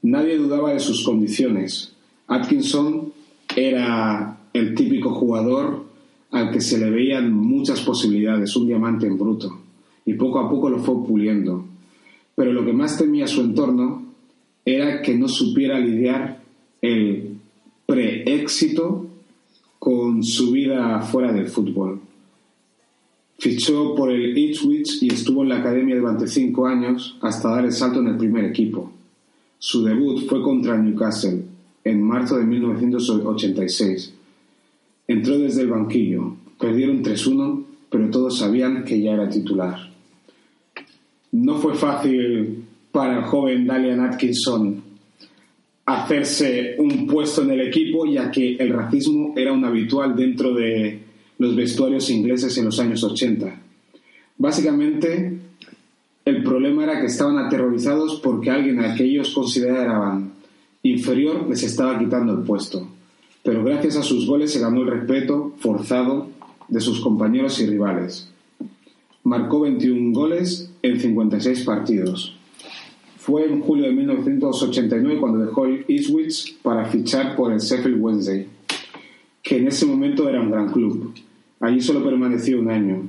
Nadie 0.00 0.38
dudaba 0.38 0.72
de 0.72 0.80
sus 0.80 1.04
condiciones. 1.04 1.92
Atkinson 2.26 3.12
era 3.54 4.38
el 4.54 4.74
típico 4.74 5.10
jugador 5.10 5.83
al 6.34 6.50
que 6.50 6.60
se 6.60 6.78
le 6.78 6.90
veían 6.90 7.32
muchas 7.32 7.80
posibilidades, 7.80 8.56
un 8.56 8.66
diamante 8.66 9.06
en 9.06 9.16
bruto, 9.16 9.56
y 10.04 10.14
poco 10.14 10.40
a 10.40 10.50
poco 10.50 10.68
lo 10.68 10.80
fue 10.80 11.06
puliendo. 11.06 11.64
Pero 12.34 12.52
lo 12.52 12.64
que 12.64 12.72
más 12.72 12.98
temía 12.98 13.28
su 13.28 13.40
entorno 13.40 14.02
era 14.64 15.00
que 15.00 15.14
no 15.14 15.28
supiera 15.28 15.78
lidiar 15.78 16.42
el 16.82 17.38
pre-éxito 17.86 19.06
con 19.78 20.24
su 20.24 20.50
vida 20.50 21.00
fuera 21.02 21.32
del 21.32 21.46
fútbol. 21.46 22.00
Fichó 23.38 23.94
por 23.94 24.10
el 24.10 24.36
Ipswich 24.36 25.02
y 25.02 25.12
estuvo 25.12 25.44
en 25.44 25.50
la 25.50 25.58
academia 25.58 25.96
durante 25.96 26.26
cinco 26.26 26.66
años 26.66 27.16
hasta 27.20 27.50
dar 27.50 27.64
el 27.64 27.72
salto 27.72 28.00
en 28.00 28.08
el 28.08 28.16
primer 28.16 28.44
equipo. 28.44 28.90
Su 29.58 29.84
debut 29.84 30.26
fue 30.28 30.42
contra 30.42 30.76
Newcastle 30.76 31.44
en 31.84 32.02
marzo 32.02 32.38
de 32.38 32.44
1986. 32.44 34.14
Entró 35.06 35.38
desde 35.38 35.62
el 35.62 35.68
banquillo, 35.68 36.36
perdieron 36.58 37.02
3-1, 37.02 37.64
pero 37.90 38.10
todos 38.10 38.38
sabían 38.38 38.84
que 38.84 39.00
ya 39.00 39.12
era 39.12 39.28
titular. 39.28 39.90
No 41.32 41.56
fue 41.56 41.74
fácil 41.74 42.64
para 42.90 43.18
el 43.18 43.24
joven 43.24 43.66
Dalian 43.66 44.00
Atkinson 44.00 44.82
hacerse 45.86 46.76
un 46.78 47.06
puesto 47.06 47.42
en 47.42 47.50
el 47.50 47.60
equipo, 47.62 48.06
ya 48.06 48.30
que 48.30 48.56
el 48.56 48.70
racismo 48.70 49.34
era 49.36 49.52
un 49.52 49.64
habitual 49.64 50.16
dentro 50.16 50.54
de 50.54 51.00
los 51.38 51.54
vestuarios 51.54 52.08
ingleses 52.10 52.56
en 52.56 52.66
los 52.66 52.78
años 52.78 53.02
80. 53.02 53.60
Básicamente, 54.38 55.38
el 56.24 56.42
problema 56.42 56.84
era 56.84 57.00
que 57.00 57.06
estaban 57.06 57.38
aterrorizados 57.38 58.20
porque 58.22 58.50
alguien 58.50 58.80
a 58.80 58.94
que 58.94 59.04
ellos 59.04 59.34
consideraban 59.34 60.32
inferior 60.82 61.48
les 61.48 61.62
estaba 61.62 61.98
quitando 61.98 62.32
el 62.32 62.40
puesto. 62.40 62.93
Pero 63.44 63.62
gracias 63.62 63.96
a 63.96 64.02
sus 64.02 64.26
goles 64.26 64.52
se 64.52 64.58
ganó 64.58 64.80
el 64.80 64.88
respeto 64.88 65.52
forzado 65.58 66.28
de 66.68 66.80
sus 66.80 67.00
compañeros 67.00 67.60
y 67.60 67.66
rivales. 67.66 68.30
Marcó 69.22 69.60
21 69.60 70.18
goles 70.18 70.72
en 70.82 70.98
56 70.98 71.62
partidos. 71.64 72.36
Fue 73.18 73.44
en 73.44 73.60
julio 73.60 73.84
de 73.84 73.92
1989 73.92 75.20
cuando 75.20 75.44
dejó 75.44 75.66
el 75.66 75.84
Ipswich 75.86 76.58
para 76.62 76.86
fichar 76.86 77.36
por 77.36 77.52
el 77.52 77.58
Sheffield 77.58 78.00
Wednesday, 78.00 78.46
que 79.42 79.58
en 79.58 79.68
ese 79.68 79.84
momento 79.84 80.26
era 80.28 80.40
un 80.40 80.50
gran 80.50 80.72
club. 80.72 81.12
Allí 81.60 81.82
solo 81.82 82.02
permaneció 82.02 82.58
un 82.58 82.70
año, 82.70 83.08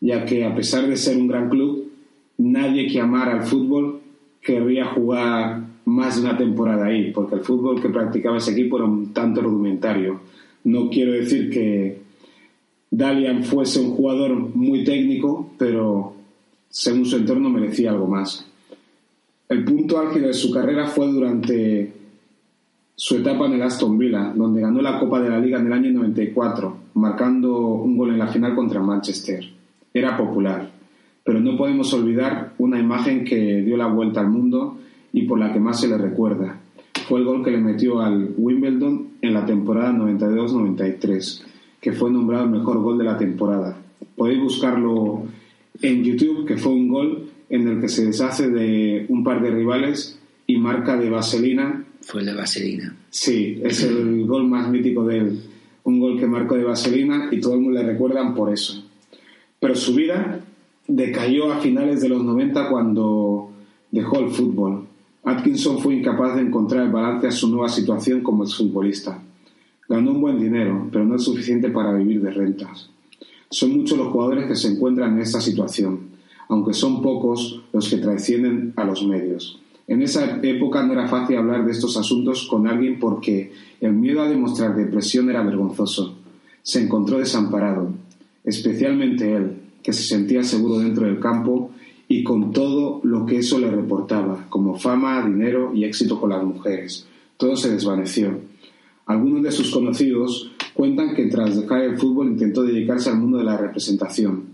ya 0.00 0.24
que 0.24 0.44
a 0.44 0.54
pesar 0.54 0.86
de 0.86 0.96
ser 0.96 1.16
un 1.16 1.26
gran 1.26 1.48
club, 1.48 1.90
nadie 2.38 2.86
que 2.86 3.00
amara 3.00 3.32
al 3.32 3.46
fútbol 3.46 4.00
querría 4.40 4.86
jugar 4.86 5.65
más 5.86 6.16
de 6.16 6.22
una 6.28 6.36
temporada 6.36 6.86
ahí, 6.86 7.12
porque 7.12 7.36
el 7.36 7.40
fútbol 7.42 7.80
que 7.80 7.88
practicaba 7.88 8.38
ese 8.38 8.52
equipo 8.52 8.76
era 8.76 8.86
un 8.86 9.12
tanto 9.12 9.40
rudimentario. 9.40 10.20
No 10.64 10.90
quiero 10.90 11.12
decir 11.12 11.48
que 11.48 11.98
Dalian 12.90 13.44
fuese 13.44 13.80
un 13.80 13.92
jugador 13.92 14.34
muy 14.54 14.84
técnico, 14.84 15.50
pero 15.58 16.14
según 16.68 17.04
su 17.04 17.16
entorno 17.16 17.50
merecía 17.50 17.90
algo 17.90 18.06
más. 18.06 18.46
El 19.48 19.64
punto 19.64 19.98
álgido 19.98 20.26
de 20.26 20.34
su 20.34 20.52
carrera 20.52 20.88
fue 20.88 21.06
durante 21.06 21.92
su 22.96 23.16
etapa 23.16 23.46
en 23.46 23.52
el 23.52 23.62
Aston 23.62 23.96
Villa, 23.96 24.32
donde 24.34 24.62
ganó 24.62 24.82
la 24.82 24.98
Copa 24.98 25.20
de 25.20 25.28
la 25.28 25.38
Liga 25.38 25.60
en 25.60 25.66
el 25.66 25.72
año 25.72 25.92
94, 25.92 26.76
marcando 26.94 27.58
un 27.58 27.96
gol 27.96 28.10
en 28.10 28.18
la 28.18 28.26
final 28.26 28.56
contra 28.56 28.80
Manchester. 28.80 29.44
Era 29.94 30.16
popular, 30.16 30.68
pero 31.22 31.38
no 31.38 31.56
podemos 31.56 31.92
olvidar 31.94 32.54
una 32.58 32.80
imagen 32.80 33.24
que 33.24 33.62
dio 33.62 33.76
la 33.76 33.86
vuelta 33.86 34.20
al 34.20 34.30
mundo 34.30 34.78
y 35.16 35.22
por 35.22 35.38
la 35.38 35.50
que 35.50 35.58
más 35.58 35.80
se 35.80 35.88
le 35.88 35.96
recuerda. 35.96 36.60
Fue 37.08 37.20
el 37.20 37.24
gol 37.24 37.42
que 37.42 37.50
le 37.50 37.56
metió 37.56 38.00
al 38.00 38.34
Wimbledon 38.36 39.12
en 39.22 39.32
la 39.32 39.46
temporada 39.46 39.90
92-93, 39.92 41.42
que 41.80 41.92
fue 41.92 42.10
nombrado 42.10 42.44
el 42.44 42.50
mejor 42.50 42.82
gol 42.82 42.98
de 42.98 43.04
la 43.04 43.16
temporada. 43.16 43.78
Podéis 44.14 44.42
buscarlo 44.42 45.22
en 45.80 46.04
YouTube, 46.04 46.44
que 46.46 46.58
fue 46.58 46.72
un 46.72 46.88
gol 46.88 47.30
en 47.48 47.66
el 47.66 47.80
que 47.80 47.88
se 47.88 48.04
deshace 48.04 48.50
de 48.50 49.06
un 49.08 49.24
par 49.24 49.40
de 49.40 49.52
rivales 49.52 50.20
y 50.46 50.58
marca 50.58 50.98
de 50.98 51.08
vaselina. 51.08 51.82
Fue 52.02 52.20
el 52.20 52.26
de 52.26 52.34
Vaselina. 52.34 52.94
Sí, 53.08 53.58
es 53.64 53.84
el 53.84 54.26
gol 54.26 54.46
más 54.46 54.68
mítico 54.68 55.06
de 55.06 55.18
él. 55.18 55.40
un 55.84 55.98
gol 55.98 56.20
que 56.20 56.26
marcó 56.26 56.56
de 56.56 56.64
vaselina 56.64 57.30
y 57.32 57.40
todo 57.40 57.54
el 57.54 57.60
mundo 57.60 57.80
le 57.80 57.86
recuerdan 57.86 58.34
por 58.34 58.52
eso. 58.52 58.84
Pero 59.58 59.74
su 59.74 59.94
vida 59.94 60.40
decayó 60.86 61.50
a 61.50 61.60
finales 61.60 62.02
de 62.02 62.10
los 62.10 62.22
90 62.22 62.68
cuando 62.68 63.50
dejó 63.90 64.18
el 64.20 64.28
fútbol. 64.28 64.86
Atkinson 65.26 65.80
fue 65.80 65.96
incapaz 65.96 66.36
de 66.36 66.42
encontrar 66.42 66.84
el 66.84 66.92
balance 66.92 67.26
a 67.26 67.32
su 67.32 67.48
nueva 67.48 67.68
situación 67.68 68.22
como 68.22 68.44
exfutbolista. 68.44 69.20
Ganó 69.88 70.12
un 70.12 70.20
buen 70.20 70.38
dinero, 70.38 70.88
pero 70.92 71.04
no 71.04 71.16
es 71.16 71.24
suficiente 71.24 71.68
para 71.68 71.92
vivir 71.94 72.22
de 72.22 72.30
rentas. 72.30 72.90
Son 73.50 73.76
muchos 73.76 73.98
los 73.98 74.12
jugadores 74.12 74.46
que 74.46 74.54
se 74.54 74.68
encuentran 74.68 75.14
en 75.14 75.22
esta 75.22 75.40
situación, 75.40 76.10
aunque 76.48 76.72
son 76.74 77.02
pocos 77.02 77.60
los 77.72 77.90
que 77.90 77.96
trascienden 77.96 78.72
a 78.76 78.84
los 78.84 79.04
medios. 79.04 79.58
En 79.88 80.00
esa 80.00 80.38
época 80.44 80.84
no 80.84 80.92
era 80.92 81.08
fácil 81.08 81.38
hablar 81.38 81.64
de 81.64 81.72
estos 81.72 81.96
asuntos 81.96 82.46
con 82.48 82.68
alguien 82.68 83.00
porque 83.00 83.52
el 83.80 83.94
miedo 83.94 84.22
a 84.22 84.28
demostrar 84.28 84.76
depresión 84.76 85.28
era 85.28 85.42
vergonzoso. 85.42 86.18
Se 86.62 86.84
encontró 86.84 87.18
desamparado, 87.18 87.90
especialmente 88.44 89.34
él, 89.34 89.56
que 89.82 89.92
se 89.92 90.04
sentía 90.04 90.44
seguro 90.44 90.78
dentro 90.78 91.04
del 91.04 91.18
campo 91.18 91.72
y 92.08 92.22
con 92.22 92.52
todo 92.52 93.00
lo 93.02 93.26
que 93.26 93.38
eso 93.38 93.58
le 93.58 93.70
reportaba, 93.70 94.46
como 94.48 94.78
fama, 94.78 95.26
dinero 95.26 95.72
y 95.74 95.84
éxito 95.84 96.20
con 96.20 96.30
las 96.30 96.44
mujeres. 96.44 97.06
Todo 97.36 97.56
se 97.56 97.70
desvaneció. 97.70 98.38
Algunos 99.06 99.42
de 99.42 99.52
sus 99.52 99.70
conocidos 99.70 100.52
cuentan 100.74 101.14
que 101.14 101.26
tras 101.26 101.60
dejar 101.60 101.82
el 101.82 101.98
fútbol 101.98 102.28
intentó 102.28 102.62
dedicarse 102.62 103.10
al 103.10 103.18
mundo 103.18 103.38
de 103.38 103.44
la 103.44 103.56
representación, 103.56 104.44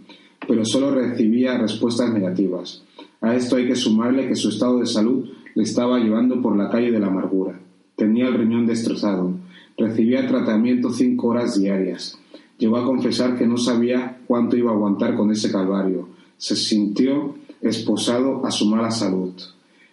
pero 0.46 0.64
solo 0.64 0.90
recibía 0.90 1.58
respuestas 1.58 2.12
negativas. 2.12 2.84
A 3.20 3.34
esto 3.36 3.56
hay 3.56 3.66
que 3.66 3.76
sumarle 3.76 4.28
que 4.28 4.36
su 4.36 4.48
estado 4.48 4.78
de 4.78 4.86
salud 4.86 5.28
le 5.54 5.62
estaba 5.62 5.98
llevando 5.98 6.40
por 6.40 6.56
la 6.56 6.70
calle 6.70 6.90
de 6.90 7.00
la 7.00 7.08
amargura. 7.08 7.60
Tenía 7.96 8.28
el 8.28 8.34
riñón 8.34 8.66
destrozado, 8.66 9.32
recibía 9.76 10.26
tratamiento 10.26 10.90
cinco 10.90 11.28
horas 11.28 11.58
diarias. 11.60 12.18
Llegó 12.58 12.76
a 12.76 12.84
confesar 12.84 13.36
que 13.36 13.46
no 13.46 13.56
sabía 13.56 14.18
cuánto 14.26 14.56
iba 14.56 14.70
a 14.70 14.74
aguantar 14.74 15.14
con 15.16 15.30
ese 15.30 15.50
calvario. 15.50 16.08
Se 16.36 16.56
sintió 16.56 17.34
esposado 17.62 18.44
a 18.44 18.50
su 18.50 18.66
mala 18.66 18.90
salud. 18.90 19.32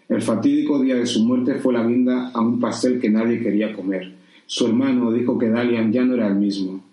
El 0.09 0.21
fatídico 0.21 0.81
día 0.81 0.95
de 0.95 1.05
su 1.05 1.23
muerte 1.23 1.55
fue 1.55 1.73
la 1.73 1.85
guinda 1.85 2.31
a 2.33 2.41
un 2.41 2.59
pastel 2.59 2.99
que 2.99 3.09
nadie 3.09 3.39
quería 3.39 3.73
comer. 3.73 4.11
Su 4.47 4.65
hermano 4.65 5.11
dijo 5.11 5.37
que 5.37 5.49
Dalian 5.49 5.93
ya 5.93 6.03
no 6.03 6.15
era 6.15 6.27
el 6.27 6.35
mismo, 6.35 6.83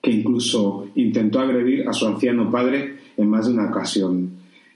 que 0.00 0.10
incluso 0.10 0.88
intentó 0.94 1.40
agredir 1.40 1.86
a 1.86 1.92
su 1.92 2.06
anciano 2.06 2.50
padre 2.50 2.96
en 3.18 3.28
más 3.28 3.46
de 3.46 3.52
una 3.52 3.68
ocasión. 3.68 4.30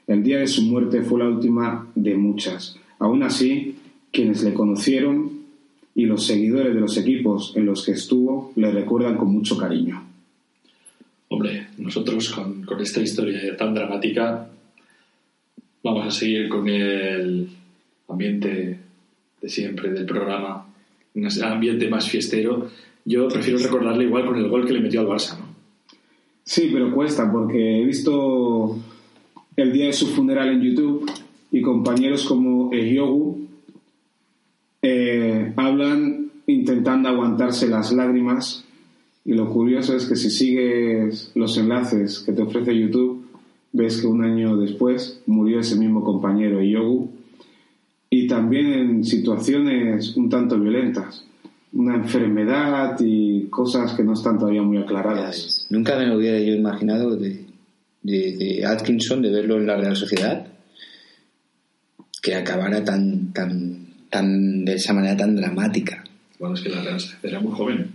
El 0.06 0.22
día 0.22 0.38
de 0.38 0.46
su 0.46 0.62
muerte 0.62 1.02
fue 1.02 1.20
la 1.20 1.28
última 1.28 1.88
de 1.94 2.14
muchas. 2.16 2.76
Aún 2.98 3.22
así, 3.22 3.76
quienes 4.12 4.42
le 4.42 4.52
conocieron 4.52 5.30
y 5.94 6.04
los 6.04 6.26
seguidores 6.26 6.74
de 6.74 6.80
los 6.80 6.98
equipos 6.98 7.54
en 7.56 7.64
los 7.64 7.86
que 7.86 7.92
estuvo 7.92 8.52
le 8.56 8.70
recuerdan 8.70 9.16
con 9.16 9.32
mucho 9.32 9.56
cariño. 9.56 10.02
Hombre, 11.28 11.68
nosotros 11.78 12.28
con, 12.30 12.64
con 12.64 12.80
esta 12.80 13.00
historia 13.00 13.56
tan 13.56 13.72
dramática 13.72 14.50
vamos 15.82 16.06
a 16.06 16.10
seguir 16.10 16.48
con 16.48 16.68
el 16.68 17.48
ambiente 18.08 18.78
de 19.40 19.48
siempre 19.48 19.90
del 19.90 20.06
programa, 20.06 20.66
un 21.14 21.28
ambiente 21.42 21.88
más 21.88 22.08
fiestero. 22.08 22.68
Yo 23.04 23.28
prefiero 23.28 23.58
recordarle 23.58 24.04
igual 24.04 24.26
con 24.26 24.36
el 24.36 24.48
gol 24.48 24.66
que 24.66 24.72
le 24.72 24.80
metió 24.80 25.00
al 25.00 25.06
Barça, 25.06 25.38
¿no? 25.38 25.50
Sí, 26.44 26.70
pero 26.72 26.92
cuesta 26.92 27.30
porque 27.30 27.80
he 27.80 27.84
visto 27.84 28.76
el 29.56 29.72
día 29.72 29.86
de 29.86 29.92
su 29.92 30.08
funeral 30.08 30.48
en 30.48 30.62
YouTube 30.62 31.10
y 31.52 31.62
compañeros 31.62 32.24
como 32.24 32.72
Yogu 32.72 33.46
eh, 34.82 35.52
hablan 35.56 36.30
intentando 36.46 37.08
aguantarse 37.08 37.68
las 37.68 37.92
lágrimas 37.92 38.64
y 39.24 39.34
lo 39.34 39.50
curioso 39.50 39.94
es 39.94 40.06
que 40.06 40.16
si 40.16 40.30
sigues 40.30 41.30
los 41.34 41.56
enlaces 41.58 42.20
que 42.20 42.32
te 42.32 42.42
ofrece 42.42 42.76
YouTube 42.76 43.19
ves 43.72 44.00
que 44.00 44.06
un 44.06 44.24
año 44.24 44.56
después 44.56 45.22
murió 45.26 45.60
ese 45.60 45.76
mismo 45.76 46.02
compañero 46.02 46.62
Yogu 46.62 47.10
y 48.08 48.26
también 48.26 48.72
en 48.72 49.04
situaciones 49.04 50.16
un 50.16 50.28
tanto 50.28 50.58
violentas 50.58 51.24
una 51.72 51.94
enfermedad 51.94 52.96
y 53.00 53.46
cosas 53.48 53.94
que 53.94 54.02
no 54.02 54.14
están 54.14 54.38
todavía 54.38 54.62
muy 54.62 54.78
aclaradas. 54.78 55.66
Nunca 55.70 55.96
me 55.96 56.06
lo 56.06 56.16
hubiera 56.16 56.38
yo 56.38 56.54
imaginado 56.54 57.16
de, 57.16 57.44
de, 58.02 58.36
de 58.36 58.66
Atkinson, 58.66 59.22
de 59.22 59.30
verlo 59.30 59.56
en 59.56 59.66
la 59.66 59.76
Real 59.76 59.96
Sociedad, 59.96 60.46
que 62.20 62.34
acabara 62.34 62.84
tan, 62.84 63.32
tan, 63.32 63.86
tan, 64.10 64.64
de 64.64 64.74
esa 64.74 64.92
manera 64.92 65.16
tan 65.16 65.36
dramática. 65.36 66.04
Bueno, 66.38 66.54
es 66.54 66.60
que 66.62 66.70
la 66.70 66.82
Real 66.82 67.00
Sociedad 67.00 67.24
era 67.24 67.40
muy 67.40 67.52
joven. 67.52 67.92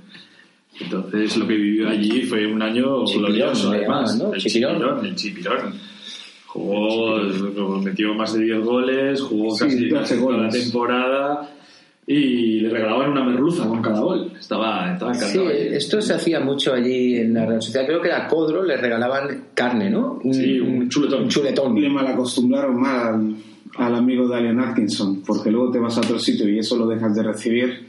Entonces 0.79 1.37
lo 1.37 1.47
que 1.47 1.55
vivió 1.55 1.87
allí 1.89 2.23
fue 2.23 2.45
un 2.45 2.61
año 2.61 3.05
Chipirón, 3.05 3.25
glorioso, 3.31 3.71
además. 3.71 4.17
¿no? 4.17 4.33
El 4.33 4.41
Chipirón. 4.41 4.73
Chipirón, 4.75 5.05
el 5.05 5.15
Chipirón. 5.15 5.73
Jugó, 6.47 7.79
metió 7.81 8.13
más 8.13 8.33
de 8.33 8.43
10 8.45 8.59
goles, 8.63 9.21
jugó 9.21 9.51
Sí, 9.55 9.65
casi 9.65 9.89
12 9.89 9.93
casi 9.99 10.15
toda 10.19 10.31
la 10.37 10.37
goles. 10.47 10.63
temporada 10.63 11.51
y 12.07 12.59
le 12.61 12.69
regalaban 12.69 13.11
una 13.11 13.23
merluza 13.25 13.67
con 13.67 13.81
cada 13.81 13.99
gol. 13.99 14.31
Estaba, 14.39 14.93
estaba 14.93 15.13
Sí, 15.13 15.21
encantado. 15.37 15.49
allí. 15.49 15.75
esto 15.75 16.01
se 16.01 16.13
hacía 16.13 16.39
mucho 16.39 16.73
allí 16.73 17.15
en 17.17 17.33
la 17.33 17.45
Real 17.45 17.61
Sociedad. 17.61 17.85
Creo 17.87 18.01
que 18.01 18.07
era 18.09 18.27
Codro, 18.27 18.63
le 18.63 18.77
regalaban 18.77 19.45
carne, 19.53 19.89
¿no? 19.89 20.19
Un, 20.23 20.33
Sí, 20.33 20.59
un 20.59 20.87
chuletón. 20.87 21.23
Un 21.23 21.29
chuletón. 21.29 21.75
Le 21.81 21.89
malacostumbraron 21.89 22.79
mal 22.79 22.99
al, 23.07 23.35
al 23.77 23.95
amigo 23.95 24.27
de 24.29 24.35
Alien 24.37 24.59
Atkinson, 24.59 25.23
porque 25.25 25.49
luego 25.51 25.71
te 25.71 25.79
vas 25.79 25.97
a 25.97 26.01
otro 26.01 26.19
sitio 26.19 26.47
y 26.47 26.59
eso 26.59 26.77
lo 26.77 26.85
dejas 26.87 27.15
de 27.15 27.23
recibir, 27.23 27.84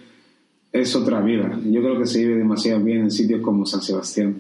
es 0.81 0.95
otra 0.95 1.21
vida. 1.21 1.59
Yo 1.65 1.81
creo 1.81 1.99
que 1.99 2.07
se 2.07 2.19
vive 2.21 2.37
demasiado 2.37 2.83
bien 2.83 3.03
en 3.03 3.11
sitios 3.11 3.41
como 3.41 3.67
San 3.67 3.83
Sebastián. 3.83 4.37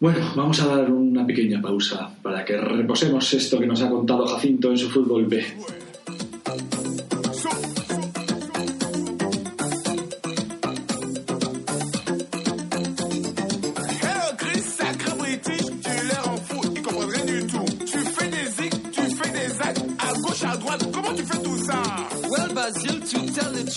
Bueno, 0.00 0.32
vamos 0.34 0.60
a 0.60 0.66
dar 0.66 0.90
una 0.90 1.26
pequeña 1.26 1.62
pausa 1.62 2.10
para 2.22 2.44
que 2.44 2.56
reposemos 2.56 3.32
esto 3.32 3.58
que 3.58 3.66
nos 3.66 3.82
ha 3.82 3.88
contado 3.88 4.26
Jacinto 4.26 4.70
en 4.70 4.78
su 4.78 4.90
fútbol 4.90 5.26
B. 5.26 5.44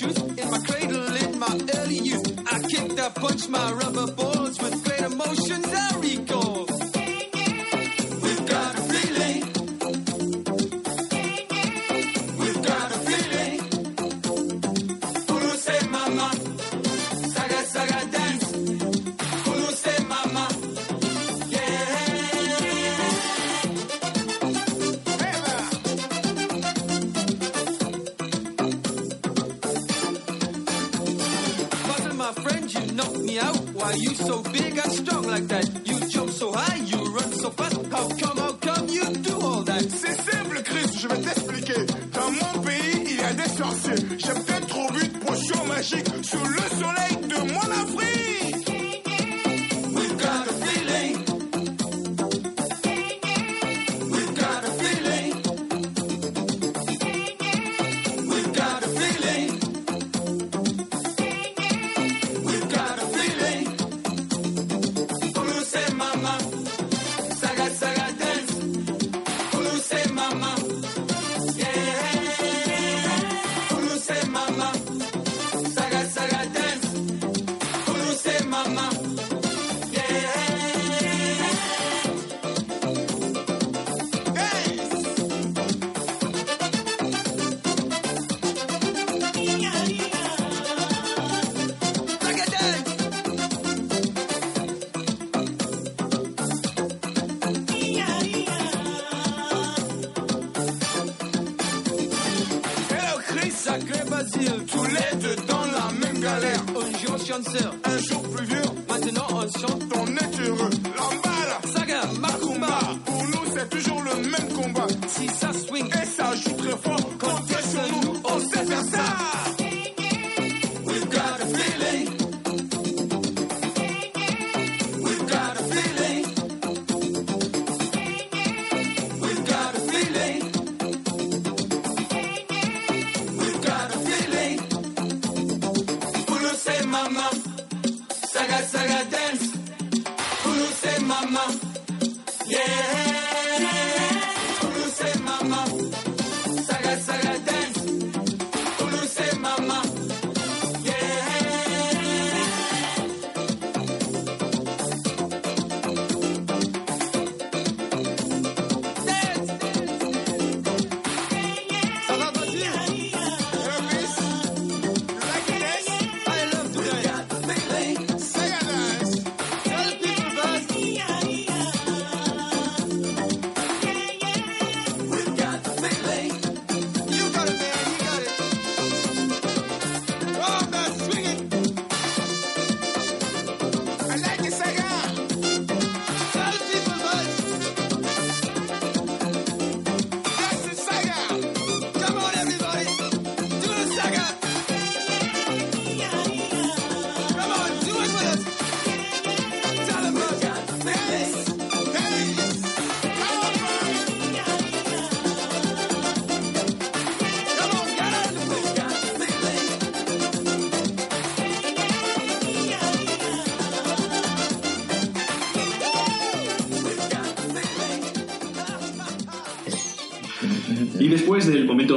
in 0.02 0.52
my 0.52 0.60
cradle 0.60 1.16
in 1.16 1.40
my 1.40 1.60
early 1.76 1.98
youth, 1.98 2.40
I 2.52 2.60
kicked, 2.62 3.00
I 3.00 3.10
punched 3.10 3.50
my 3.50 3.72
rubber 3.74 4.08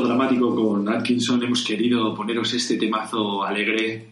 momento 0.00 0.06
dramático 0.06 0.54
con 0.54 0.88
Atkinson 0.88 1.42
hemos 1.42 1.62
querido 1.62 2.14
poneros 2.14 2.52
este 2.54 2.76
temazo 2.76 3.44
alegre 3.44 4.06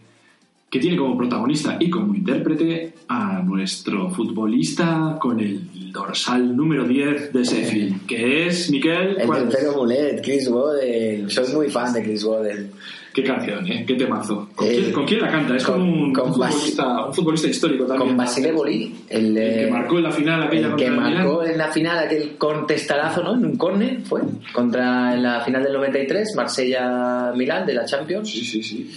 que 0.69 0.79
tiene 0.79 0.97
como 0.97 1.17
protagonista 1.17 1.77
y 1.79 1.89
como 1.89 2.13
intérprete 2.13 2.93
a 3.07 3.41
nuestro 3.41 4.11
futbolista 4.11 5.17
con 5.19 5.39
el 5.39 5.91
dorsal 5.91 6.55
número 6.55 6.87
10 6.87 7.33
de 7.33 7.43
Sheffield, 7.43 8.05
que 8.05 8.45
es, 8.45 8.69
Miquel, 8.69 9.17
El 9.19 9.29
del 9.29 9.47
pelo 9.49 9.73
mulet, 9.77 10.21
Chris 10.23 10.47
Waddell. 10.47 11.29
Soy 11.31 11.53
muy 11.53 11.69
fan 11.69 11.91
de 11.93 12.03
Chris 12.03 12.23
Waddell. 12.23 12.69
¿Qué 13.11 13.23
canción, 13.23 13.65
eh? 13.67 13.83
¿Qué 13.87 13.95
temazo? 13.95 14.48
¿Con, 14.93 15.05
quién, 15.05 15.19
con 15.19 15.27
quién 15.29 15.31
la 15.31 15.31
canta? 15.31 15.55
Es 15.57 15.63
con- 15.63 15.81
un, 15.81 16.13
con 16.13 16.27
un 16.27 16.33
futbolista, 16.33 17.05
un 17.05 17.13
futbolista 17.13 17.47
histórico 17.47 17.85
también. 17.85 18.07
Con 18.09 18.17
Basile 18.17 18.51
Boli, 18.51 18.95
el, 19.09 19.37
El 19.37 19.65
que 19.65 19.71
marcó 19.71 19.97
en 19.97 20.03
la 20.03 20.11
final 20.11 20.43
aquella 20.43 20.67
el 20.67 20.75
que 20.75 20.91
marcó 20.91 21.43
en 21.43 21.57
la 21.57 21.67
final 21.71 21.97
aquel 21.99 22.37
contestarazo, 22.37 23.23
¿no? 23.23 23.33
En 23.35 23.45
un 23.45 23.55
córner 23.57 24.01
fue 24.01 24.21
contra 24.53 25.13
en 25.15 25.23
la 25.23 25.41
final 25.41 25.63
del 25.63 25.73
93, 25.73 26.33
Marsella-Milán 26.35 27.65
de 27.65 27.73
la 27.73 27.85
Champions. 27.85 28.29
Sí, 28.29 28.43
sí, 28.45 28.63
sí. 28.63 28.91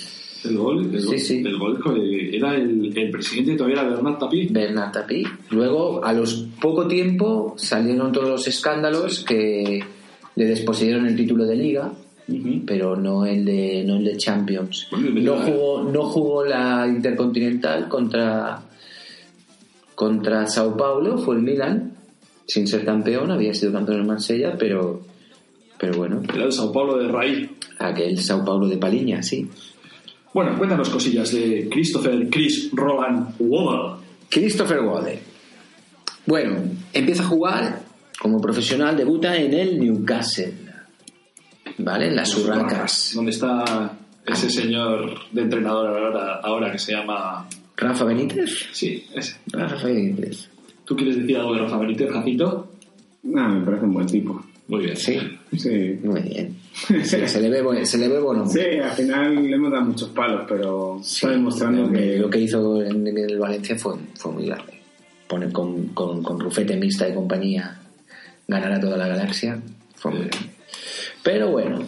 El 0.44 0.56
gol, 0.56 0.90
el 0.92 1.00
Sí, 1.00 1.06
gol, 1.06 1.18
sí. 1.20 1.42
el 1.46 1.56
gol 1.58 1.80
era 2.32 2.54
el, 2.56 2.92
el 2.98 3.10
presidente 3.10 3.54
todavía 3.54 3.80
era 3.82 3.88
Bernard 3.90 4.18
Tapie. 4.18 4.48
Bernard 4.50 4.90
Tapie. 4.92 5.24
Luego, 5.50 6.04
a 6.04 6.12
los 6.12 6.48
poco 6.60 6.88
tiempo, 6.88 7.54
salieron 7.56 8.10
todos 8.10 8.28
los 8.28 8.48
escándalos 8.48 9.24
que 9.24 9.84
le 10.34 10.44
desposeyeron 10.44 11.06
el 11.06 11.14
título 11.14 11.44
de 11.44 11.54
liga, 11.54 11.92
pero 12.66 12.96
no 12.96 13.26
el 13.26 13.44
de 13.44 13.84
no 13.86 13.96
el 13.96 14.04
de 14.04 14.16
Champions. 14.16 14.88
No 14.92 15.36
jugó 15.36 15.82
no 15.82 16.02
jugó 16.04 16.44
la 16.44 16.86
Intercontinental 16.86 17.88
contra 17.88 18.62
contra 19.94 20.46
Sao 20.46 20.76
Paulo, 20.76 21.18
fue 21.18 21.36
el 21.36 21.42
Milan, 21.42 21.92
sin 22.46 22.66
ser 22.66 22.84
campeón, 22.84 23.30
había 23.30 23.54
sido 23.54 23.72
campeón 23.72 24.00
en 24.00 24.06
Marsella, 24.06 24.56
pero 24.58 25.02
pero 25.78 25.96
bueno, 25.96 26.22
Era 26.32 26.44
el 26.44 26.52
Sao 26.52 26.72
Paulo 26.72 26.96
de 26.96 27.08
Raí. 27.08 27.50
aquel 27.78 28.18
Sao 28.18 28.44
Paulo 28.44 28.68
de 28.68 28.76
Paliña, 28.76 29.22
sí. 29.22 29.48
Bueno, 30.32 30.56
cuéntanos 30.56 30.88
cosillas 30.88 31.32
de 31.32 31.68
Christopher 31.70 32.28
Chris 32.30 32.70
Roland 32.72 33.34
Waddle. 33.38 34.02
Christopher 34.30 34.80
Waddell. 34.80 35.18
Bueno, 36.24 36.54
empieza 36.92 37.22
a 37.24 37.26
jugar 37.26 37.82
como 38.20 38.40
profesional, 38.40 38.96
debuta 38.96 39.36
en 39.36 39.52
el 39.52 39.80
Newcastle. 39.80 40.54
¿Vale? 41.78 42.08
En 42.08 42.16
las 42.16 42.36
Urracas. 42.36 43.12
Donde 43.14 43.30
está 43.30 43.92
ese 44.26 44.50
señor 44.50 45.18
de 45.32 45.42
entrenador 45.42 45.88
ahora, 45.88 46.40
ahora 46.42 46.72
que 46.72 46.78
se 46.78 46.92
llama... 46.92 47.48
Rafa 47.76 48.04
Benítez. 48.04 48.68
Sí, 48.72 49.04
ese. 49.14 49.36
Rafa 49.50 49.86
Benítez. 49.86 50.48
¿Tú 50.84 50.94
quieres 50.96 51.16
decir 51.16 51.36
algo 51.36 51.54
de 51.54 51.60
Rafa 51.60 51.78
Benítez, 51.78 52.10
Jacinto? 52.10 52.70
Nah, 53.24 53.48
me 53.48 53.64
parece 53.64 53.84
un 53.84 53.94
buen 53.94 54.06
tipo. 54.06 54.44
Muy 54.68 54.84
bien. 54.84 54.96
Sí, 54.96 55.18
Sí. 55.56 55.98
muy 56.02 56.20
bien. 56.22 56.56
Sí, 57.04 57.26
se 57.26 57.40
le 57.40 57.50
ve, 57.50 57.84
se 57.84 57.98
le 57.98 58.08
ve 58.08 58.18
bueno. 58.20 58.46
Sí, 58.46 58.60
al 58.82 58.90
final 58.92 59.34
le 59.46 59.54
hemos 59.56 59.70
dado 59.72 59.84
muchos 59.84 60.08
palos, 60.10 60.42
pero 60.48 60.98
está 61.00 61.28
demostrando 61.30 61.90
que 61.92 62.16
Lo 62.18 62.30
que 62.30 62.40
hizo 62.40 62.82
en, 62.82 63.06
en 63.06 63.18
el 63.18 63.38
Valencia 63.38 63.76
fue, 63.78 63.94
fue 64.14 64.32
muy 64.32 64.46
grande. 64.46 64.80
Poner 65.28 65.52
con, 65.52 65.88
con, 65.88 66.22
con 66.22 66.40
Rufete 66.40 66.76
Mixta 66.76 67.08
y 67.08 67.14
compañía 67.14 67.78
ganar 68.48 68.72
a 68.72 68.80
toda 68.80 68.96
la 68.96 69.08
galaxia 69.08 69.60
fue 69.94 70.12
muy 70.12 70.20
grande. 70.28 70.51
Pero 71.22 71.50
bueno, 71.50 71.78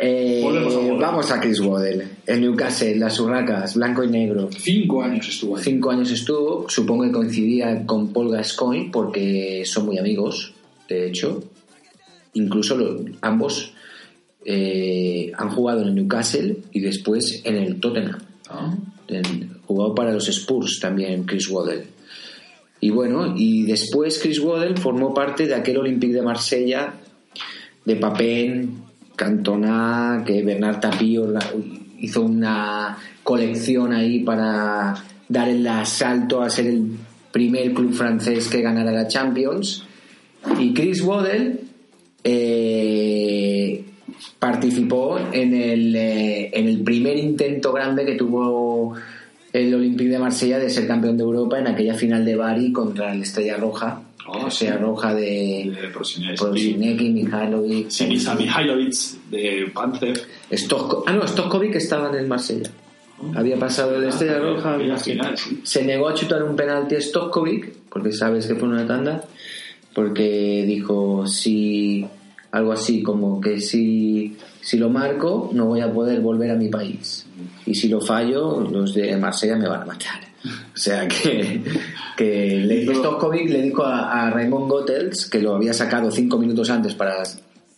eh, 0.00 0.44
a 0.44 0.94
vamos 0.98 1.30
a 1.30 1.40
Chris 1.40 1.60
Waddell. 1.60 2.08
El 2.26 2.40
Newcastle, 2.42 2.96
las 2.96 3.18
urracas, 3.18 3.74
blanco 3.74 4.04
y 4.04 4.08
negro. 4.08 4.48
Cinco 4.56 5.02
años 5.02 5.28
estuvo 5.28 5.56
ahí. 5.56 5.64
Cinco 5.64 5.90
años 5.90 6.10
estuvo, 6.10 6.68
supongo 6.68 7.04
que 7.04 7.12
coincidía 7.12 7.86
con 7.86 8.12
Paul 8.12 8.30
Gascoigne 8.32 8.90
porque 8.92 9.62
son 9.64 9.86
muy 9.86 9.98
amigos, 9.98 10.52
de 10.88 11.08
hecho. 11.08 11.42
Incluso 12.34 12.76
ambos 13.22 13.72
eh, 14.44 15.32
han 15.36 15.48
jugado 15.50 15.82
en 15.82 15.88
el 15.88 15.94
Newcastle 15.94 16.58
y 16.72 16.80
después 16.80 17.40
en 17.44 17.56
el 17.56 17.80
Tottenham. 17.80 18.18
Ah. 18.48 18.76
En- 19.08 19.56
jugado 19.66 19.94
para 19.96 20.12
los 20.12 20.28
Spurs 20.28 20.78
también 20.80 21.24
Chris 21.24 21.48
Waddell. 21.48 21.84
Y 22.80 22.90
bueno, 22.90 23.34
y 23.36 23.64
después 23.64 24.20
Chris 24.22 24.38
Waddell 24.38 24.76
formó 24.78 25.12
parte 25.12 25.46
de 25.46 25.54
aquel 25.54 25.78
Olympique 25.78 26.12
de 26.14 26.22
Marsella 26.22 26.94
de 27.86 27.96
Papin, 27.96 28.82
Cantona, 29.16 30.22
que 30.26 30.42
Bernard 30.42 30.80
Tapie 30.80 31.18
orga- 31.18 31.50
hizo 31.98 32.22
una 32.22 32.98
colección 33.22 33.92
ahí 33.94 34.20
para 34.20 34.94
dar 35.28 35.48
el 35.48 35.66
asalto 35.66 36.42
a 36.42 36.50
ser 36.50 36.66
el 36.66 36.90
primer 37.32 37.72
club 37.72 37.92
francés 37.94 38.48
que 38.48 38.60
ganara 38.60 38.92
la 38.92 39.08
Champions. 39.08 39.84
Y 40.60 40.74
Chris 40.74 41.00
Waddell 41.02 41.60
eh, 42.24 43.84
participó 44.38 45.18
en 45.32 45.54
el, 45.54 45.96
eh, 45.96 46.50
en 46.52 46.68
el 46.68 46.82
primer 46.82 47.16
intento 47.16 47.72
grande 47.72 48.04
que 48.04 48.14
tuvo 48.14 48.94
el 49.52 49.74
Olympique 49.74 50.10
de 50.10 50.18
Marsella 50.18 50.58
de 50.58 50.68
ser 50.70 50.86
campeón 50.86 51.16
de 51.16 51.22
Europa 51.24 51.58
en 51.58 51.66
aquella 51.66 51.94
final 51.94 52.24
de 52.24 52.36
Bari 52.36 52.72
contra 52.72 53.12
el 53.12 53.22
Estrella 53.22 53.56
Roja. 53.56 54.02
Estrella 54.48 54.74
sí. 54.74 54.78
Roja 54.82 55.14
de 55.14 55.72
De 55.82 55.88
Prosinecki. 55.88 57.10
Mihailovic, 57.10 57.90
Sinisa 57.90 58.34
Mihailovic 58.34 58.94
de 59.30 59.70
Panther. 59.72 60.20
Stokko- 60.50 61.04
ah, 61.06 61.12
no, 61.12 61.26
Stokovic 61.26 61.74
estaba 61.76 62.08
en 62.10 62.16
el 62.16 62.26
Marsella. 62.26 62.70
Había 63.34 63.58
pasado 63.58 64.00
de 64.00 64.08
Estrella 64.08 64.38
Roja. 64.38 64.74
Había- 64.74 64.96
final, 64.96 65.36
sí. 65.38 65.60
Se 65.64 65.84
negó 65.84 66.08
a 66.08 66.14
chutar 66.14 66.42
un 66.42 66.54
penalti 66.56 66.94
a 66.96 67.00
Stokovic, 67.00 67.72
porque 67.88 68.12
sabes 68.12 68.46
que 68.46 68.54
fue 68.54 68.68
una 68.68 68.86
tanda, 68.86 69.24
porque 69.94 70.64
dijo, 70.66 71.26
si 71.26 72.06
algo 72.50 72.72
así 72.72 73.02
como 73.02 73.40
que 73.40 73.60
si, 73.60 74.36
si 74.60 74.78
lo 74.78 74.88
marco 74.88 75.50
no 75.52 75.66
voy 75.66 75.80
a 75.80 75.92
poder 75.92 76.20
volver 76.20 76.50
a 76.50 76.54
mi 76.54 76.68
país 76.68 77.26
y 77.66 77.74
si 77.74 77.88
lo 77.88 78.00
fallo 78.00 78.60
los 78.60 78.94
de 78.94 79.14
Marsella 79.16 79.56
me 79.56 79.68
van 79.68 79.82
a 79.82 79.86
matar. 79.86 80.20
O 80.46 80.76
sea 80.76 81.08
que, 81.08 81.62
que 82.16 82.56
le, 82.64 82.94
Stokovic 82.94 83.50
le 83.50 83.62
dijo 83.62 83.84
a, 83.84 84.26
a 84.26 84.30
Raymond 84.30 84.70
Goethals 84.70 85.26
que 85.26 85.40
lo 85.40 85.54
había 85.54 85.72
sacado 85.72 86.10
cinco 86.10 86.38
minutos 86.38 86.70
antes 86.70 86.94
para 86.94 87.22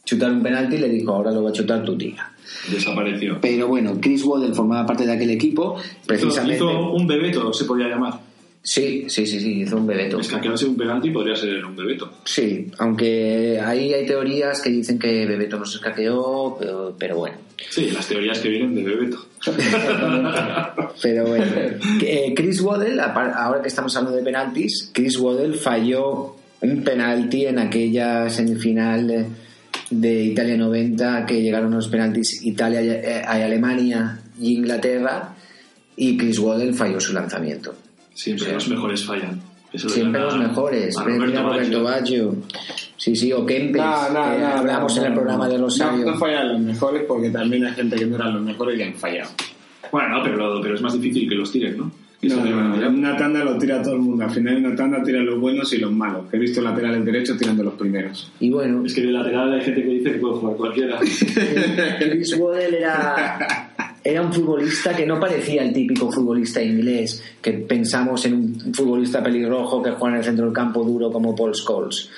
chutar 0.05 0.33
un 0.33 0.43
penalti 0.43 0.77
y 0.77 0.79
le 0.79 0.89
dijo 0.89 1.13
ahora 1.13 1.31
lo 1.31 1.43
va 1.43 1.51
a 1.51 1.53
chutar 1.53 1.85
tu 1.85 1.97
tía. 1.97 2.33
Desapareció. 2.71 3.39
Pero 3.41 3.69
bueno, 3.69 3.99
Chris 4.01 4.25
Waddell 4.25 4.55
formaba 4.55 4.87
parte 4.87 5.05
de 5.05 5.13
aquel 5.13 5.31
equipo, 5.31 5.77
precisamente. 6.07 6.57
Hizo, 6.57 6.71
hizo 6.71 6.93
un 6.93 7.07
bebeto, 7.07 7.53
se 7.53 7.65
podía 7.65 7.89
llamar. 7.89 8.28
Sí, 8.69 9.07
sí, 9.09 9.27
sí, 9.27 9.41
sí, 9.41 9.63
hizo 9.63 9.79
un 9.79 9.87
bebeto. 9.87 10.21
Es 10.21 10.29
que 10.29 10.47
no 10.47 10.55
sea 10.55 10.69
un 10.69 10.77
penalti, 10.77 11.09
podría 11.09 11.35
ser 11.35 11.65
un 11.65 11.75
bebeto. 11.75 12.19
Sí, 12.23 12.67
aunque 12.77 13.59
ahí 13.65 13.95
hay 13.95 14.05
teorías 14.05 14.61
que 14.61 14.69
dicen 14.69 14.99
que 14.99 15.25
Bebeto 15.25 15.59
no 15.59 15.65
se 15.65 15.79
escaqueó, 15.79 16.55
pero, 16.61 16.95
pero 16.99 17.17
bueno. 17.17 17.39
Sí, 17.71 17.91
las 17.91 18.07
teorías 18.07 18.39
que 18.41 18.51
vienen 18.51 18.75
de 18.75 18.83
Bebeto. 18.83 19.25
Pero 21.03 21.27
bueno, 21.27 21.47
eh, 22.03 22.35
Chris 22.37 22.61
Waddell, 22.61 23.01
ahora 23.01 23.63
que 23.63 23.69
estamos 23.69 23.97
hablando 23.97 24.19
de 24.19 24.23
penaltis, 24.23 24.91
Chris 24.93 25.19
Waddell 25.19 25.55
falló 25.55 26.37
un 26.61 26.85
penalti 26.85 27.47
en 27.47 27.59
aquella 27.59 28.29
semifinal 28.29 29.07
de, 29.07 29.27
de 29.91 30.25
Italia 30.25 30.59
90 30.59 31.25
que 31.25 31.41
llegaron 31.41 31.71
los 31.71 31.89
penaltis 31.89 32.45
Italia, 32.45 32.83
eh, 32.83 33.23
Alemania 33.27 34.21
y 34.39 34.59
Inglaterra 34.59 35.35
y 35.97 36.19
Chris 36.19 36.39
Waddell 36.39 36.75
falló 36.75 37.01
su 37.01 37.15
lanzamiento. 37.15 37.75
Siempre 38.19 38.53
los 38.53 38.69
mejores 38.69 39.05
fallan. 39.07 39.41
Eso 39.73 39.89
Siempre 39.89 40.21
los 40.21 40.37
mejores. 40.37 40.99
a 40.99 41.05
Roberto 41.05 41.41
Roberto 41.41 41.83
Baggio. 41.85 42.35
Sí, 42.97 43.15
sí, 43.15 43.33
o 43.33 43.47
Kempes, 43.47 43.81
No, 43.81 44.09
no, 44.09 44.33
que 44.33 44.39
no, 44.39 44.47
hablamos 44.49 44.99
en 44.99 45.05
el 45.05 45.15
programa 45.15 45.49
de 45.49 45.59
Rosario. 45.59 46.05
No, 46.05 46.11
no 46.13 46.19
fallan 46.19 46.49
los 46.49 46.61
mejores 46.61 47.05
porque 47.07 47.31
también 47.31 47.65
hay 47.65 47.75
gente 47.75 47.95
que 47.95 48.07
no 48.07 48.17
eran 48.17 48.35
los 48.35 48.43
mejores 48.43 48.77
y 48.77 48.83
han 48.83 48.95
fallado. 48.95 49.31
Bueno, 49.93 50.09
no, 50.09 50.25
pero, 50.25 50.61
pero 50.61 50.75
es 50.75 50.83
más 50.83 50.95
difícil 50.95 51.29
que 51.29 51.37
los 51.37 51.53
tiren, 51.53 51.79
¿no? 51.79 51.93
No, 52.21 52.89
una 52.89 53.17
tanda 53.17 53.45
lo 53.45 53.57
tira 53.57 53.81
todo 53.81 53.95
el 53.95 54.01
mundo. 54.01 54.25
Al 54.25 54.31
final 54.33 54.57
en 54.57 54.67
una 54.67 54.75
tanda 54.75 55.01
tiran 55.05 55.25
los 55.25 55.39
buenos 55.39 55.73
y 55.73 55.79
los 55.79 55.93
malos. 55.93 56.25
He 56.33 56.39
visto 56.39 56.61
laterales 56.61 57.05
derechos 57.05 57.39
tirando 57.39 57.63
los 57.63 57.75
primeros. 57.75 58.33
Y 58.41 58.51
bueno, 58.51 58.85
Es 58.85 58.93
que 58.95 59.03
de 59.03 59.13
lateral 59.13 59.55
hay 59.55 59.61
gente 59.61 59.83
que 59.85 59.89
dice 59.89 60.13
que 60.13 60.19
puede 60.19 60.35
jugar 60.35 60.57
cualquiera. 60.57 60.99
Chris 62.01 62.37
Waddell 62.37 62.75
era, 62.75 63.68
era 64.11 64.23
un 64.23 64.33
futbolista 64.33 64.95
que 64.97 65.05
no 65.07 65.19
parecía 65.21 65.63
el 65.63 65.73
típico 65.73 66.11
futbolista 66.11 66.63
inglés, 66.63 67.23
que 67.43 67.53
pensamos 67.53 68.25
en 68.27 68.35
un 68.35 68.75
futbolista 68.75 69.23
pelirrojo 69.23 69.83
que 69.83 69.91
juega 69.91 70.15
en 70.17 70.19
el 70.21 70.25
centro 70.25 70.45
del 70.47 70.55
campo 70.55 70.83
duro 70.85 71.11
como 71.13 71.35
Paul 71.37 71.55
Scholes. 71.55 72.11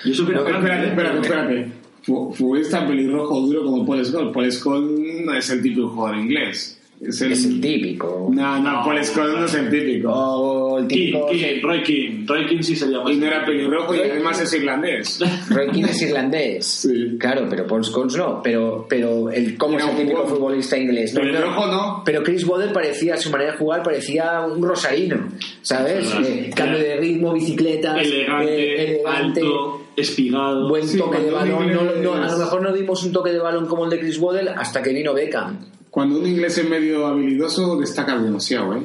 No, 0.50 0.58
espérate, 0.58 0.88
espérate, 0.88 1.18
espérate. 1.20 1.72
Fu- 2.02 2.32
Futbolista 2.32 2.86
pelirrojo 2.86 3.40
duro 3.40 3.64
como 3.64 3.84
Paul 3.86 4.04
Scholes. 4.04 4.32
Paul 4.32 4.52
Scholes 4.52 5.24
no 5.24 5.34
es 5.34 5.50
el 5.50 5.62
típico 5.62 5.88
jugador 5.88 6.18
inglés. 6.18 6.79
Es 7.02 7.22
el, 7.22 7.32
Es 7.32 7.46
el 7.46 7.60
típico. 7.62 8.28
No, 8.30 8.58
no, 8.58 8.82
Paul 8.84 9.02
Scholes 9.02 9.34
no 9.38 9.44
es 9.46 9.54
el 9.54 9.70
típico. 9.70 10.12
O 10.12 10.78
el 10.78 10.86
King, 10.86 10.96
típico... 11.06 11.26
King, 11.28 11.62
Roy 11.62 11.82
King. 11.82 12.26
Roy 12.26 12.46
King 12.46 12.58
sí 12.62 12.76
sería 12.76 13.00
más. 13.00 13.10
Y 13.10 13.16
no 13.16 13.26
era 13.26 13.44
pelirrojo 13.46 13.94
y 13.94 14.00
además 14.00 14.38
es 14.42 14.52
irlandés. 14.52 15.18
Roy 15.48 15.68
Keane 15.70 15.90
es 15.92 16.02
irlandés. 16.02 16.66
Sí. 16.66 17.16
Claro, 17.18 17.46
pero 17.48 17.66
Paul 17.66 17.82
Scholes 17.84 18.16
no. 18.16 18.42
Pero, 18.42 18.84
pero 18.86 19.30
el, 19.30 19.56
¿cómo 19.56 19.76
Era 19.76 19.84
es 19.86 19.90
el 19.92 19.96
típico 19.96 20.18
jugador- 20.18 20.36
futbolista 20.36 20.76
inglés? 20.76 21.14
No, 21.14 21.20
Pelirrojo 21.22 21.66
no. 21.68 22.02
Pero 22.04 22.22
Chris 22.22 22.46
Waddell 22.46 22.72
parecía, 22.72 23.16
su 23.16 23.30
manera 23.30 23.52
de 23.52 23.56
jugar 23.58 23.82
parecía 23.82 24.40
un 24.42 24.62
rosarino, 24.62 25.26
¿sabes? 25.62 26.12
Eh, 26.22 26.50
cambio 26.54 26.78
de 26.80 26.96
ritmo, 26.96 27.32
bicicletas, 27.32 27.96
Elegante, 27.98 28.52
eh, 28.52 28.90
elegante, 28.96 29.40
alto, 29.40 29.82
espigado. 29.96 30.68
buen 30.68 30.86
Sí, 30.86 30.98
toque 30.98 31.18
de 31.20 31.30
cuando 31.30 31.56
un 31.56 31.66
balón. 31.66 32.02
No, 32.02 32.14
no, 32.16 32.22
a 32.24 32.30
lo 32.30 32.38
mejor 32.38 32.60
no 32.62 32.72
dimos 32.74 33.02
un 33.04 33.12
toque 33.12 33.30
de 33.30 33.38
balón 33.38 33.66
como 33.66 33.84
el 33.84 33.90
de 33.90 34.00
Chris 34.00 34.18
Waddell 34.18 34.48
hasta 34.48 34.82
que 34.82 34.92
vino 34.92 35.14
Beckham. 35.14 35.66
Cuando 35.90 36.20
un 36.20 36.26
inglés 36.26 36.56
es 36.58 36.68
medio 36.68 37.06
habilidoso, 37.06 37.76
destaca 37.78 38.16
demasiado, 38.18 38.76
¿eh? 38.76 38.82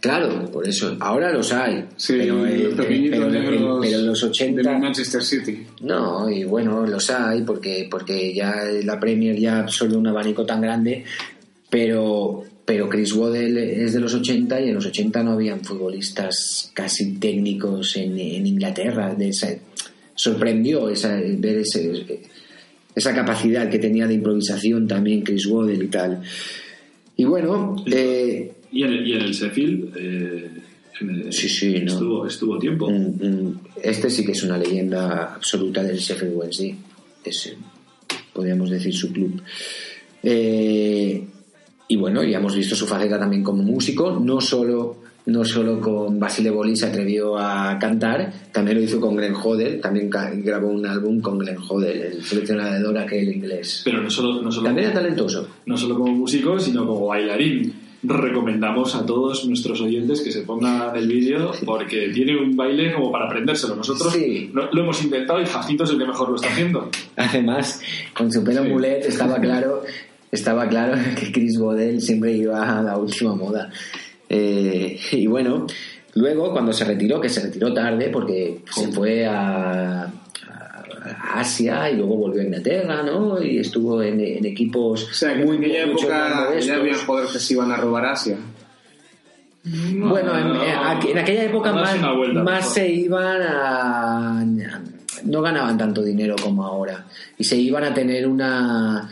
Claro, 0.00 0.48
por 0.52 0.68
eso. 0.68 0.96
Ahora 1.00 1.32
los 1.32 1.52
hay. 1.52 1.84
Sí, 1.96 2.14
pero, 2.18 2.46
eh, 2.46 2.58
los 2.58 2.74
pequeñitos 2.74 3.18
pero- 3.18 3.30
negros 3.30 3.78
pero 3.82 3.98
en 3.98 4.06
los 4.06 4.20
del 4.20 4.30
80... 4.30 4.78
Manchester 4.78 5.22
City. 5.24 5.66
No, 5.80 6.30
y 6.30 6.44
bueno, 6.44 6.86
los 6.86 7.10
hay 7.10 7.42
porque, 7.42 7.88
porque 7.90 8.32
ya 8.32 8.54
la 8.84 9.00
Premier 9.00 9.36
ya 9.36 9.60
absorbe 9.60 9.96
un 9.96 10.06
abanico 10.06 10.46
tan 10.46 10.60
grande, 10.60 11.02
pero, 11.68 12.44
pero 12.64 12.88
Chris 12.88 13.12
Waddell 13.14 13.56
es 13.58 13.94
de 13.94 14.00
los 14.00 14.14
80 14.14 14.60
y 14.60 14.68
en 14.68 14.74
los 14.74 14.86
80 14.86 15.22
no 15.24 15.32
habían 15.32 15.64
futbolistas 15.64 16.70
casi 16.74 17.14
técnicos 17.14 17.96
en, 17.96 18.18
en 18.18 18.46
Inglaterra. 18.46 19.12
De 19.14 19.30
esa- 19.30 19.56
sorprendió 20.14 20.88
esa, 20.88 21.16
ver 21.20 21.58
ese- 21.58 22.22
esa 22.96 23.14
capacidad 23.14 23.68
que 23.70 23.78
tenía 23.78 24.06
de 24.08 24.14
improvisación 24.14 24.88
también 24.88 25.20
Chris 25.22 25.46
Waddell 25.46 25.82
y 25.84 25.88
tal. 25.88 26.22
Y 27.16 27.24
bueno, 27.24 27.76
eh, 27.86 28.52
Y 28.72 28.82
en, 28.82 28.92
el- 28.92 29.06
y 29.06 29.12
en 29.12 29.20
el 29.22 29.32
Sheffield. 29.32 29.96
eh, 29.96 30.50
el- 31.02 31.32
Sí, 31.32 31.48
sí, 31.48 31.78
¿no? 31.80 31.92
estuvo, 31.92 32.26
estuvo 32.26 32.58
tiempo. 32.58 32.90
Mm, 32.90 33.24
mm, 33.24 33.60
Este 33.82 34.08
sí 34.10 34.24
que 34.24 34.32
es 34.32 34.42
una 34.42 34.58
leyenda 34.58 35.34
absoluta 35.34 35.82
del 35.82 35.98
Sheffield 35.98 36.34
Wednesday. 36.34 36.74
Es, 37.24 37.46
eh, 37.46 37.56
podríamos 38.32 38.70
decir, 38.70 38.94
su 38.94 39.12
club. 39.12 39.40
Eh, 40.22 41.22
y 41.88 41.96
bueno, 41.96 42.24
ya 42.24 42.38
hemos 42.38 42.56
visto 42.56 42.74
su 42.74 42.86
faceta 42.86 43.18
también 43.18 43.42
como 43.42 43.62
músico, 43.62 44.18
no 44.18 44.40
solo, 44.40 45.02
no 45.26 45.44
solo 45.44 45.80
con 45.80 46.18
Basile 46.20 46.50
Boli 46.50 46.76
se 46.76 46.86
atrevió 46.86 47.36
a 47.36 47.78
cantar, 47.78 48.32
también 48.52 48.78
lo 48.78 48.84
hizo 48.84 49.00
con 49.00 49.16
Glenn 49.16 49.34
Hodel, 49.34 49.80
también 49.80 50.08
grabó 50.08 50.68
un 50.68 50.86
álbum 50.86 51.20
con 51.20 51.38
Glenn 51.38 51.58
Hodel, 51.68 52.00
el 52.02 52.22
seleccionador 52.22 52.96
aquel 52.98 53.28
inglés. 53.34 53.82
Pero 53.84 54.00
no 54.02 54.08
solo, 54.10 54.40
no, 54.40 54.50
solo 54.52 54.66
También 54.66 54.90
como, 54.90 55.00
talentoso. 55.00 55.48
no 55.66 55.76
solo 55.76 55.96
como 55.98 56.12
músico, 56.12 56.58
sino 56.60 56.86
como 56.86 57.06
bailarín. 57.08 57.72
Recomendamos 58.02 58.94
a 58.94 59.04
todos 59.04 59.48
nuestros 59.48 59.80
oyentes 59.80 60.20
que 60.20 60.30
se 60.30 60.42
pongan 60.42 60.94
el 60.94 61.08
vídeo 61.08 61.50
porque 61.64 62.08
tiene 62.14 62.36
un 62.40 62.54
baile 62.56 62.92
como 62.92 63.10
para 63.10 63.26
aprendérselo. 63.26 63.74
Nosotros 63.74 64.12
Sí. 64.12 64.50
lo 64.52 64.80
hemos 64.80 65.02
intentado 65.02 65.40
y 65.40 65.46
Jacinto 65.46 65.82
es 65.84 65.90
el 65.90 65.98
que 65.98 66.04
mejor 66.04 66.28
lo 66.28 66.36
está 66.36 66.48
haciendo. 66.48 66.88
Además, 67.16 67.80
con 68.16 68.30
su 68.30 68.44
pelo 68.44 68.62
mulet 68.62 69.04
estaba 69.06 69.40
claro, 69.40 69.82
estaba 70.30 70.68
claro 70.68 70.96
que 71.18 71.32
Chris 71.32 71.58
Bodell 71.58 72.00
siempre 72.00 72.32
iba 72.32 72.78
a 72.78 72.82
la 72.82 72.96
última 72.96 73.34
moda. 73.34 73.70
Eh, 74.28 74.98
y 75.12 75.26
bueno, 75.26 75.66
luego 76.14 76.52
cuando 76.52 76.72
se 76.72 76.84
retiró, 76.84 77.20
que 77.20 77.28
se 77.28 77.40
retiró 77.42 77.72
tarde 77.72 78.08
porque 78.12 78.60
se 78.70 78.88
fue 78.88 79.26
a, 79.26 80.02
a 80.04 81.40
Asia 81.40 81.90
y 81.90 81.96
luego 81.96 82.16
volvió 82.16 82.40
a 82.40 82.44
Inglaterra, 82.44 83.02
¿no? 83.02 83.40
Y 83.42 83.58
estuvo 83.58 84.02
en, 84.02 84.18
en 84.20 84.44
equipos 84.44 85.04
O 85.10 85.14
sea, 85.14 85.34
que 85.36 85.44
muy 85.44 85.56
en 85.56 85.64
aquella 85.64 85.84
época 85.84 86.34
modestos. 86.46 86.66
ya 86.66 86.74
había 86.76 86.94
jugadores 86.96 87.32
que 87.32 87.38
se 87.38 87.52
iban 87.54 87.70
a 87.70 87.76
robar 87.76 88.06
Asia. 88.06 88.36
Bueno, 89.64 90.38
en, 90.38 90.46
en 90.46 90.76
aqu- 90.76 91.10
en 91.10 91.18
aquella 91.18 91.42
época 91.44 91.72
más, 91.72 92.00
vuelta, 92.16 92.62
se 92.62 92.88
iban 92.88 93.42
a... 93.42 94.44
No 95.24 95.42
ganaban 95.42 95.76
tanto 95.76 96.02
dinero 96.04 96.36
como 96.40 96.64
ahora. 96.64 97.04
Y 97.36 97.42
se 97.42 97.56
iban 97.56 97.82
a 97.82 97.92
tener 97.92 98.28
una, 98.28 99.08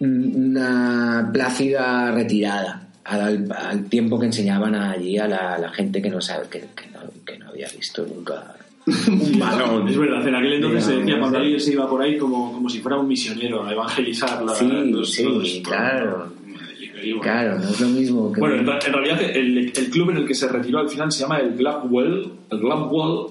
una 0.00 1.30
plácida 1.32 2.10
retirada 2.12 2.88
al, 3.04 3.46
al 3.56 3.84
tiempo 3.88 4.18
que 4.18 4.26
enseñaban 4.26 4.74
allí 4.74 5.18
a 5.18 5.26
la, 5.28 5.58
la 5.58 5.70
gente 5.70 6.00
que 6.02 6.10
no, 6.10 6.20
sabe, 6.20 6.48
que, 6.48 6.60
que 6.60 6.86
no, 6.92 7.00
que 7.24 7.38
no 7.38 7.48
había 7.48 7.68
visto 7.68 8.06
nunca 8.06 8.56
un 9.08 9.38
balón. 9.38 9.88
Es 9.88 9.96
verdad, 9.98 10.26
en 10.26 10.34
aquel 10.34 10.52
entonces 10.54 10.84
se 10.84 10.96
decía 10.98 11.16
¿no? 11.18 11.26
alguien 11.26 11.60
se 11.60 11.72
iba 11.72 11.88
por 11.88 12.02
ahí 12.02 12.18
como, 12.18 12.52
como 12.52 12.68
si 12.68 12.80
fuera 12.80 12.98
un 12.98 13.06
misionero 13.08 13.64
a 13.64 13.72
evangelizar 13.72 14.42
la, 14.42 14.54
Sí, 14.54 14.66
los- 14.68 15.12
sí, 15.12 15.22
los- 15.24 15.60
claro. 15.68 16.16
bueno. 16.18 17.20
Claro, 17.20 17.58
no 17.58 17.68
es 17.68 17.80
lo 17.80 17.88
mismo 17.88 18.32
que... 18.32 18.38
Bueno, 18.40 18.56
en, 18.56 18.66
realidad 18.92 19.20
el, 19.22 19.58
el 19.76 19.90
club 19.90 20.10
en 20.10 20.18
el 20.18 20.26
que 20.26 20.34
se 20.34 20.46
retiró 20.48 20.78
al 20.78 20.88
final 20.88 21.10
se 21.10 21.20
llama 21.22 21.38
el 21.38 21.56
Gladwell, 21.56 22.30
el 22.50 22.58
Gladwell 22.60 23.26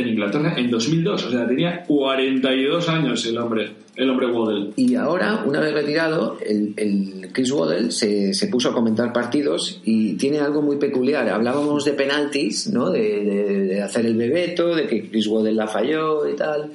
en 0.00 0.08
Inglaterra 0.08 0.54
en 0.56 0.70
2002. 0.70 1.24
O 1.26 1.30
sea, 1.30 1.46
tenía 1.46 1.82
42 1.84 2.88
años 2.88 3.24
el 3.26 3.38
hombre, 3.38 3.70
el 3.96 4.10
hombre 4.10 4.26
Waddell. 4.26 4.72
Y 4.76 4.94
ahora, 4.94 5.42
una 5.46 5.60
vez 5.60 5.74
retirado, 5.74 6.38
el, 6.44 6.74
el 6.76 7.28
Chris 7.32 7.50
Waddell 7.52 7.92
se, 7.92 8.32
se 8.34 8.46
puso 8.48 8.70
a 8.70 8.72
comentar 8.74 9.12
partidos 9.12 9.80
y 9.84 10.14
tiene 10.14 10.38
algo 10.40 10.62
muy 10.62 10.76
peculiar. 10.76 11.28
Hablábamos 11.28 11.84
de 11.84 11.92
penaltis, 11.92 12.68
¿no? 12.68 12.90
De, 12.90 13.24
de- 13.66 13.82
hacer 13.82 14.06
el 14.06 14.16
bebeto, 14.16 14.74
de 14.74 14.86
que 14.86 15.08
Chris 15.08 15.26
Waddell 15.26 15.56
la 15.56 15.66
falló 15.68 16.28
y 16.28 16.34
tal. 16.36 16.72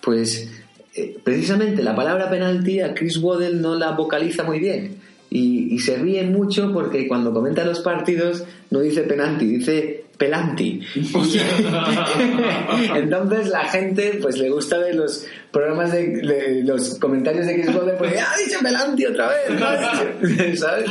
Pues 0.00 0.50
eh, 0.94 1.16
precisamente 1.22 1.82
la 1.82 1.94
palabra 1.96 2.28
penalti 2.28 2.80
a 2.80 2.94
Chris 2.94 3.16
Waddell 3.18 3.60
no 3.60 3.74
la 3.76 3.92
vocaliza 3.92 4.42
muy 4.44 4.58
bien. 4.58 4.96
Y, 5.30 5.72
y 5.74 5.78
se 5.78 5.96
ríe 5.96 6.24
mucho 6.24 6.70
porque 6.74 7.08
cuando 7.08 7.32
comenta 7.32 7.64
los 7.64 7.80
partidos 7.80 8.44
no 8.70 8.80
dice 8.80 9.00
penalti, 9.02 9.46
dice 9.46 10.01
pelanti. 10.16 10.80
Entonces 12.94 13.48
la 13.48 13.64
gente 13.64 14.18
pues 14.20 14.38
le 14.38 14.50
gusta 14.50 14.78
ver 14.78 14.94
los 14.94 15.26
programas 15.52 15.92
de, 15.92 16.06
de- 16.08 16.62
los 16.64 16.98
comentarios 16.98 17.46
de 17.46 17.54
Chris 17.60 17.74
Waddle 17.76 17.92
porque 17.98 18.18
ha 18.18 18.34
dicho 18.44 18.58
pelanti 18.62 19.04
otra 19.04 19.28
vez. 19.28 20.58
¿sabes? 20.58 20.86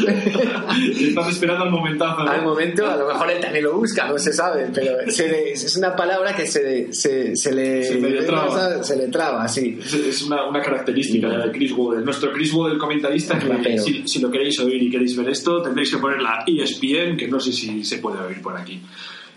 Estás 1.00 1.30
esperando 1.30 1.64
al 1.66 1.72
momentazo. 1.72 2.24
¿no? 2.24 2.30
Al 2.32 2.44
momento, 2.44 2.86
a 2.90 2.96
lo 2.96 3.08
mejor 3.08 3.32
él 3.32 3.40
también 3.42 3.64
lo 3.66 3.74
busca, 3.78 4.08
no 4.08 4.18
se 4.20 4.32
sabe, 4.34 4.68
pero 4.74 5.10
se 5.12 5.28
le- 5.28 5.52
es 5.54 5.76
una 5.76 5.96
palabra 5.96 6.36
que 6.36 6.46
se, 6.46 6.94
se, 6.94 7.36
se 7.36 7.52
le, 7.54 7.84
Se 7.84 7.96
le 8.00 8.22
traba. 8.24 8.84
se 8.84 8.96
le 8.98 9.08
traba, 9.08 9.48
sí. 9.48 9.80
Es- 9.84 10.22
una, 10.22 10.48
una 10.48 10.62
característica 10.62 11.28
de 11.30 11.52
Chris 11.52 11.72
Waddle. 11.72 12.06
Nuestro 12.06 12.32
Chris 12.32 12.54
Waddle 12.54 12.78
comentarista, 12.78 13.40
que 13.40 13.78
si, 13.80 14.08
si 14.08 14.20
lo 14.20 14.30
queréis 14.30 14.60
oír 14.60 14.82
y 14.84 14.90
queréis 14.92 15.16
ver 15.18 15.30
esto, 15.30 15.62
tendréis 15.64 15.90
que 15.92 15.98
poner 15.98 16.22
la 16.22 16.44
ESPN, 16.46 17.18
que 17.18 17.28
no 17.28 17.40
sé 17.40 17.52
si 17.52 17.84
se 17.84 17.98
puede 17.98 18.20
oír 18.20 18.42
por 18.42 18.56
aquí. 18.56 18.80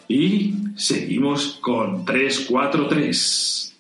Y 0.07 0.53
seguimos 0.77 1.59
con 1.63 2.05
3-4-3. 2.05 3.74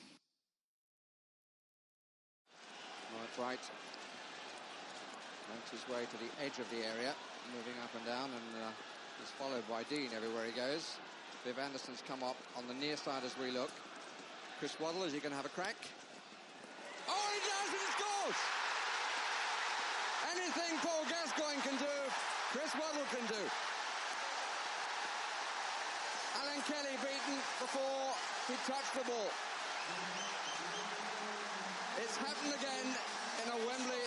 Way 6.04 6.10
to 6.10 6.20
the 6.20 6.32
edge 6.44 6.58
of 6.60 6.68
the 6.68 6.84
area, 6.84 7.16
moving 7.56 7.80
up 7.80 7.88
and 7.96 8.04
down, 8.04 8.28
and 8.28 8.48
uh, 8.60 9.24
is 9.24 9.32
followed 9.40 9.64
by 9.68 9.84
Dean 9.88 10.12
everywhere 10.12 10.44
he 10.44 10.52
goes. 10.52 11.00
Viv 11.44 11.56
Anderson's 11.58 12.02
come 12.04 12.22
up 12.22 12.36
on 12.56 12.68
the 12.68 12.74
near 12.74 12.96
side 12.96 13.24
as 13.24 13.32
we 13.40 13.50
look. 13.50 13.72
Chris 14.58 14.76
Waddle, 14.80 15.04
is 15.04 15.12
he 15.12 15.20
going 15.20 15.32
to 15.32 15.40
have 15.40 15.48
a 15.48 15.56
crack? 15.56 15.76
Oh, 17.08 17.26
he 17.32 17.40
does, 17.40 17.68
and 17.72 17.80
he 17.80 17.90
scores! 17.96 18.40
Anything 20.36 20.72
Paul 20.84 21.04
Gascoigne 21.08 21.62
can 21.64 21.76
do, 21.80 21.96
Chris 22.52 22.72
Waddle 22.76 23.08
can 23.08 23.24
do. 23.24 23.42
Alan 26.36 26.60
Kelly 26.68 26.96
beaten 27.00 27.36
before 27.64 28.12
he 28.48 28.54
touched 28.68 28.92
the 28.92 29.04
ball. 29.08 29.30
It's 31.96 32.16
happened 32.20 32.52
again 32.60 32.88
in 32.92 33.48
a 33.56 33.58
Wembley 33.64 34.03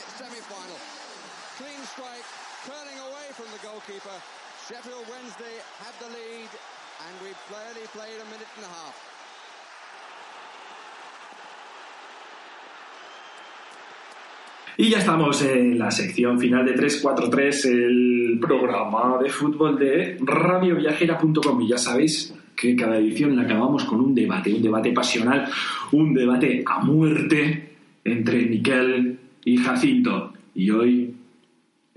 Y 14.79 14.89
ya 14.89 14.99
estamos 14.99 15.41
en 15.41 15.79
la 15.79 15.89
sección 15.89 16.39
final 16.39 16.63
de 16.63 16.73
343, 16.73 17.65
el 17.65 18.37
programa 18.39 19.17
de 19.17 19.27
fútbol 19.29 19.79
de 19.79 20.17
radioviajera.com. 20.21 21.61
Y 21.61 21.69
ya 21.69 21.79
sabéis 21.79 22.35
que 22.55 22.75
cada 22.75 22.97
edición 22.97 23.35
la 23.35 23.41
acabamos 23.41 23.85
con 23.85 24.01
un 24.01 24.13
debate, 24.13 24.53
un 24.53 24.61
debate 24.61 24.91
pasional, 24.91 25.49
un 25.93 26.13
debate 26.13 26.63
a 26.63 26.79
muerte 26.79 27.69
entre 28.03 28.45
Miquel 28.45 29.17
y 29.45 29.57
Jacinto. 29.57 30.33
Y 30.53 30.69
hoy, 30.69 31.15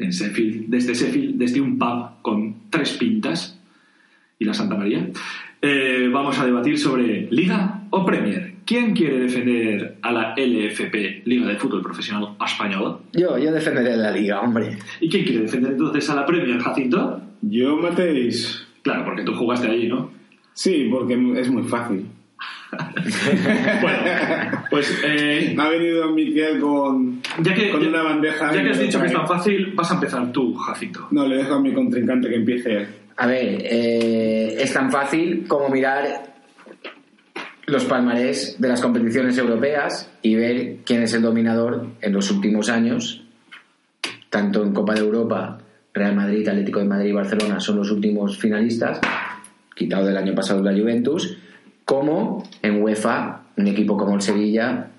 en 0.01 0.11
Sheffield, 0.11 0.67
desde 0.69 0.95
Sheffield, 0.95 1.37
desde 1.37 1.61
un 1.61 1.79
pub 1.79 2.23
con 2.23 2.71
tres 2.71 2.93
pintas 2.93 3.59
y 4.39 4.45
la 4.45 4.55
Santa 4.55 4.75
María, 4.75 5.09
eh, 5.63 6.09
vamos 6.13 6.39
a 6.39 6.47
debatir 6.47 6.79
sobre 6.79 7.29
Liga 7.31 7.83
o 7.91 8.05
Premier. 8.05 8.55
¿Quién 8.65 8.95
quiere 8.95 9.19
defender 9.19 9.99
a 10.01 10.13
la 10.13 10.35
LFP, 10.37 11.23
Liga 11.25 11.49
de 11.49 11.57
Fútbol 11.57 11.83
Profesional 11.83 12.37
Española? 12.45 12.99
Yo, 13.13 13.37
yo 13.37 13.53
defenderé 13.53 13.97
la 13.97 14.13
liga, 14.13 14.41
hombre. 14.41 14.79
¿Y 15.01 15.09
quién 15.09 15.25
quiere 15.25 15.41
defender 15.43 15.73
entonces 15.73 16.09
a 16.09 16.15
la 16.15 16.25
Premier, 16.25 16.59
Jacinto? 16.61 17.21
Yo, 17.43 17.77
Mateis. 17.77 18.67
Claro, 18.83 19.05
porque 19.05 19.25
tú 19.25 19.35
jugaste 19.35 19.69
ahí, 19.69 19.89
¿no? 19.89 20.11
Sí, 20.55 20.89
porque 20.91 21.15
es 21.41 21.51
muy 21.51 21.65
fácil. 21.65 22.07
bueno, 23.83 23.99
pues 24.71 25.01
eh, 25.05 25.55
Ha 25.59 25.69
venido 25.69 26.11
Miquel 26.13 26.61
con, 26.61 27.21
ya 27.43 27.55
que, 27.55 27.71
con 27.71 27.81
ya- 27.83 27.89
una 27.89 28.03
bandeja. 28.03 28.53
ya 28.55 28.63
que 28.63 28.71
has 28.71 28.79
dicho 28.79 29.01
que 29.01 29.07
es 29.07 29.13
tan 29.13 29.27
fácil, 29.27 29.73
vas 29.75 29.91
a 29.91 29.95
empezar 29.95 30.31
tú, 30.33 30.55
Jacinto. 30.55 31.09
No, 31.11 31.27
le 31.27 31.37
dejo 31.39 31.55
a 31.55 31.61
mi 31.61 31.73
contrincante 31.73 32.29
que 32.29 32.37
empiece. 32.37 32.87
A 33.17 33.27
ver, 33.27 33.59
eh, 33.63 34.57
es 34.59 34.73
tan 34.73 34.91
fácil 34.91 35.45
como 35.47 35.69
mirar 35.69 36.31
los 37.67 37.85
palmarés 37.85 38.57
de 38.61 38.69
las 38.69 38.81
competiciones 38.81 39.37
europeas 39.39 40.11
y 40.23 40.35
ver 40.35 40.77
quién 40.85 41.03
es 41.03 41.13
el 41.15 41.23
dominador 41.23 41.87
en 42.01 42.13
los 42.13 42.31
últimos 42.31 42.69
años, 42.69 43.23
tanto 44.29 44.63
en 44.65 44.73
Copa 44.73 44.95
de 44.95 45.01
Europa, 45.01 45.59
Real 45.93 46.15
Madrid, 46.17 46.49
Atlético 46.49 46.79
de 46.81 46.87
Madrid 46.87 47.11
y 47.11 47.13
Barcelona 47.13 47.61
son 47.61 47.77
los 47.77 47.91
últimos 47.91 48.39
finalistas, 48.39 49.01
quitado 49.75 50.07
del 50.07 50.17
año 50.17 50.35
pasado 50.35 50.63
la 50.63 50.73
Juventus, 50.73 51.37
como 51.85 52.45
en 52.63 52.83
UEFA, 52.83 53.43
un 53.57 53.67
equipo 53.67 53.97
como 53.97 54.15
el 54.15 54.23
Sevilla, 54.23 54.91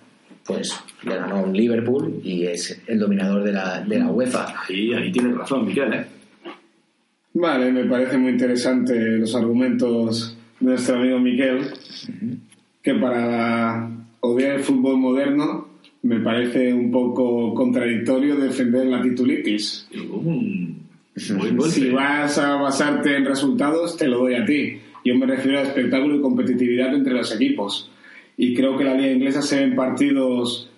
pues 0.45 0.79
le 1.03 1.15
ganó 1.15 1.35
a 1.35 1.41
un 1.41 1.53
Liverpool 1.53 2.19
y 2.23 2.45
es 2.45 2.81
el 2.87 2.99
dominador 2.99 3.43
de 3.43 3.53
la, 3.53 3.81
de 3.81 3.99
la 3.99 4.07
UEFA. 4.07 4.53
Ahí, 4.67 4.93
ahí 4.93 5.11
tienes 5.11 5.37
razón, 5.37 5.65
Miquel, 5.65 5.93
¿eh? 5.93 6.05
Vale, 7.33 7.71
me 7.71 7.85
parece 7.85 8.17
muy 8.17 8.31
interesante 8.31 9.17
los 9.17 9.33
argumentos 9.35 10.37
de 10.59 10.71
nuestro 10.71 10.97
amigo 10.97 11.19
Miquel, 11.19 11.71
que 12.81 12.93
para 12.95 13.89
odiar 14.19 14.55
el 14.57 14.59
fútbol 14.61 14.97
moderno 14.97 15.67
me 16.03 16.19
parece 16.19 16.73
un 16.73 16.91
poco 16.91 17.53
contradictorio 17.53 18.35
defender 18.35 18.87
la 18.87 19.01
titulitis. 19.01 19.87
Mm, 19.93 20.71
golpe. 21.37 21.69
Si 21.69 21.89
vas 21.89 22.37
a 22.37 22.55
basarte 22.55 23.15
en 23.15 23.25
resultados, 23.25 23.95
te 23.97 24.07
lo 24.07 24.19
doy 24.19 24.35
a 24.35 24.45
ti. 24.45 24.79
Yo 25.03 25.15
me 25.15 25.25
refiero 25.25 25.59
a 25.59 25.63
espectáculo 25.63 26.15
y 26.15 26.21
competitividad 26.21 26.93
entre 26.93 27.13
los 27.13 27.33
equipos. 27.33 27.89
Y 28.37 28.53
creo 28.53 28.77
que 28.77 28.83
la 28.83 28.93
liga 28.93 29.11
inglesa 29.11 29.41
se 29.41 29.59
ven 29.59 29.75
partidos 29.75 30.69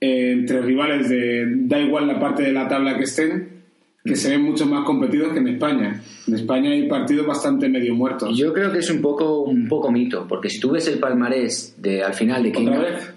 eh, 0.00 0.32
entre 0.32 0.62
rivales 0.62 1.08
de 1.08 1.44
da 1.46 1.80
igual 1.80 2.06
la 2.06 2.20
parte 2.20 2.42
de 2.42 2.52
la 2.52 2.68
tabla 2.68 2.96
que 2.96 3.04
estén, 3.04 3.48
que 4.04 4.16
se 4.16 4.30
ven 4.30 4.42
mucho 4.42 4.66
más 4.66 4.84
competidos 4.84 5.32
que 5.32 5.40
en 5.40 5.48
España. 5.48 6.02
En 6.26 6.34
España 6.34 6.70
hay 6.70 6.88
partidos 6.88 7.26
bastante 7.26 7.68
medio 7.68 7.94
muertos. 7.94 8.36
Yo 8.38 8.52
creo 8.52 8.72
que 8.72 8.78
es 8.78 8.90
un 8.90 9.00
poco 9.00 9.42
un 9.42 9.68
poco 9.68 9.90
mito, 9.90 10.26
porque 10.28 10.48
si 10.48 10.60
tú 10.60 10.70
ves 10.70 10.86
el 10.88 10.98
palmarés 10.98 11.74
de 11.78 12.02
al 12.02 12.14
final 12.14 12.42
de 12.42 12.52
quién, 12.52 12.72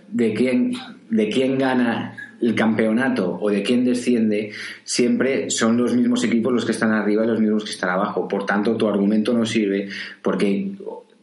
de 0.10 0.34
quién 0.34 0.74
de 1.12 1.30
quién 1.30 1.58
gana 1.58 2.16
el 2.42 2.56
campeonato 2.56 3.38
o 3.40 3.50
de 3.50 3.62
quién 3.64 3.86
desciende, 3.86 4.52
siempre 4.84 5.50
son 5.50 5.78
los 5.78 5.94
mismos 5.96 6.24
equipos 6.24 6.52
los 6.54 6.66
que 6.66 6.72
están 6.72 6.92
arriba 6.92 7.24
y 7.24 7.28
los 7.28 7.40
mismos 7.40 7.64
que 7.64 7.72
están 7.72 7.92
abajo. 7.92 8.28
Por 8.28 8.46
tanto, 8.46 8.76
tu 8.76 8.88
argumento 8.88 9.34
no 9.34 9.46
sirve 9.46 9.88
porque 10.22 10.72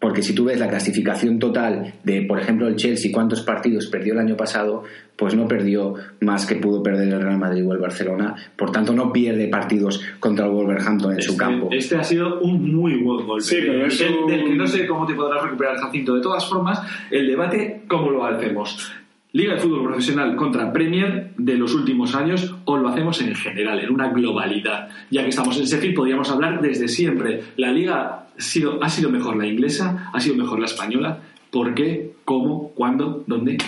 porque 0.01 0.23
si 0.23 0.33
tú 0.33 0.45
ves 0.45 0.61
la 0.61 0.69
clasificación 0.69 1.41
total 1.41 1.95
de, 2.05 2.23
por 2.23 2.39
ejemplo, 2.39 2.69
el 2.69 2.77
Chelsea, 2.77 3.11
cuántos 3.13 3.43
partidos 3.43 3.89
perdió 3.89 4.13
el 4.13 4.21
año 4.21 4.37
pasado, 4.37 4.85
pues 5.17 5.35
no 5.35 5.49
perdió 5.49 5.95
más 6.21 6.47
que 6.47 6.55
pudo 6.55 6.85
perder 6.85 7.09
el 7.13 7.21
Real 7.21 7.37
Madrid 7.37 7.67
o 7.67 7.73
el 7.73 7.81
Barcelona. 7.81 8.37
Por 8.55 8.71
tanto, 8.71 8.93
no 8.93 9.13
pierde 9.13 9.49
partidos 9.49 10.01
contra 10.21 10.47
el 10.47 10.53
Wolverhampton 10.53 11.15
en 11.15 11.21
su 11.23 11.33
Este- 11.33 11.43
campo. 11.43 11.69
Este 11.73 11.97
ha 11.97 12.05
sido 12.05 12.39
un 12.43 12.73
muy 12.77 12.95
buen 13.03 13.27
golpe. 13.27 13.43
Sí, 13.43 13.57
pero 13.61 13.89
del 14.29 14.45
que 14.45 14.55
no 14.55 14.69
sé 14.69 14.87
cómo 14.87 15.05
te 15.05 15.15
podrás 15.15 15.43
recuperar, 15.43 15.77
Jacinto. 15.79 16.15
De 16.15 16.23
todas 16.23 16.49
formas, 16.49 16.81
el 17.11 17.27
debate, 17.27 17.83
¿cómo 17.89 18.13
lo 18.13 18.25
hacemos? 18.25 18.93
Liga 19.33 19.55
de 19.55 19.61
fútbol 19.61 19.85
profesional 19.85 20.35
contra 20.37 20.73
Premier 20.73 21.33
de 21.37 21.55
los 21.55 21.75
últimos 21.75 22.15
años 22.15 22.55
o 22.65 22.79
lo 22.79 22.89
hacemos 22.89 23.21
en 23.21 23.35
general, 23.35 23.79
en 23.79 23.91
una 23.91 24.09
globalidad. 24.09 24.89
Ya 25.11 25.23
que 25.23 25.29
estamos 25.29 25.59
en 25.59 25.65
Sheffield, 25.65 25.95
podríamos 25.95 26.31
hablar 26.31 26.63
desde 26.63 26.89
siempre. 26.89 27.43
La 27.57 27.71
liga 27.71 28.27
ha 28.37 28.41
sido, 28.41 28.83
ha 28.83 28.89
sido 28.89 29.11
mejor 29.11 29.37
la 29.37 29.47
inglesa, 29.47 30.11
ha 30.15 30.21
sido 30.21 30.35
mejor 30.37 30.59
la 30.61 30.67
española. 30.67 31.19
¿Por 31.51 31.75
qué? 31.75 32.13
¿Cómo? 32.25 32.71
¿Cuándo? 32.75 33.23
¿Dónde? 33.27 33.59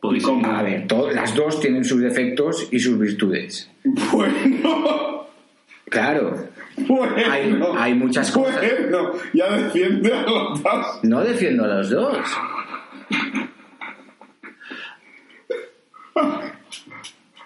Podéis 0.00 0.22
¿Cómo? 0.24 0.46
A 0.46 0.62
ver, 0.62 0.86
las 1.14 1.34
dos 1.34 1.60
tienen 1.60 1.84
sus 1.84 2.00
defectos 2.00 2.68
y 2.70 2.78
sus 2.78 2.98
virtudes. 2.98 3.68
Bueno, 4.12 5.26
Claro, 5.90 6.46
bueno. 6.86 7.14
hay, 7.28 7.60
hay 7.76 7.94
muchas 7.94 8.30
cosas. 8.30 8.60
Bueno, 8.60 9.10
ya 9.34 9.56
defiende 9.56 10.12
a 10.14 10.22
los 10.22 10.62
dos. 10.62 10.86
No 11.02 11.20
defiendo 11.24 11.64
a 11.64 11.66
los 11.66 11.90
dos. 11.90 12.16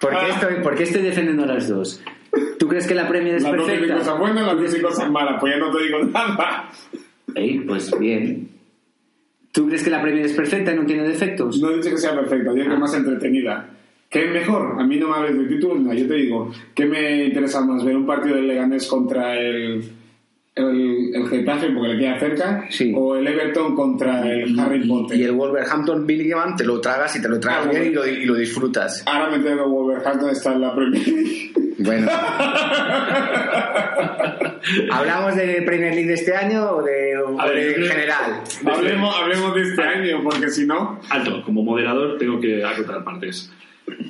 ¿Por 0.00 0.10
qué 0.10 0.28
estoy, 0.30 0.54
por 0.62 0.74
qué 0.74 0.82
estoy 0.84 1.02
defendiendo 1.02 1.44
a 1.44 1.46
los 1.46 1.68
dos? 1.68 2.02
¿Tú 2.58 2.68
crees 2.68 2.86
que 2.86 2.94
la 2.94 3.08
Premier 3.08 3.36
es 3.36 3.42
Las 3.42 3.52
dos 3.56 3.64
tienen 3.66 3.80
perfecta? 3.82 4.04
cosas 4.04 4.18
buenas, 4.20 4.46
las 4.46 4.56
dos 4.56 4.70
tienen 4.70 4.82
cosas 4.90 5.10
malas. 5.10 5.36
Pues 5.40 5.54
ya 5.54 5.58
no 5.60 5.70
te 5.70 5.82
digo 5.84 5.98
nada. 6.04 6.70
Ey, 7.34 7.60
pues 7.60 7.96
bien. 7.98 8.48
¿Tú 9.52 9.66
crees 9.68 9.84
que 9.84 9.90
la 9.90 10.02
Premier 10.02 10.26
es 10.26 10.32
perfecta 10.32 10.72
y 10.72 10.76
no 10.76 10.84
tiene 10.84 11.06
defectos? 11.06 11.60
No 11.60 11.70
he 11.70 11.76
dicho 11.76 11.90
que 11.90 11.98
sea 11.98 12.14
perfecta, 12.14 12.52
digo 12.52 12.66
que 12.66 12.74
es 12.74 12.78
más 12.80 12.94
entretenida. 12.94 13.70
¿Qué 14.10 14.26
es 14.26 14.32
mejor? 14.32 14.76
A 14.80 14.84
mí 14.84 14.96
no 14.96 15.08
me 15.08 15.16
hables 15.16 15.38
de 15.38 15.44
títulos, 15.44 15.80
no, 15.80 15.92
yo 15.94 16.06
te 16.06 16.14
digo, 16.14 16.50
¿qué 16.74 16.86
me 16.86 17.24
interesa 17.26 17.60
más? 17.60 17.84
¿Ver 17.84 17.96
un 17.96 18.06
partido 18.06 18.36
del 18.36 18.48
Leganés 18.48 18.86
contra 18.86 19.36
el, 19.38 19.84
el, 20.56 21.10
el 21.14 21.28
Getafe, 21.28 21.70
porque 21.70 21.94
le 21.94 21.98
queda 21.98 22.18
cerca? 22.18 22.66
Sí. 22.70 22.92
¿O 22.96 23.16
el 23.16 23.26
Everton 23.26 23.74
contra 23.74 24.20
el 24.30 24.58
Harry 24.58 24.86
Potter? 24.86 25.18
Y 25.18 25.24
el 25.24 25.32
Wolverhampton 25.32 26.06
Billingham 26.06 26.56
te 26.56 26.64
lo 26.64 26.80
tragas 26.80 27.16
y 27.16 27.22
te 27.22 27.28
lo 27.28 27.40
tragas 27.40 27.66
Ah, 27.66 27.70
bien 27.70 27.86
y 27.86 27.90
lo, 27.90 28.06
y 28.06 28.24
lo 28.24 28.34
disfrutas. 28.34 29.02
Ahora 29.06 29.30
me 29.30 29.38
tengo 29.42 29.64
que 29.64 29.68
Wolverhampton 29.68 30.30
está 30.30 30.52
en 30.52 30.60
la 30.60 30.74
Premier 30.74 31.06
League. 31.08 31.52
Bueno. 31.78 32.08
¿Hablamos 34.92 35.36
de 35.36 35.62
Premier 35.62 35.92
League 35.92 36.08
de 36.08 36.14
este 36.14 36.34
año 36.34 36.70
o 36.70 36.82
de, 36.82 37.18
o 37.18 37.40
A 37.40 37.46
ver, 37.46 37.78
de 37.78 37.86
general? 37.86 38.42
Hablemos, 38.64 39.14
hablemos 39.14 39.54
de 39.54 39.62
este 39.62 39.82
año, 39.82 40.22
porque 40.22 40.48
si 40.50 40.66
no... 40.66 41.00
Alto, 41.10 41.42
como 41.44 41.62
moderador 41.62 42.16
tengo 42.18 42.40
que 42.40 42.64
acotar 42.64 43.04
partes. 43.04 43.52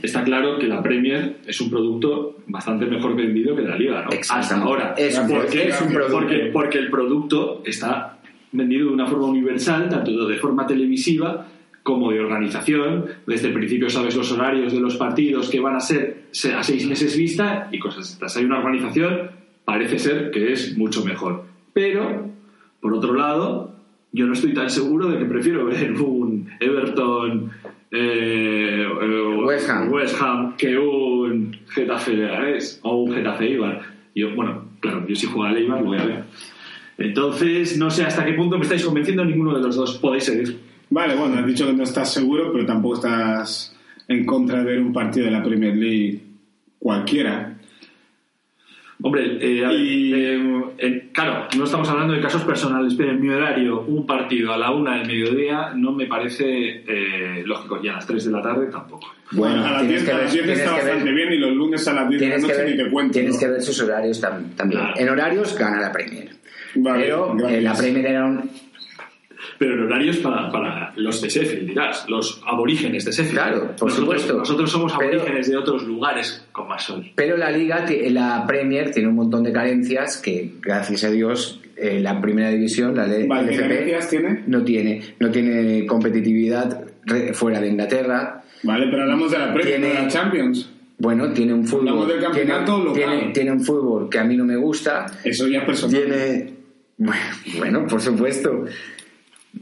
Está 0.02 0.22
claro 0.22 0.59
que 0.59 0.66
la 0.66 0.82
Premier 0.82 1.38
es 1.46 1.60
un 1.60 1.70
producto 1.70 2.36
bastante 2.46 2.86
mejor 2.86 3.16
vendido 3.16 3.56
que 3.56 3.62
la 3.62 3.76
Liga, 3.76 4.02
¿no? 4.05 4.10
Hasta 4.30 4.56
ahora. 4.60 4.94
Es 4.96 5.18
un- 5.18 5.28
¿Por 5.28 5.46
qué? 5.48 5.68
es 5.68 5.80
un 5.80 5.92
producto. 5.92 6.18
Porque, 6.18 6.51
porque 6.52 6.78
el 6.78 6.90
producto 6.90 7.62
está 7.64 8.18
vendido 8.52 8.88
de 8.88 8.94
una 8.94 9.06
forma 9.06 9.26
universal, 9.26 9.88
tanto 9.88 10.26
de 10.28 10.36
forma 10.36 10.66
televisiva 10.66 11.46
como 11.82 12.12
de 12.12 12.20
organización. 12.20 13.06
Desde 13.26 13.48
el 13.48 13.55
principio 13.55 13.90
sabes 13.90 14.14
los 14.16 14.30
horarios 14.32 14.72
de 14.72 14.80
los 14.80 14.96
partidos 14.96 15.51
que 15.51 15.59
van 15.60 15.74
a 15.76 15.80
ser 15.80 16.24
se- 16.30 16.55
a 16.55 16.62
seis 16.62 16.86
meses 16.86 17.16
vista 17.16 17.68
y 17.72 17.78
cosas 17.78 18.10
estas. 18.12 18.36
Hay 18.36 18.44
una 18.44 18.59
organización, 18.59 19.30
parece 19.64 19.98
ser 19.98 20.30
que 20.30 20.52
es 20.52 20.76
mucho 20.78 21.05
mejor. 21.05 21.44
Pero, 21.72 22.30
por 22.80 22.94
otro 22.94 23.14
lado, 23.14 23.74
yo 24.12 24.26
no 24.26 24.34
estoy 24.34 24.55
tan 24.55 24.70
seguro 24.70 25.09
de 25.09 25.18
que 25.18 25.24
prefiero 25.24 25.64
ver 25.66 25.92
un 26.01 26.48
Everton 26.60 27.51
eh, 27.90 28.86
eh, 29.02 29.44
West 29.44 29.69
Ham. 29.69 29.93
West 29.93 30.20
Ham 30.20 30.56
que 30.56 30.77
un 30.77 31.56
Getafe 31.69 32.15
Leganés 32.15 32.81
o 32.82 33.02
un 33.02 33.15
Getafe 33.15 33.44
Eibar. 33.44 33.82
Yo, 34.15 34.35
bueno, 34.35 34.65
claro, 34.81 35.06
yo 35.06 35.15
si 35.15 35.27
juega 35.27 35.51
al 35.51 35.56
Eibar 35.56 35.81
lo 35.81 35.86
voy 35.86 35.98
a 35.98 36.05
ver. 36.05 36.24
Entonces, 36.98 37.77
no 37.77 37.90
sé 37.90 38.05
hasta 38.05 38.24
qué 38.24 38.32
punto 38.32 38.56
me 38.56 38.62
estáis 38.62 38.85
convenciendo 38.85 39.24
ninguno 39.24 39.55
de 39.55 39.62
los 39.62 39.77
dos. 39.77 39.98
Podéis 39.98 40.24
seguir. 40.24 40.59
Vale, 40.90 41.16
bueno, 41.16 41.39
has 41.39 41.47
dicho 41.47 41.66
que 41.66 41.73
no 41.73 41.82
estás 41.82 42.12
seguro, 42.12 42.52
pero 42.52 42.66
tampoco 42.66 42.94
estás 42.94 43.77
en 44.06 44.24
contra 44.24 44.59
de 44.59 44.65
ver 44.65 44.81
un 44.81 44.93
partido 44.93 45.27
de 45.27 45.32
la 45.32 45.43
Premier 45.43 45.74
League 45.74 46.20
cualquiera. 46.78 47.56
Hombre, 49.02 49.24
eh, 49.40 49.60
ver, 49.60 49.70
eh, 49.72 50.64
eh, 50.78 51.08
claro, 51.12 51.46
no 51.58 51.64
estamos 51.64 51.88
hablando 51.90 52.14
de 52.14 52.20
casos 52.20 52.42
personales, 52.44 52.94
pero 52.94 53.10
en 53.10 53.20
mi 53.20 53.28
horario, 53.28 53.82
un 53.82 54.06
partido 54.06 54.52
a 54.52 54.56
la 54.56 54.70
una 54.70 54.98
del 54.98 55.06
mediodía 55.08 55.72
no 55.74 55.92
me 55.92 56.06
parece 56.06 56.44
eh, 56.86 57.42
lógico. 57.44 57.80
Y 57.82 57.88
a 57.88 57.94
las 57.94 58.06
3 58.06 58.24
de 58.24 58.30
la 58.30 58.40
tarde 58.40 58.66
tampoco. 58.70 59.08
Bueno, 59.32 59.64
a 59.66 59.70
las 59.72 59.80
tienes 59.82 60.02
10 60.02 60.04
que 60.04 60.10
a 60.12 60.14
ver- 60.14 60.24
las 60.24 60.32
10 60.32 60.44
tienes 60.44 60.60
está 60.62 60.74
ver- 60.76 60.84
bastante 60.84 61.12
bien 61.12 61.32
y 61.32 61.38
los 61.38 61.52
lunes 61.54 61.88
a 61.88 61.92
las 61.92 62.08
10 62.08 62.20
de 62.20 62.28
la 62.28 62.34
Tienes 62.36 62.46
que, 62.56 62.58
noche 62.62 62.70
ni 62.70 62.76
ver, 62.76 62.86
te 62.86 62.92
cuento. 62.92 63.12
tienes 63.12 63.34
¿no? 63.34 63.40
que 63.40 63.48
ver 63.48 63.62
sus 63.62 63.80
horarios 63.82 64.22
tam- 64.22 64.54
también. 64.56 64.80
Claro. 64.80 64.94
En 65.00 65.08
horarios 65.08 65.58
gana 65.58 65.80
la 65.80 65.92
Premier. 65.92 66.28
Vale, 66.76 67.02
pero 67.04 67.48
eh, 67.48 67.60
la 67.60 67.74
Premier 67.74 68.06
era 68.06 68.24
un... 68.24 68.50
Pero 69.59 69.74
en 69.74 69.81
horarios 69.82 70.16
para, 70.18 70.51
para 70.51 70.93
los 70.97 71.20
de 71.20 71.28
Sheffield, 71.28 71.68
dirás, 71.68 72.05
los 72.09 72.40
aborígenes 72.47 73.05
de 73.05 73.12
Sheffield. 73.12 73.32
Claro, 73.32 73.60
por 73.60 73.89
nosotros, 73.89 73.97
supuesto. 73.97 74.39
Nosotros 74.39 74.70
somos 74.70 74.93
Pero- 74.98 75.18
aborígenes 75.18 75.51
de 75.51 75.56
otros 75.56 75.82
lugares 75.85 76.47
con 76.52 76.68
más 76.68 76.82
sol. 76.85 77.05
Pero 77.14 77.36
la 77.36 77.51
liga, 77.51 77.85
la 78.10 78.44
Premier 78.47 78.90
tiene 78.90 79.09
un 79.09 79.16
montón 79.16 79.43
de 79.44 79.52
carencias 79.52 80.16
que, 80.18 80.52
gracias 80.60 81.05
a 81.05 81.10
Dios, 81.10 81.60
eh, 81.76 82.01
la 82.01 82.20
primera 82.20 82.51
división, 82.51 82.94
la 82.97 83.06
de 83.06 83.26
Vale, 83.26 83.48
¿qué 83.48 83.55
LFP, 83.56 83.68
carencias 83.68 84.09
tiene? 84.10 84.43
no 84.47 84.62
tiene, 84.64 85.02
no 85.18 85.31
tiene 85.31 85.86
competitividad 85.86 86.85
fuera 87.32 87.60
de 87.60 87.68
Inglaterra. 87.68 88.43
Vale, 88.62 88.86
pero 88.90 89.02
hablamos 89.02 89.31
de 89.31 89.39
la 89.39 89.52
Premier, 89.52 89.81
Tiene- 89.81 89.94
de 89.94 90.02
la 90.02 90.09
Champions. 90.09 90.70
Bueno, 90.97 91.32
tiene 91.32 91.52
un 91.52 91.66
fútbol. 91.66 91.89
Hablamos 91.89 92.09
del 92.09 92.20
campeonato 92.20 92.74
tiene, 92.76 92.85
local. 92.85 93.18
tiene- 93.18 93.32
tiene 93.32 93.52
un 93.52 93.64
fútbol 93.64 94.09
que 94.09 94.18
a 94.18 94.24
mí 94.24 94.36
no 94.36 94.44
me 94.44 94.56
gusta. 94.56 95.06
Eso 95.24 95.48
ya 95.48 95.66
personal. 95.66 95.97
Tiene. 96.01 96.55
Bueno, 96.97 97.20
bueno, 97.59 97.86
por 97.89 98.01
supuesto. 98.01 98.64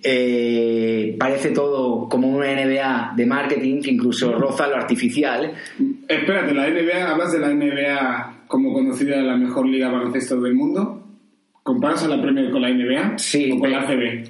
Eh, 0.03 1.17
parece 1.19 1.51
todo 1.51 2.09
como 2.09 2.29
una 2.29 2.47
NBA 2.53 3.13
de 3.17 3.27
marketing 3.27 3.81
que 3.83 3.91
incluso 3.91 4.33
roza 4.39 4.67
lo 4.69 4.77
artificial. 4.77 5.53
Espérate, 6.09 6.55
la 6.55 6.69
NBA, 6.69 7.11
¿hablas 7.11 7.33
de 7.33 7.39
la 7.39 7.49
NBA 7.55 8.45
como 8.49 8.73
conocida 8.73 9.21
la 9.23 9.37
mejor 9.37 9.67
liga 9.67 9.89
de 9.89 9.93
baloncesto 9.95 10.41
del 10.41 10.55
mundo? 10.55 11.07
¿Comparas 11.63 12.05
a 12.05 12.09
la 12.09 12.21
Premier 12.21 12.51
con 12.51 12.63
la 12.63 12.71
NBA? 12.71 13.19
Sí, 13.19 13.51
¿O 13.53 13.59
con 13.59 13.71
pero- 13.71 13.81
la 13.81 13.89
ACB? 13.89 14.29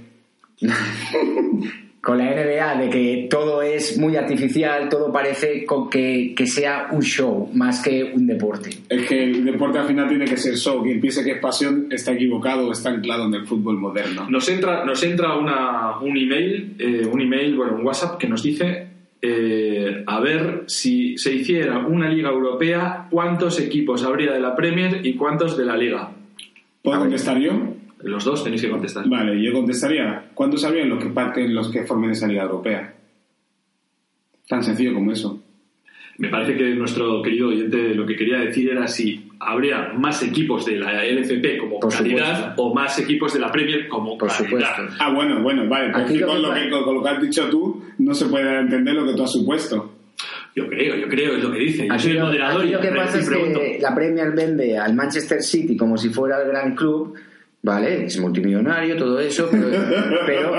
Con 2.02 2.18
la 2.18 2.24
NBA 2.24 2.82
de 2.82 2.90
que 2.90 3.28
todo 3.30 3.62
es 3.62 3.96
muy 3.96 4.16
artificial, 4.16 4.88
todo 4.88 5.12
parece 5.12 5.64
con 5.64 5.88
que, 5.88 6.34
que 6.36 6.48
sea 6.48 6.88
un 6.90 7.00
show 7.00 7.48
más 7.54 7.80
que 7.80 8.02
un 8.02 8.26
deporte. 8.26 8.70
Es 8.88 9.06
que 9.06 9.22
el 9.22 9.44
deporte 9.44 9.78
al 9.78 9.86
final 9.86 10.08
tiene 10.08 10.24
que 10.24 10.36
ser 10.36 10.56
show. 10.56 10.82
Quien 10.82 11.00
piense 11.00 11.22
que 11.22 11.30
es 11.30 11.38
pasión 11.38 11.86
está 11.92 12.12
equivocado 12.12 12.66
o 12.66 12.72
está 12.72 12.90
anclado 12.90 13.26
en 13.26 13.34
el 13.34 13.46
fútbol 13.46 13.78
moderno. 13.78 14.28
Nos 14.28 14.48
entra, 14.48 14.84
nos 14.84 15.00
entra 15.04 15.36
una, 15.36 16.00
un 16.00 16.16
email, 16.16 16.74
eh, 16.76 17.06
un 17.06 17.20
email, 17.20 17.54
bueno, 17.54 17.76
un 17.76 17.86
WhatsApp 17.86 18.18
que 18.18 18.28
nos 18.28 18.42
dice 18.42 18.88
eh, 19.24 20.02
a 20.04 20.18
ver 20.18 20.64
si 20.66 21.16
se 21.16 21.32
hiciera 21.32 21.78
una 21.86 22.08
liga 22.08 22.30
europea, 22.30 23.06
cuántos 23.08 23.60
equipos 23.60 24.02
habría 24.02 24.32
de 24.32 24.40
la 24.40 24.56
Premier 24.56 25.06
y 25.06 25.14
cuántos 25.14 25.56
de 25.56 25.64
la 25.64 25.76
liga. 25.76 26.10
¿Puedo 26.82 26.98
contestar 26.98 27.38
yo? 27.38 27.71
Los 28.02 28.24
dos 28.24 28.42
tenéis 28.42 28.62
que 28.62 28.70
contestar. 28.70 29.08
Vale, 29.08 29.40
yo 29.42 29.52
contestaría. 29.52 30.30
¿Cuántos 30.34 30.64
habrían 30.64 30.88
los 30.88 31.02
que 31.02 31.10
parten 31.10 31.54
los 31.54 31.70
que 31.70 31.84
formen 31.84 32.10
esa 32.10 32.26
liga 32.26 32.42
europea? 32.42 32.94
Tan 34.48 34.62
sencillo 34.62 34.94
como 34.94 35.12
eso. 35.12 35.40
Me 36.18 36.28
parece 36.28 36.56
que 36.56 36.74
nuestro 36.74 37.22
querido 37.22 37.48
oyente 37.48 37.94
lo 37.94 38.04
que 38.04 38.16
quería 38.16 38.38
decir 38.38 38.70
era 38.70 38.86
si 38.86 39.28
habría 39.40 39.92
más 39.96 40.22
equipos 40.22 40.66
de 40.66 40.76
la 40.76 41.04
LFP 41.04 41.58
como 41.58 41.80
Por 41.80 41.92
calidad 41.92 42.54
o 42.58 42.74
más 42.74 42.98
equipos 42.98 43.32
de 43.32 43.40
la 43.40 43.50
Premier 43.50 43.88
como 43.88 44.18
Por 44.18 44.28
calidad. 44.28 44.76
supuesto. 44.76 44.96
Ah, 45.00 45.12
bueno, 45.12 45.42
bueno, 45.42 45.66
vale. 45.68 45.90
Aquí 45.94 46.18
lo 46.18 46.26
con, 46.26 46.42
lo 46.42 46.52
que, 46.52 46.68
con 46.70 46.94
lo 46.94 47.02
que 47.02 47.08
has 47.08 47.22
dicho 47.22 47.48
tú 47.48 47.82
no 47.98 48.14
se 48.14 48.26
puede 48.26 48.58
entender 48.60 48.94
lo 48.94 49.06
que 49.06 49.14
tú 49.14 49.22
has 49.22 49.32
supuesto. 49.32 49.94
Yo 50.54 50.68
creo, 50.68 50.96
yo 50.96 51.08
creo, 51.08 51.36
es 51.36 51.42
lo 51.42 51.50
que 51.50 51.58
dice. 51.58 51.86
Yo 51.86 51.92
Aquí 51.94 52.02
soy 52.02 52.12
el 52.12 52.18
lo, 52.18 52.26
moderador 52.26 52.60
aquí 52.60 52.68
y 52.68 52.72
lo 52.72 52.80
que 52.80 52.88
pasa 52.88 53.18
es 53.18 53.28
que 53.28 53.78
la 53.80 53.94
Premier 53.94 54.32
vende 54.32 54.76
al 54.76 54.94
Manchester 54.94 55.42
City 55.42 55.76
como 55.76 55.96
si 55.96 56.10
fuera 56.10 56.42
el 56.42 56.48
gran 56.48 56.74
club, 56.76 57.14
¿vale? 57.62 58.06
Es 58.06 58.18
multimillonario, 58.20 58.96
todo 58.96 59.20
eso, 59.20 59.48
pero, 59.50 59.68
pero, 60.26 60.52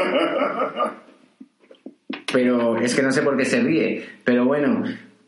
pero 2.31 2.77
es 2.77 2.95
que 2.95 3.03
no 3.03 3.11
sé 3.11 3.21
por 3.21 3.37
qué 3.37 3.45
se 3.45 3.61
ríe. 3.61 4.05
Pero 4.23 4.45
bueno, 4.45 4.83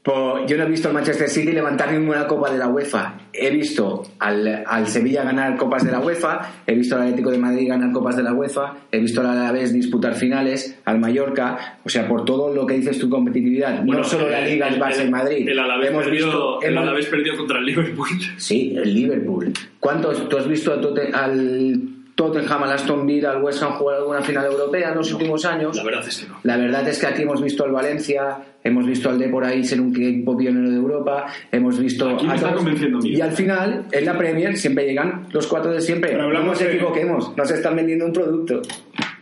po- 0.05 0.45
yo 0.45 0.55
no 0.57 0.63
he 0.63 0.69
visto 0.69 0.87
al 0.87 0.93
Manchester 0.93 1.27
City 1.27 1.51
levantar 1.51 1.91
ninguna 1.91 2.27
copa 2.27 2.51
de 2.51 2.57
la 2.59 2.67
UEFA. 2.69 3.15
He 3.33 3.49
visto 3.49 4.03
al, 4.19 4.63
al 4.65 4.87
Sevilla 4.87 5.23
ganar 5.23 5.57
copas 5.57 5.83
de 5.83 5.91
la 5.91 5.99
UEFA, 5.99 6.51
he 6.67 6.75
visto 6.75 6.95
al 6.95 7.01
Atlético 7.01 7.31
de 7.31 7.37
Madrid 7.39 7.67
ganar 7.67 7.91
copas 7.91 8.15
de 8.15 8.23
la 8.23 8.31
UEFA, 8.33 8.75
he 8.91 8.99
visto 8.99 9.19
al 9.21 9.27
Alavés 9.27 9.73
disputar 9.73 10.13
finales, 10.13 10.77
al 10.85 10.99
Mallorca, 10.99 11.79
o 11.83 11.89
sea, 11.89 12.07
por 12.07 12.23
todo 12.23 12.53
lo 12.53 12.65
que 12.65 12.75
dices 12.75 12.99
tu 12.99 13.09
competitividad, 13.09 13.83
Bueno, 13.83 14.03
no 14.03 14.07
solo 14.07 14.29
la 14.29 14.41
Liga, 14.41 14.67
el 14.69 14.75
el- 14.75 14.81
Barça 14.81 15.05
y 15.05 15.09
Madrid. 15.09 15.49
El 15.49 15.59
Alavés 15.59 15.89
hemos 15.89 16.03
perdió, 16.05 16.25
visto, 16.27 16.61
el 16.61 16.77
Alavés 16.77 17.05
perdió 17.07 17.35
contra 17.35 17.57
el 17.59 17.65
Liverpool. 17.65 18.07
Sí, 18.37 18.73
el 18.77 18.93
Liverpool. 18.93 19.51
¿Cuántos? 19.79 20.29
¿Tú 20.29 20.37
has 20.37 20.47
visto 20.47 20.71
a 20.71 20.75
al 21.23 21.81
Tottenham, 22.15 22.63
al 22.63 22.71
Aston 22.71 23.05
Villa, 23.05 23.31
al 23.31 23.43
West 23.43 23.61
Ham 23.61 23.73
jugar 23.73 23.97
alguna 23.97 24.21
final 24.21 24.45
europea 24.45 24.89
en 24.91 24.95
los 24.95 25.11
últimos 25.11 25.43
años? 25.45 25.75
La 25.75 25.83
verdad 25.83 26.07
es 26.07 26.17
que 26.17 26.27
no. 26.29 26.39
La 26.43 26.55
verdad 26.55 26.87
es 26.87 26.97
que 26.99 27.07
aquí 27.07 27.23
hemos 27.23 27.41
visto 27.43 27.65
al 27.65 27.71
Valencia, 27.71 28.37
hemos 28.65 28.85
visto 28.85 29.09
al 29.09 29.17
Depor 29.17 29.45
ahí 29.45 29.63
ser 29.63 29.79
un 29.79 29.95
equipo 29.95 30.35
pionero 30.35 30.69
de 30.69 30.75
Europa, 30.75 31.27
hemos 31.51 31.79
visto 31.79 32.09
Aquí 32.09 32.25
me 32.25 32.33
a 32.33 32.35
está 32.35 32.47
todos- 32.49 32.61
convenciendo 32.63 32.99
y 33.05 33.21
al 33.21 33.31
final 33.31 33.85
en 33.91 34.05
la 34.05 34.17
Premier 34.17 34.57
siempre 34.57 34.85
llegan 34.85 35.27
los 35.31 35.47
cuatro 35.47 35.71
de 35.71 35.79
siempre. 35.79 36.09
Pero 36.09 36.23
no 36.23 36.27
hablamos 36.27 36.49
nos 36.49 36.59
de- 36.59 36.73
equivoquemos, 36.75 37.37
nos 37.37 37.51
están 37.51 37.75
vendiendo 37.77 38.05
un 38.07 38.11
producto. 38.13 38.61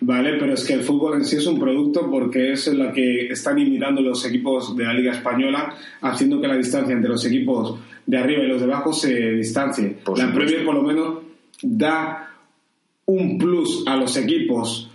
Vale, 0.06 0.34
pero 0.40 0.54
es 0.54 0.66
que 0.66 0.74
el 0.74 0.82
fútbol 0.82 1.16
en 1.18 1.26
sí 1.26 1.38
es 1.38 1.46
un 1.48 1.58
producto 1.60 2.10
porque 2.12 2.54
es 2.54 2.68
en 2.68 2.80
la 2.80 2.92
que 2.92 3.28
están 3.28 3.58
imitando 3.60 4.02
los 4.02 4.26
equipos 4.26 4.76
de 4.76 4.84
la 4.86 4.94
Liga 4.94 5.14
Española, 5.14 5.76
haciendo 6.02 6.42
que 6.42 6.48
la 6.48 6.58
distancia 6.58 6.94
entre 6.94 7.10
los 7.10 7.26
equipos 7.26 7.80
de 8.06 8.18
arriba 8.18 8.44
y 8.44 8.48
los 8.48 8.60
de 8.60 8.66
abajo 8.66 8.92
se 8.92 9.14
distancie. 9.32 9.96
Por 10.04 10.18
la. 10.18 10.34
Premier 10.34 10.66
por 10.66 10.76
lo 10.76 10.84
menos 10.84 11.20
da 11.62 12.30
un 13.06 13.38
plus 13.38 13.84
a 13.88 13.96
los 13.96 14.16
equipos 14.18 14.90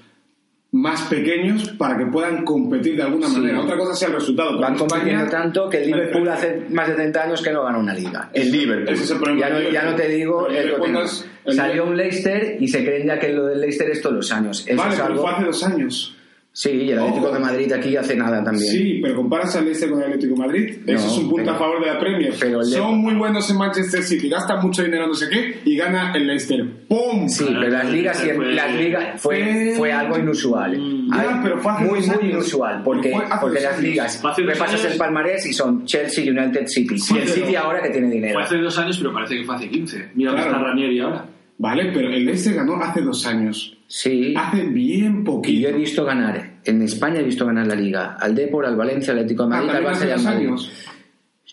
más 0.70 1.01
pequeños 1.03 1.70
para 1.78 1.97
que 1.97 2.05
puedan 2.07 2.45
competir 2.45 2.97
de 2.97 3.03
alguna 3.03 3.27
Sí. 3.28 3.39
manera. 3.39 3.61
Otra 3.62 3.77
cosa 3.78 3.95
sea 3.95 4.09
el 4.09 4.15
resultado. 4.15 4.51
pero 4.51 4.61
Van 4.61 4.73
en 4.74 4.78
compitiendo 4.78 5.24
España- 5.24 5.43
tanto 5.43 5.69
que 5.70 5.78
el 5.78 5.86
Liverpool 5.86 6.28
hace 6.28 6.66
más 6.70 6.89
de 6.89 6.95
30 6.95 7.23
años 7.24 7.40
que 7.43 7.53
no 7.53 7.65
gana 7.65 7.78
una 7.78 7.95
liga. 7.95 8.28
El 8.35 8.53
Liverpool. 8.53 8.95
Ese 8.95 9.05
es 9.05 9.11
el 9.12 9.16
problema 9.19 9.40
ya, 9.40 9.49
no, 9.51 9.59
del 9.61 9.73
ya 9.73 9.82
no 9.85 9.95
te 9.95 10.09
digo 10.09 10.47
el 10.49 11.55
Salió 11.55 11.85
un 11.86 11.97
Leicester 11.97 12.59
y 12.61 12.69
se 12.69 12.85
creen 12.85 13.07
ya 13.07 13.19
que 13.19 13.32
lo 13.32 13.47
del 13.47 13.61
Leicester 13.62 13.89
es 13.89 14.03
todos 14.03 14.16
los 14.16 14.31
años. 14.32 14.65
Eso 14.66 14.77
Vale, 14.77 14.90
es 14.95 15.01
pero 15.01 15.07
algo... 15.12 15.23
fue 15.23 15.31
hace 15.32 15.45
dos 15.45 15.65
años. 15.65 16.15
Sí, 16.60 16.70
y 16.70 16.90
el 16.90 16.98
Atlético 16.98 17.26
Ojo. 17.26 17.35
de 17.35 17.40
Madrid 17.40 17.72
aquí 17.72 17.97
hace 17.97 18.16
nada 18.16 18.43
también. 18.43 18.66
Sí, 18.72 18.98
pero 19.01 19.14
comparas 19.14 19.55
al 19.55 19.64
Leicester 19.66 19.90
con 19.90 20.01
el 20.01 20.06
Atlético 20.06 20.35
de 20.35 20.40
Madrid. 20.40 20.76
No, 20.85 20.93
Eso 20.93 21.06
es 21.06 21.18
un 21.18 21.28
punto 21.30 21.44
pero- 21.44 21.55
a 21.55 21.59
favor 21.60 21.80
de 21.80 21.86
la 21.86 22.01
Premier. 22.01 22.35
pero 22.40 22.64
Son 22.64 22.98
muy 22.98 23.14
buenos 23.14 23.48
en 23.48 23.59
Manchester 23.59 24.02
City, 24.02 24.28
gastan 24.28 24.60
mucho 24.60 24.82
dinero 24.82 25.06
no 25.06 25.14
sé 25.14 25.28
qué 25.28 25.60
y 25.64 25.76
gana 25.76 26.12
el 26.16 26.26
Leicester. 26.26 26.66
¡Pum! 26.89 27.28
Sí, 27.28 27.44
pero 27.47 27.68
las 27.68 27.89
ligas, 27.93 28.20
Fue- 28.35 28.52
las 28.52 28.74
ligas 28.74 29.20
fue, 29.22 29.74
fue 29.76 29.93
algo 29.93 30.18
inusual. 30.18 30.76
Ya, 30.76 31.20
Ay, 31.20 31.40
pero 31.44 31.59
fue 31.59 31.70
hace 31.70 31.85
muy, 31.85 32.01
muy 32.01 32.09
años. 32.09 32.22
inusual. 32.24 32.82
Porque, 32.82 33.14
porque 33.40 33.60
las 33.60 33.80
ligas, 33.80 34.20
repasas 34.36 34.85
el 34.85 34.98
palmarés 34.98 35.47
y 35.47 35.52
son 35.52 35.86
Chelsea, 35.86 36.24
United, 36.28 36.66
City. 36.66 36.97
Y 37.14 37.18
el 37.18 37.28
City 37.28 37.55
ahora 37.55 37.80
que 37.80 37.90
tiene 37.90 38.10
dinero. 38.10 38.35
Fue 38.35 38.43
hace 38.43 38.56
dos 38.56 38.76
años, 38.80 38.98
pero 38.98 39.12
parece 39.12 39.36
que 39.36 39.44
fue 39.44 39.55
hace 39.55 39.68
15. 39.68 40.09
Mira 40.16 40.32
dónde 40.32 40.44
Claro. 40.47 40.59
está 40.59 40.70
Ranieri 40.70 40.98
ahora. 40.98 41.24
Vale, 41.59 41.90
pero 41.93 42.09
el 42.09 42.24
Leicester 42.24 42.55
ganó 42.55 42.76
hace 42.76 43.01
dos 43.02 43.26
años. 43.26 43.76
Sí. 43.89 44.35
Hace 44.36 44.62
bien 44.64 45.12
Y 45.12 45.16
yo 45.18 45.24
poquito. 45.24 45.68
he 45.68 45.72
visto 45.72 46.05
ganar, 46.05 46.51
en 46.64 46.82
España 46.82 47.20
he 47.20 47.24
visto 47.24 47.44
ganar 47.47 47.66
la 47.66 47.74
liga, 47.74 48.16
al 48.20 48.35
Depor, 48.35 48.64
al 48.66 48.76
Valencia, 48.76 49.12
al 49.12 49.18
Atlético 49.20 49.47
de 49.47 49.55
Ah, 49.55 49.56
Madrid, 49.62 49.70
al 49.70 49.74
también 49.76 49.93
Barça 49.93 49.97
hace 49.97 50.09
y 50.09 50.10
al 50.10 50.16
dos 50.18 50.24
Madrid. 50.24 50.47
años. 50.47 50.72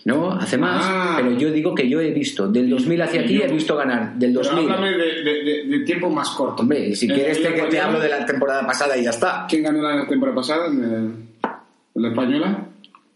No, 0.06 0.32
hace 0.34 0.58
más. 0.60 0.86
Ah. 0.88 1.14
Pero 1.18 1.32
yo 1.36 1.52
digo 1.52 1.74
que 1.74 1.90
yo 1.90 2.00
he 2.00 2.12
visto, 2.12 2.48
del 2.48 2.70
2000 2.70 3.02
hacia 3.02 3.22
aquí, 3.22 3.42
he 3.42 3.48
visto 3.48 3.76
ganar. 3.76 4.14
Del 4.16 4.34
Pero 4.34 4.44
2000. 4.44 4.70
háblame 4.72 4.92
de, 4.98 5.24
de- 5.24 5.44
de- 5.44 5.64
de 5.66 5.80
tiempo 5.86 6.10
más 6.12 6.30
corto. 6.32 6.62
Hombre, 6.62 6.90
y 6.90 6.96
si 6.96 7.08
En 7.10 7.16
quieres 7.16 7.42
te, 7.42 7.50
te 7.50 7.80
hablo 7.80 8.00
de 8.00 8.10
la 8.10 8.24
temporada 8.24 8.68
pasada 8.68 8.96
y 8.98 9.04
ya 9.06 9.10
está. 9.10 9.48
¿Quién 9.50 9.64
ganó 9.64 9.82
la 9.82 10.06
temporada 10.08 10.36
pasada 10.36 10.68
en, 10.68 10.84
el- 10.84 11.14
en 11.96 12.02
la 12.04 12.10
española? 12.10 12.66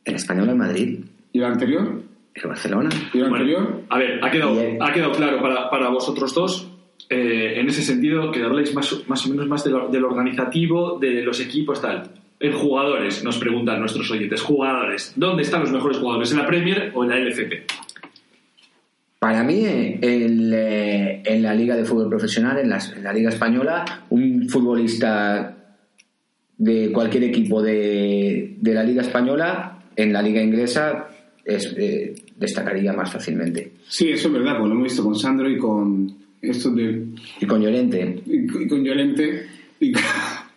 En 0.06 0.16
español 0.16 0.50
en 0.50 0.58
Madrid, 0.58 1.00
¿Y 1.34 1.38
la 1.40 1.50
anterior? 1.50 2.02
en 2.34 2.50
Barcelona. 2.50 2.90
¿Y 3.14 3.18
la 3.20 3.30
Bueno, 3.30 3.36
anterior? 3.36 3.82
a 3.90 3.98
ver, 4.00 4.20
ha 4.26 4.32
quedado, 4.32 4.60
ha 4.80 4.92
quedado 4.94 5.12
claro 5.12 5.42
para, 5.42 5.70
para 5.70 5.90
vosotros 5.90 6.34
dos, 6.34 6.69
eh, 7.10 7.54
en 7.60 7.70
ese 7.70 7.82
sentido, 7.82 8.32
que 8.32 8.44
habláis 8.44 8.74
más, 8.74 8.92
o- 8.94 9.04
más 9.08 9.26
o 9.26 9.30
menos 9.30 9.48
más 9.48 9.64
de 9.64 9.72
lo- 9.72 9.88
del 9.90 10.04
organizativo, 10.04 10.98
de 11.00 11.22
los 11.22 11.40
equipos, 11.40 11.82
tal. 11.82 12.12
En 12.40 12.54
jugadores, 12.54 13.24
nos 13.24 13.38
preguntan 13.38 13.80
nuestros 13.80 14.10
oyentes, 14.12 14.42
jugadores, 14.42 15.14
¿dónde 15.16 15.44
están 15.44 15.62
los 15.62 15.72
mejores 15.72 15.98
jugadores? 15.98 16.32
¿En 16.32 16.38
la 16.38 16.48
Premier 16.48 16.92
o 16.96 17.04
en 17.04 17.10
la 17.10 17.18
LFP? 17.18 17.66
Para 19.20 19.44
mí, 19.44 19.66
eh, 19.66 20.00
el, 20.02 20.54
eh, 20.56 21.22
en 21.26 21.44
la 21.44 21.54
Liga 21.54 21.76
de 21.76 21.84
Fútbol 21.84 22.08
Profesional, 22.10 22.58
en, 22.60 22.70
las- 22.70 22.94
en 22.96 23.04
la 23.04 23.12
Liga 23.12 23.30
Española, 23.30 23.84
un 24.10 24.48
futbolista 24.48 25.56
de 26.58 26.92
cualquier 26.92 27.24
equipo 27.26 27.62
de, 27.62 28.56
de 28.60 28.74
la 28.74 28.84
Liga 28.84 29.02
Española, 29.02 29.80
en 29.96 30.14
la 30.14 30.22
Liga 30.22 30.42
Inglesa, 30.42 31.08
es, 31.44 31.74
eh, 31.78 32.16
destacaría 32.38 32.94
más 32.94 33.12
fácilmente. 33.12 33.74
Sí, 33.88 34.10
eso 34.10 34.28
es 34.30 34.34
verdad, 34.34 34.58
pues 34.58 34.68
lo 34.70 34.76
hemos 34.76 34.84
visto 34.86 35.04
con 35.04 35.16
Sandro 35.16 35.50
y 35.50 35.58
con 35.58 36.16
estos 36.42 36.76
de 36.76 37.04
Y 37.42 37.46
con 37.46 37.62
Llorente, 37.62 38.22
y, 38.26 38.64
y 38.64 38.68
con 38.68 38.84
Llorente 38.84 39.48
y 39.80 39.92
con, 39.92 40.04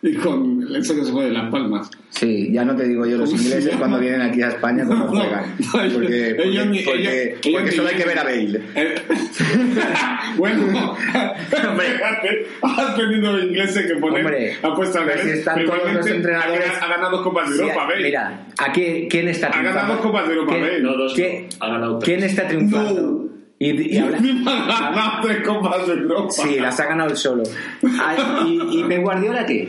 y 0.01 0.13
con 0.15 0.75
ese 0.75 0.95
que 0.95 1.05
se 1.05 1.11
fue 1.11 1.25
de 1.25 1.31
Las 1.31 1.49
Palmas. 1.49 1.89
sí, 2.09 2.51
ya 2.51 2.65
no 2.65 2.75
te 2.75 2.87
digo 2.87 3.05
yo 3.05 3.17
los 3.17 3.29
¿Cómo 3.29 3.41
se 3.41 3.47
ingleses 3.47 3.75
cuando 3.77 3.99
vienen 3.99 4.21
aquí 4.21 4.41
a 4.41 4.49
España 4.49 4.85
cómo 4.85 5.05
No, 5.05 5.11
juegan. 5.11 5.45
no, 5.59 5.71
Porque, 5.71 5.91
porque, 5.93 6.43
ellos 6.43 6.67
ni- 6.67 6.81
porque- 6.83 7.01
ellos- 7.01 7.39
porque 7.41 7.59
ellos 7.61 7.75
solo 7.75 7.89
hay 7.89 7.95
que 7.95 8.05
ver 8.05 8.19
a 8.19 8.23
Bale. 8.23 8.61
Eh, 8.75 8.95
bueno, 10.37 10.95
has 12.63 12.95
tenido 12.95 13.39
ingleses 13.39 13.85
que 13.85 13.95
poner 13.95 14.25
Hombre, 14.25 14.53
ha 14.61 14.75
puesto 14.75 14.99
al 14.99 15.05
pero 15.05 15.23
si 15.23 15.29
están 15.29 15.65
todos 15.65 15.93
los 15.93 16.07
entrenadores- 16.07 16.71
ha, 16.81 16.87
ganado 16.87 17.11
dos 17.17 17.21
copas 17.21 17.49
de 17.49 17.55
Europa, 17.61 17.87
¿ves? 17.87 18.03
Mira, 18.03 18.45
¿a 18.57 18.71
qué, 18.71 19.07
quién 19.09 19.27
está 19.29 19.47
Ha 19.47 19.61
ganado 19.63 19.71
triunfando? 19.71 19.93
dos 19.93 20.01
Copas 20.05 20.27
de 20.27 20.33
Europa, 20.33 20.53
¿Quién- 20.53 20.65
¿ves? 20.65 20.83
No, 20.83 20.93
dos, 20.97 21.13
¿Qué- 21.13 21.47
ha 21.59 21.67
ganado 21.69 21.99
tres. 21.99 22.05
¿Quién 22.17 22.29
está 22.29 22.47
triunfando? 22.47 23.22
Y, 23.65 23.95
y 23.95 23.97
Europa. 23.97 24.91
Sí, 26.29 26.59
las 26.59 26.79
ha 26.79 26.85
ganado 26.85 27.09
él 27.11 27.17
solo. 27.17 27.43
Ah, 27.99 28.43
¿Y, 28.45 28.79
y 28.79 28.83
Pep 28.83 29.01
Guardiola 29.01 29.45
qué? 29.45 29.67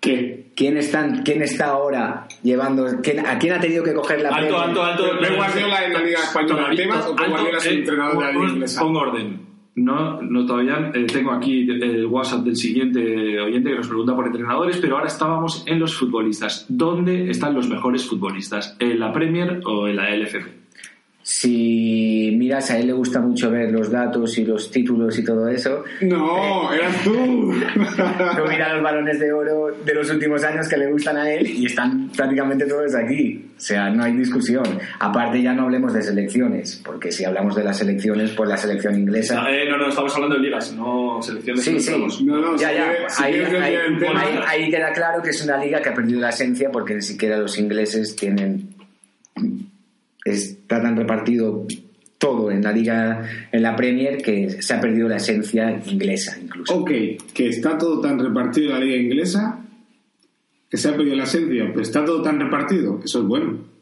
¿Qué? 0.00 0.52
¿Quién 0.54 0.76
está, 0.76 1.08
¿Quién 1.24 1.42
está 1.42 1.66
ahora 1.66 2.26
llevando? 2.42 2.86
quién- 3.02 3.24
¿A 3.26 3.38
quién 3.38 3.54
ha 3.54 3.60
tenido 3.60 3.84
que 3.84 3.94
coger 3.94 4.22
la 4.22 4.30
Alto, 4.30 4.58
alto, 4.58 4.82
alto. 4.82 5.04
¿Pep 5.20 5.36
Guardiola 5.36 5.84
en 5.84 5.92
la 5.92 6.00
Liga 6.02 6.18
Española 6.20 6.68
o 7.10 7.16
Pep 7.16 7.28
Guardiola 7.28 7.58
es 7.58 7.66
el 7.66 7.74
eh, 7.74 7.78
entrenador 7.80 8.18
de 8.18 8.24
la 8.24 8.32
Liga 8.32 8.48
Inglesa? 8.52 8.80
Pon 8.80 8.96
orden. 8.96 9.48
No, 9.76 10.20
no 10.22 10.44
todavía 10.44 10.90
eh, 10.92 11.06
tengo 11.06 11.30
aquí 11.32 11.68
el 11.70 12.04
WhatsApp 12.06 12.40
del 12.44 12.56
siguiente 12.56 13.40
oyente 13.40 13.70
que 13.70 13.76
nos 13.76 13.86
pregunta 13.86 14.16
por 14.16 14.26
entrenadores, 14.26 14.76
pero 14.78 14.96
ahora 14.96 15.06
estábamos 15.06 15.62
en 15.68 15.78
los 15.78 15.96
futbolistas. 15.96 16.66
¿Dónde 16.68 17.30
están 17.30 17.54
los 17.54 17.68
mejores 17.68 18.04
futbolistas? 18.04 18.76
¿En 18.80 18.98
la 18.98 19.12
Premier 19.12 19.60
o 19.64 19.86
en 19.86 19.94
la 19.96 20.10
LFP? 20.16 20.57
Si 21.30 22.34
miras, 22.38 22.70
a 22.70 22.78
él 22.78 22.86
le 22.86 22.94
gusta 22.94 23.20
mucho 23.20 23.50
ver 23.50 23.70
los 23.70 23.90
datos 23.90 24.38
y 24.38 24.46
los 24.46 24.70
títulos 24.70 25.18
y 25.18 25.22
todo 25.22 25.46
eso. 25.46 25.84
No, 26.00 26.72
eras 26.72 27.04
tú. 27.04 27.10
Tú 27.52 28.42
mira 28.48 28.72
los 28.72 28.82
balones 28.82 29.20
de 29.20 29.30
oro 29.30 29.76
de 29.84 29.94
los 29.94 30.10
últimos 30.10 30.42
años 30.42 30.66
que 30.66 30.78
le 30.78 30.90
gustan 30.90 31.18
a 31.18 31.30
él 31.30 31.46
y 31.46 31.66
están 31.66 32.08
prácticamente 32.16 32.64
todos 32.64 32.94
aquí. 32.94 33.44
O 33.54 33.60
sea, 33.60 33.90
no 33.90 34.04
hay 34.04 34.12
discusión. 34.14 34.64
Aparte 35.00 35.42
ya 35.42 35.52
no 35.52 35.64
hablemos 35.64 35.92
de 35.92 36.00
selecciones, 36.00 36.80
porque 36.82 37.12
si 37.12 37.26
hablamos 37.26 37.54
de 37.54 37.64
las 37.64 37.76
selecciones, 37.76 38.30
pues 38.30 38.48
la 38.48 38.56
selección 38.56 38.98
inglesa... 38.98 39.44
Eh, 39.50 39.68
no, 39.68 39.76
no, 39.76 39.90
estamos 39.90 40.14
hablando 40.14 40.36
de 40.36 40.42
ligas, 40.42 40.72
no 40.72 41.20
selecciones. 41.20 41.62
Sí, 41.62 41.74
no 41.74 42.08
sí. 42.08 42.24
No, 42.24 42.38
no, 42.38 42.56
ya, 42.56 42.70
si 42.70 42.74
ya. 42.74 43.08
si 43.10 43.22
ahí 44.46 44.70
queda 44.70 44.92
claro 44.94 45.22
que 45.22 45.28
es 45.28 45.44
una 45.44 45.58
liga 45.62 45.82
que 45.82 45.90
ha 45.90 45.94
perdido 45.94 46.20
la 46.20 46.30
esencia 46.30 46.70
porque 46.72 46.94
ni 46.94 47.02
siquiera 47.02 47.36
los 47.36 47.58
ingleses 47.58 48.16
tienen. 48.16 48.70
Está 50.24 50.82
tan 50.82 50.96
repartido 50.96 51.66
todo 52.18 52.50
en 52.50 52.62
la 52.62 52.72
liga, 52.72 53.48
en 53.52 53.62
la 53.62 53.76
Premier, 53.76 54.20
que 54.20 54.60
se 54.60 54.74
ha 54.74 54.80
perdido 54.80 55.08
la 55.08 55.16
esencia 55.16 55.80
inglesa 55.86 56.36
incluso. 56.40 56.74
Ok, 56.74 56.90
que 57.32 57.48
está 57.48 57.78
todo 57.78 58.00
tan 58.00 58.18
repartido 58.18 58.68
en 58.68 58.72
la 58.72 58.80
liga 58.84 58.96
inglesa 58.96 59.60
que 60.68 60.76
se 60.76 60.88
ha 60.88 60.96
perdido 60.96 61.16
la 61.16 61.24
esencia, 61.24 61.72
pues 61.72 61.88
está 61.88 62.04
todo 62.04 62.20
tan 62.22 62.38
repartido, 62.38 63.00
eso 63.02 63.20
es 63.20 63.24
bueno. 63.24 63.77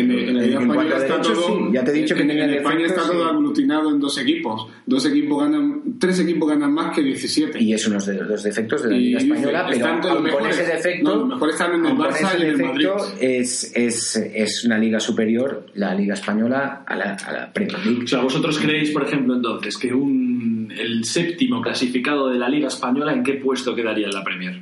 En, 0.00 0.10
en 0.10 0.36
la 0.36 0.42
liga 0.42 0.60
española 0.60 0.96
está 0.96 1.14
derechos, 1.14 1.32
todo. 1.34 1.56
sí, 1.56 1.62
ya 1.72 1.84
te 1.84 1.90
he 1.90 1.94
dicho 1.94 2.14
que 2.14 2.22
en, 2.22 2.30
España 2.30 2.86
está 2.86 3.02
todo 3.02 3.22
sí. 3.24 3.30
aglutinado 3.30 3.90
en 3.90 4.00
dos 4.00 4.18
equipos. 4.18 4.66
Dos 4.86 5.06
equipos 5.06 5.42
ganan, 5.42 5.82
tres 5.98 6.20
equipos 6.20 6.48
ganan 6.48 6.72
más 6.72 6.94
que 6.94 7.02
17. 7.02 7.62
Y 7.62 7.74
es 7.74 7.86
uno 7.88 7.98
de 8.00 8.14
los 8.24 8.42
defectos 8.42 8.82
de 8.82 8.90
la 8.90 8.96
Y 8.96 9.00
Liga 9.00 9.18
Española, 9.18 9.66
pero 9.70 9.78
todos 9.80 9.90
aun 9.90 10.14
con 10.14 10.22
mejores. 10.24 10.58
ese 10.58 10.72
defecto, 10.72 11.08
No, 11.08 11.16
los 11.16 11.28
mejores 11.28 11.54
están 11.54 11.74
en 11.74 11.86
el 11.86 11.92
Barça 11.96 12.38
y 12.38 12.42
en 12.42 12.48
el 12.48 12.58
defecto, 12.58 12.96
Madrid. 12.96 13.16
es, 13.20 13.72
es, 13.76 14.16
es 14.16 14.64
una 14.64 14.78
liga 14.78 15.00
superior, 15.00 15.66
la 15.74 15.94
Liga 15.94 16.14
Española, 16.14 16.84
a 16.86 16.96
la, 16.96 17.14
a 17.14 17.32
la 17.32 17.52
Premier 17.52 17.78
League. 17.84 18.04
O 18.04 18.06
sea, 18.06 18.20
vosotros 18.20 18.58
creéis, 18.58 18.90
por 18.90 19.02
ejemplo, 19.04 19.34
entonces, 19.36 19.76
que 19.76 19.92
un, 19.92 20.72
el 20.76 21.04
séptimo 21.04 21.60
clasificado 21.60 22.28
de 22.28 22.38
la 22.38 22.48
Liga 22.48 22.68
Española, 22.68 23.12
¿en 23.12 23.22
qué 23.22 23.34
puesto 23.34 23.74
quedaría 23.74 24.06
en 24.06 24.12
la 24.12 24.24
Premier? 24.24 24.60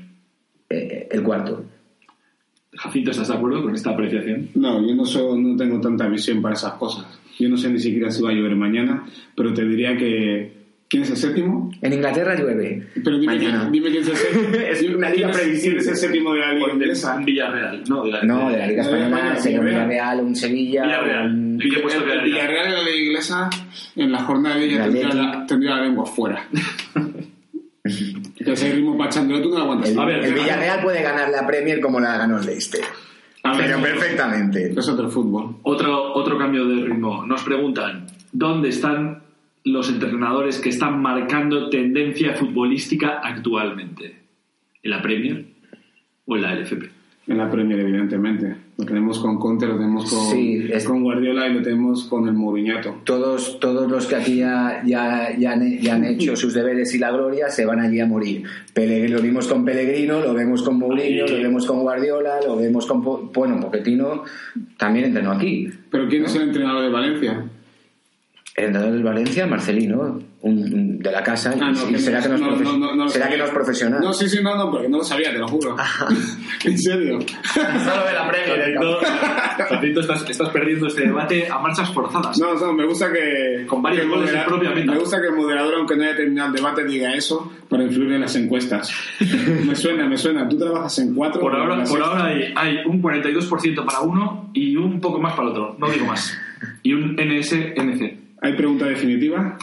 Eh, 0.71 1.09
el 1.11 1.23
cuarto. 1.23 1.65
Jacinto, 2.79 3.11
¿estás 3.11 3.29
de 3.29 3.35
acuerdo 3.35 3.63
con 3.63 3.75
esta 3.75 3.91
apreciación? 3.91 4.49
No, 4.55 4.87
yo 4.87 4.95
no, 4.95 5.05
soy- 5.05 5.43
no 5.43 5.57
tengo 5.57 5.81
tanta 5.81 6.07
visión 6.09 6.41
para 6.41 6.55
esas 6.55 6.75
cosas. 6.75 7.07
Yo 7.39 7.49
no 7.49 7.57
sé 7.57 7.69
ni 7.71 7.79
siquiera 7.79 8.11
si 8.11 8.23
va 8.23 8.31
a 8.31 8.33
llover 8.33 8.57
mañana, 8.57 9.05
pero 9.37 9.53
te 9.53 9.65
diría 9.65 9.97
que. 9.97 10.57
¿Quién 10.91 11.03
es 11.03 11.11
el 11.11 11.17
séptimo? 11.19 11.71
En 11.83 11.93
Inglaterra 11.93 12.35
llueve. 12.35 12.87
Pero 13.05 13.19
dime, 13.19 13.35
Mañana. 13.37 13.59
quién- 13.61 13.73
dime 13.73 13.91
quién 13.91 14.03
es 14.05 14.09
el 14.09 14.17
séptimo. 14.17 14.55
Es 14.71 14.83
una 14.85 15.11
liga 15.11 15.13
¿Quién 15.13 15.29
es- 15.31 15.37
previsible. 15.37 15.69
¿Quién 15.71 15.81
es 15.81 15.89
el 15.89 15.97
séptimo 15.97 16.33
de 16.33 16.41
la 16.41 16.53
liga 16.55 16.73
inglesa? 16.73 17.17
Villarreal, 17.19 17.85
no, 17.91 18.05
de 18.05 18.11
la, 18.13 18.23
No, 18.23 18.51
de 18.51 18.57
la 18.59 18.67
Liga 18.69 18.85
de 18.87 18.91
la 18.93 18.97
Española 19.07 19.37
sería 19.37 19.59
un 19.61 19.67
Villarreal. 19.67 19.89
Villarreal, 19.91 20.21
un 20.25 20.37
Sevilla. 20.37 20.83
Villarreal. 20.85 21.27
un- 21.31 21.61
¿En 21.63 21.71
qué 21.71 21.79
puesto 21.81 22.01
El 22.01 22.07
quedaría? 22.07 22.25
Villarreal 22.25 22.67
en 22.69 22.73
la 22.73 22.83
liga 22.83 22.97
inglesa, 23.05 23.51
en 23.97 24.13
la 24.13 24.19
jornada 24.23 24.57
de 24.57 24.65
ella 24.65 25.45
tendría 25.47 25.77
la 25.77 25.83
lengua 25.83 26.07
fuera. 26.07 26.49
ese 28.39 28.73
ritmo 28.73 28.97
tú 29.43 29.51
no 29.51 29.57
lo 29.57 29.59
aguantas. 29.59 29.91
El, 29.91 29.99
A 29.99 30.05
ver, 30.05 30.17
el 30.17 30.33
venga. 30.33 30.43
Villarreal 30.43 30.83
puede 30.83 31.03
ganar 31.03 31.31
la 31.31 31.47
Premier 31.47 31.81
como 31.81 32.01
la 32.01 32.17
ganó 32.19 32.39
el 32.39 32.47
Leicester. 32.47 32.81
A 33.45 33.53
ver, 33.57 33.67
Pero 33.67 33.79
no. 33.79 33.83
perfectamente. 33.85 34.73
Es 34.77 34.89
otro 34.89 35.09
fútbol. 35.09 35.57
Otro, 35.63 36.15
otro 36.15 36.39
cambio 36.39 36.67
de 36.67 36.87
ritmo. 36.87 37.25
Nos 37.27 37.43
preguntan, 37.43 38.07
¿dónde 38.33 38.69
están 38.69 39.23
los 39.65 39.89
entrenadores 39.89 40.59
que 40.59 40.69
están 40.71 41.01
marcando 41.01 41.69
tendencia 41.71 42.35
futbolística 42.35 43.21
actualmente? 43.23 44.17
¿En 44.83 44.91
la 44.91 45.03
Premier 45.03 45.45
o 46.27 46.37
en 46.37 46.43
la 46.43 46.55
LFP? 46.55 46.85
En 47.29 47.39
la 47.39 47.51
Premier, 47.51 47.81
evidentemente. 47.81 48.57
Lo 48.79 48.87
tenemos 48.87 49.19
con 49.19 49.41
Conte, 49.41 49.67
lo 49.67 49.75
tenemos 49.77 50.09
con, 50.09 50.21
Sí, 50.31 50.69
es- 50.73 50.85
con 50.85 51.03
Guardiola 51.03 51.49
y 51.49 51.55
lo 51.55 51.63
tenemos 51.63 52.05
con 52.05 52.29
el 52.29 52.35
Mourinho. 52.35 52.77
Todos, 53.03 53.59
todos 53.59 53.91
los 53.91 54.07
que 54.07 54.15
aquí 54.15 54.37
ya, 54.37 54.83
ya, 54.87 55.37
ya 55.37 55.53
han, 55.55 55.79
ya 55.81 55.97
han 55.97 56.05
hecho 56.05 56.37
sus 56.37 56.55
deberes 56.55 56.95
y 56.95 56.99
la 57.01 57.11
gloria 57.11 57.51
se 57.51 57.67
van 57.67 57.81
allí 57.81 57.99
a 57.99 58.07
morir. 58.07 58.45
Pele- 58.73 59.09
lo 59.09 59.21
vimos 59.21 59.49
con 59.49 59.65
Pellegrino, 59.65 60.21
lo 60.21 60.33
vemos 60.33 60.63
con 60.63 60.79
Mourinho, 60.79 61.25
Ahí. 61.25 61.31
lo 61.33 61.43
vemos 61.43 61.67
con 61.67 61.81
Guardiola, 61.81 62.39
lo 62.47 62.57
vemos 62.57 62.87
con... 62.87 63.03
Po- 63.03 63.29
Bueno, 63.35 63.59
Pochettino 63.59 64.23
también 64.77 65.07
entrenó 65.07 65.33
aquí. 65.33 65.69
Pero 65.91 66.07
¿quién 66.09 66.25
es 66.27 66.37
el 66.37 66.43
entrenador 66.43 66.85
de 66.85 66.91
Valencia? 66.91 67.45
El 68.59 68.65
entrenador 68.65 68.93
del 68.93 69.03
Valencia, 69.05 69.47
Marcelino, 69.47 70.19
un, 70.41 70.59
un- 70.59 70.99
de 70.99 71.13
la 71.13 71.23
casa. 71.23 71.55
Ah, 71.61 71.71
no, 71.71 71.89
y 71.89 71.93
que 71.93 71.99
será, 71.99 72.21
que 72.21 72.29
no, 72.29 72.35
es 72.55 72.61
no, 72.97 73.09
será 73.09 73.29
que 73.29 73.39
no 73.39 73.45
es 73.45 73.51
profesional. 73.51 74.01
No, 74.03 74.13
sí, 74.13 74.29
sí, 74.29 74.41
no, 74.43 74.57
no, 74.57 74.71
porque 74.71 74.89
no 74.89 74.99
lo 74.99 75.05
sabía, 75.05 75.31
te 75.31 75.39
lo 75.39 75.47
juro. 75.47 75.77
en 76.65 76.79
serio. 76.79 77.19
Solo 77.55 78.05
de 78.05 78.13
la 78.13 78.29
Jacinto, 79.69 80.01
estás, 80.01 80.29
estás 80.29 80.49
perdiendo 80.51 80.87
este 80.89 81.03
debate 81.03 81.49
a 81.49 81.59
marchas 81.59 81.93
forzadas. 81.93 82.39
No, 82.39 82.55
no, 82.55 82.73
me 82.73 82.85
gusta 82.85 83.13
que. 83.13 83.65
Con 83.67 83.83
varios 83.83 84.03
que 84.03 84.09
goles 84.09 84.31
propia 84.45 84.71
meta. 84.71 84.93
Me 84.93 84.99
gusta 84.99 85.21
que 85.21 85.29
el 85.29 85.35
moderador, 85.35 85.75
aunque 85.77 85.97
no 85.97 86.03
haya 86.05 86.17
terminado 86.17 86.49
el 86.49 86.55
debate, 86.57 86.85
diga 86.85 87.15
eso 87.15 87.53
para 87.69 87.85
influir 87.85 88.13
en 88.13 88.21
las 88.23 88.35
encuestas. 88.37 88.93
me 89.67 89.75
suena, 89.77 90.09
me 90.09 90.17
suena. 90.17 90.49
Tú 90.49 90.59
trabajas 90.59 90.99
en 90.99 91.15
cuatro. 91.15 91.41
Por 91.41 91.55
ahora, 91.55 91.85
por 91.85 92.03
ahora 92.03 92.25
hay, 92.27 92.53
hay 92.57 92.79
un 92.87 93.03
42% 93.03 93.85
para 93.85 94.01
uno 94.01 94.51
y 94.53 94.77
un 94.77 95.01
poco 95.01 95.21
más 95.21 95.35
para 95.35 95.45
el 95.45 95.49
otro, 95.51 95.77
no 95.79 95.89
digo 95.91 96.07
más. 96.07 96.37
Y 96.83 96.93
un 96.93 97.17
NS-NC. 97.17 98.28
¿Hay 98.41 98.55
pregunta 98.55 98.87
definitiva? 98.87 99.59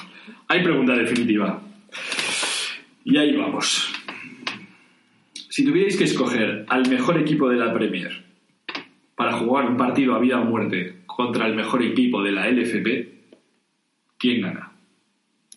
Hay 0.48 0.64
pregunta 0.64 0.94
definitiva. 0.94 1.62
Y 3.04 3.18
ahí 3.18 3.36
vamos. 3.36 3.92
Si 5.50 5.64
tuvierais 5.64 5.96
que 5.96 6.04
escoger 6.04 6.66
al 6.68 6.90
mejor 6.90 7.20
equipo 7.20 7.48
de 7.50 7.58
la 7.58 7.74
Premier 7.74 8.24
para 9.16 9.34
jugar 9.34 9.70
un 9.70 9.78
partido 9.78 10.14
a 10.16 10.20
vida 10.20 10.42
o 10.42 10.46
muerte 10.46 11.04
contra 11.06 11.48
el 11.48 11.56
mejor 11.56 11.82
equipo 11.84 12.22
de 12.22 12.32
la 12.32 12.50
LFP, 12.50 12.88
¿quién 14.18 14.42
gana? 14.42 14.72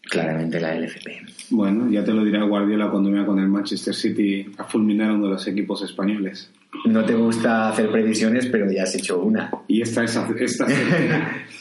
Claramente 0.03 0.61
la 0.61 0.79
LFP. 0.79 1.09
Bueno, 1.51 1.91
ya 1.91 2.05
te 2.05 2.13
lo 2.13 2.25
dirá 2.25 2.45
Guardiola 2.45 2.91
cuando 2.91 3.11
vea 3.11 3.27
con 3.27 3.39
el 3.39 3.49
Manchester 3.49 3.95
City 3.95 4.47
a 4.57 4.65
fulminar 4.65 5.11
uno 5.11 5.25
de 5.25 5.33
los 5.33 5.47
equipos 5.49 5.83
españoles. 5.83 6.53
No 6.85 7.05
te 7.05 7.15
gusta 7.15 7.69
hacer 7.69 7.91
previsiones, 7.91 8.47
pero 8.47 8.71
ya 8.71 8.85
has 8.85 8.95
hecho 8.95 9.21
una. 9.21 9.51
Y 9.67 9.83
esta 9.83 10.05
es 10.05 10.17
esta. 10.39 10.67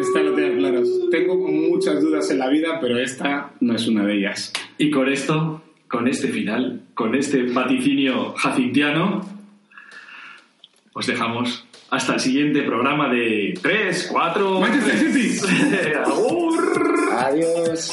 esta 0.00 0.20
lo 0.20 0.34
tengo 0.34 0.56
claro. 0.56 0.82
Tengo 1.10 1.36
muchas 1.36 2.00
dudas 2.00 2.30
en 2.30 2.38
la 2.38 2.48
vida, 2.48 2.78
pero 2.80 2.98
esta 2.98 3.52
no 3.60 3.74
es 3.74 3.86
una 3.86 4.04
de 4.04 4.16
ellas. 4.16 4.52
Y 4.78 4.90
con 4.90 5.08
esto, 5.10 5.62
con 5.88 6.08
este 6.08 6.28
final, 6.28 6.82
con 6.94 7.14
este 7.14 7.42
vaticinio 7.44 8.34
jacintiano, 8.34 9.26
os 10.92 11.06
dejamos 11.06 11.66
hasta 11.90 12.14
el 12.14 12.20
siguiente 12.20 12.62
programa 12.62 13.12
de 13.12 13.54
3, 13.60 14.08
4... 14.12 14.60
¡Manchester 14.60 15.12
City! 15.12 15.40
¡Adiós! 17.12 17.92